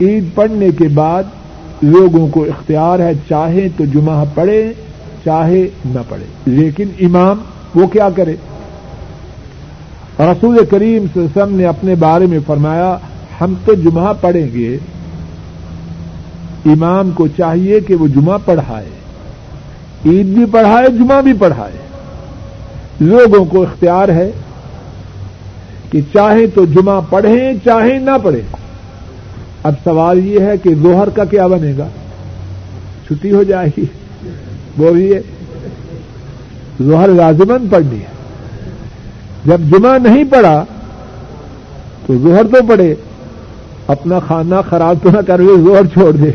عید 0.00 0.24
پڑھنے 0.34 0.70
کے 0.78 0.88
بعد 0.88 1.22
لوگوں 1.82 2.28
کو 2.28 2.44
اختیار 2.44 2.98
ہے 2.98 3.12
چاہے 3.28 3.68
تو 3.76 3.84
جمعہ 3.84 4.24
پڑھے، 4.34 4.72
چاہے 5.24 5.68
نہ 5.84 6.00
پڑھے۔ 6.08 6.24
لیکن 6.46 6.88
امام 7.00 7.38
وہ 7.74 7.86
کیا 7.86 8.08
کرے؟ 8.16 8.36
رسول 10.18 10.64
کریم 10.70 11.04
صلی 11.14 11.22
اللہ 11.22 11.26
علیہ 11.26 11.42
وسلم 11.42 11.56
نے 11.56 11.66
اپنے 11.66 11.94
بارے 11.94 12.26
میں 12.26 12.38
فرمایا، 12.46 12.96
ہم 13.40 13.54
تو 13.64 13.74
جمعہ 13.74 14.12
پڑھیں 14.20 14.48
گے، 14.54 14.78
امام 16.66 17.10
کو 17.10 17.26
چاہیے 17.26 17.80
کہ 17.80 17.94
وہ 17.94 18.08
جمعہ 18.08 18.38
پڑھائے۔ 18.44 18.86
عید 20.06 20.26
بھی 20.26 20.44
پڑھائے، 20.52 20.86
جمعہ 20.88 21.22
بھی 21.22 21.32
پڑھائے۔ 21.32 21.72
لوگوں 23.00 23.44
کو 23.44 23.62
اختیار 23.62 24.08
ہے 24.08 24.30
کہ 25.90 26.00
چاہے 26.12 26.46
تو 26.46 26.64
جمعہ 26.64 27.00
پڑھیں 27.10 27.52
چاہے 27.64 27.98
نہ 27.98 28.10
پڑھیں۔ 28.22 28.56
اب 29.62 29.74
سوال 29.84 30.26
یہ 30.26 30.40
ہے 30.40 30.56
کہ 30.62 30.74
زہر 30.74 31.08
کا 31.08 31.24
کیا 31.24 31.46
بنے 31.46 31.72
گا؟ 31.78 31.88
چھٹی 33.06 33.32
ہو 33.32 33.42
جائے 33.42 33.68
گی۔ 33.76 33.84
بولیے 34.76 35.20
زہر 36.80 37.08
لازمن 37.08 37.68
پڑھنی 37.70 37.98
ہے۔ 38.00 38.09
جب 39.44 39.60
جمعہ 39.60 39.98
نہیں 39.98 40.24
پڑا 40.24 40.64
تو 42.06 42.18
زہر 42.18 42.42
تو 42.44 42.66
پڑے، 42.68 42.94
اپنا 43.86 44.18
کھانا 44.26 44.60
خراب 44.60 44.96
تو 45.02 45.10
نہ 45.10 45.18
کر 45.26 45.38
لے 45.38 45.52
زہر 45.56 45.86
چھوڑ 45.86 46.12
دے۔ 46.12 46.30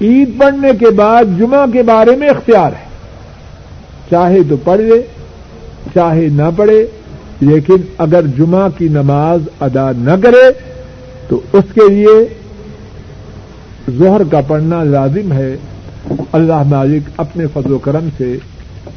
عید 0.00 0.38
پڑھنے 0.38 0.68
کے 0.80 0.90
بعد 0.90 1.24
جمعہ 1.38 1.66
کے 1.72 1.82
بارے 1.82 2.16
میں 2.16 2.28
اختیار 2.28 2.72
ہے۔ 2.72 2.88
چاہے 4.10 4.38
تو 4.48 4.56
پڑھ 4.56 4.80
لے، 4.80 5.02
چاہے 5.94 6.28
نہ 6.28 6.50
پڑھے، 6.56 6.86
لیکن 7.40 7.76
اگر 7.98 8.26
جمعہ 8.26 8.68
کی 8.78 8.88
نماز 8.88 9.40
ادا 9.60 9.92
نہ 9.98 10.10
کرے 10.22 10.50
تو 11.28 11.40
اس 11.52 11.64
کے 11.74 11.88
لیے 11.88 12.34
ظہر 13.98 14.22
کا 14.30 14.40
پڑھنا 14.46 14.84
لازم 14.84 15.32
ہے۔ 15.32 15.56
اللہ 16.32 16.62
مالک 16.66 17.02
اپنے 17.16 17.44
فضل 17.52 17.72
و 17.72 17.78
کرم 17.78 18.08
سے 18.18 18.36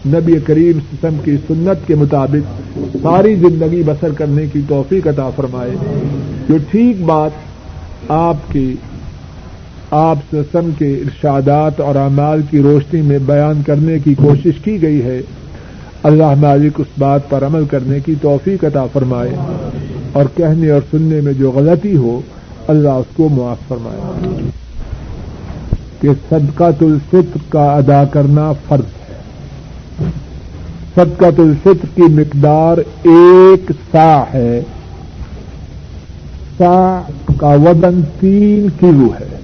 نبی 0.08 0.34
کریم 0.46 0.80
سسم 0.80 1.16
کی 1.24 1.38
سنت 1.48 1.88
کے 1.88 1.96
مطابق 1.96 2.80
ساری 3.02 3.36
زندگی 3.36 3.84
بسر 3.86 4.12
کرنے 4.12 4.46
کی 4.54 4.62
توفیق 4.68 5.08
عطا 5.08 5.30
فرمائے۔ 5.30 5.72
جو 6.50 6.58
ٹھیک 6.72 7.02
بات 7.02 7.32
آپ 8.10 8.52
کی 8.52 8.76
آپ 9.92 10.18
سسم 10.32 10.70
کے 10.78 10.94
ارشادات 10.94 11.80
اور 11.80 11.96
اعمال 11.96 12.42
کی 12.50 12.60
روشنی 12.62 13.02
میں 13.02 13.20
بیان 13.26 13.62
کرنے 13.64 14.00
کی 14.00 14.14
کوشش 14.14 14.60
کی 14.64 14.82
گئی 14.82 15.04
ہے، 15.04 15.22
اللہ 16.04 16.34
مالک 16.38 16.72
اس 16.78 16.88
بات 16.98 17.30
پر 17.30 17.46
عمل 17.46 17.66
کرنے 17.66 18.00
کی 18.00 18.14
توفیق 18.22 18.64
عطا 18.64 18.86
فرمائے۔ 18.94 19.36
اور 20.12 20.26
کہنے 20.36 20.70
اور 20.70 20.82
سننے 20.92 21.22
میں 21.22 21.34
جو 21.34 21.52
غلطی 21.52 21.96
ہو، 21.96 22.22
اللہ 22.68 22.90
اس 22.90 23.16
کو 23.16 23.30
معاف 23.30 23.58
فرمائے۔ 23.68 24.24
کہ 26.02 26.10
صدقہ 26.30 26.64
الفطر 26.64 27.38
کا 27.50 27.72
ادا 27.72 28.04
کرنا 28.04 28.52
فرض 28.52 28.84
ہے 28.84 29.03
صدقہ 30.96 31.26
الفطر 31.26 31.86
کی 31.96 32.02
مقدار 32.02 32.78
ایک 33.04 33.72
سا 33.92 34.24
ہے۔ 34.34 34.62
سا 36.58 37.02
کا 37.38 37.48
وزن 37.48 38.02
تین 38.20 38.68
کلو 38.80 39.14
ہے۔ 39.20 39.43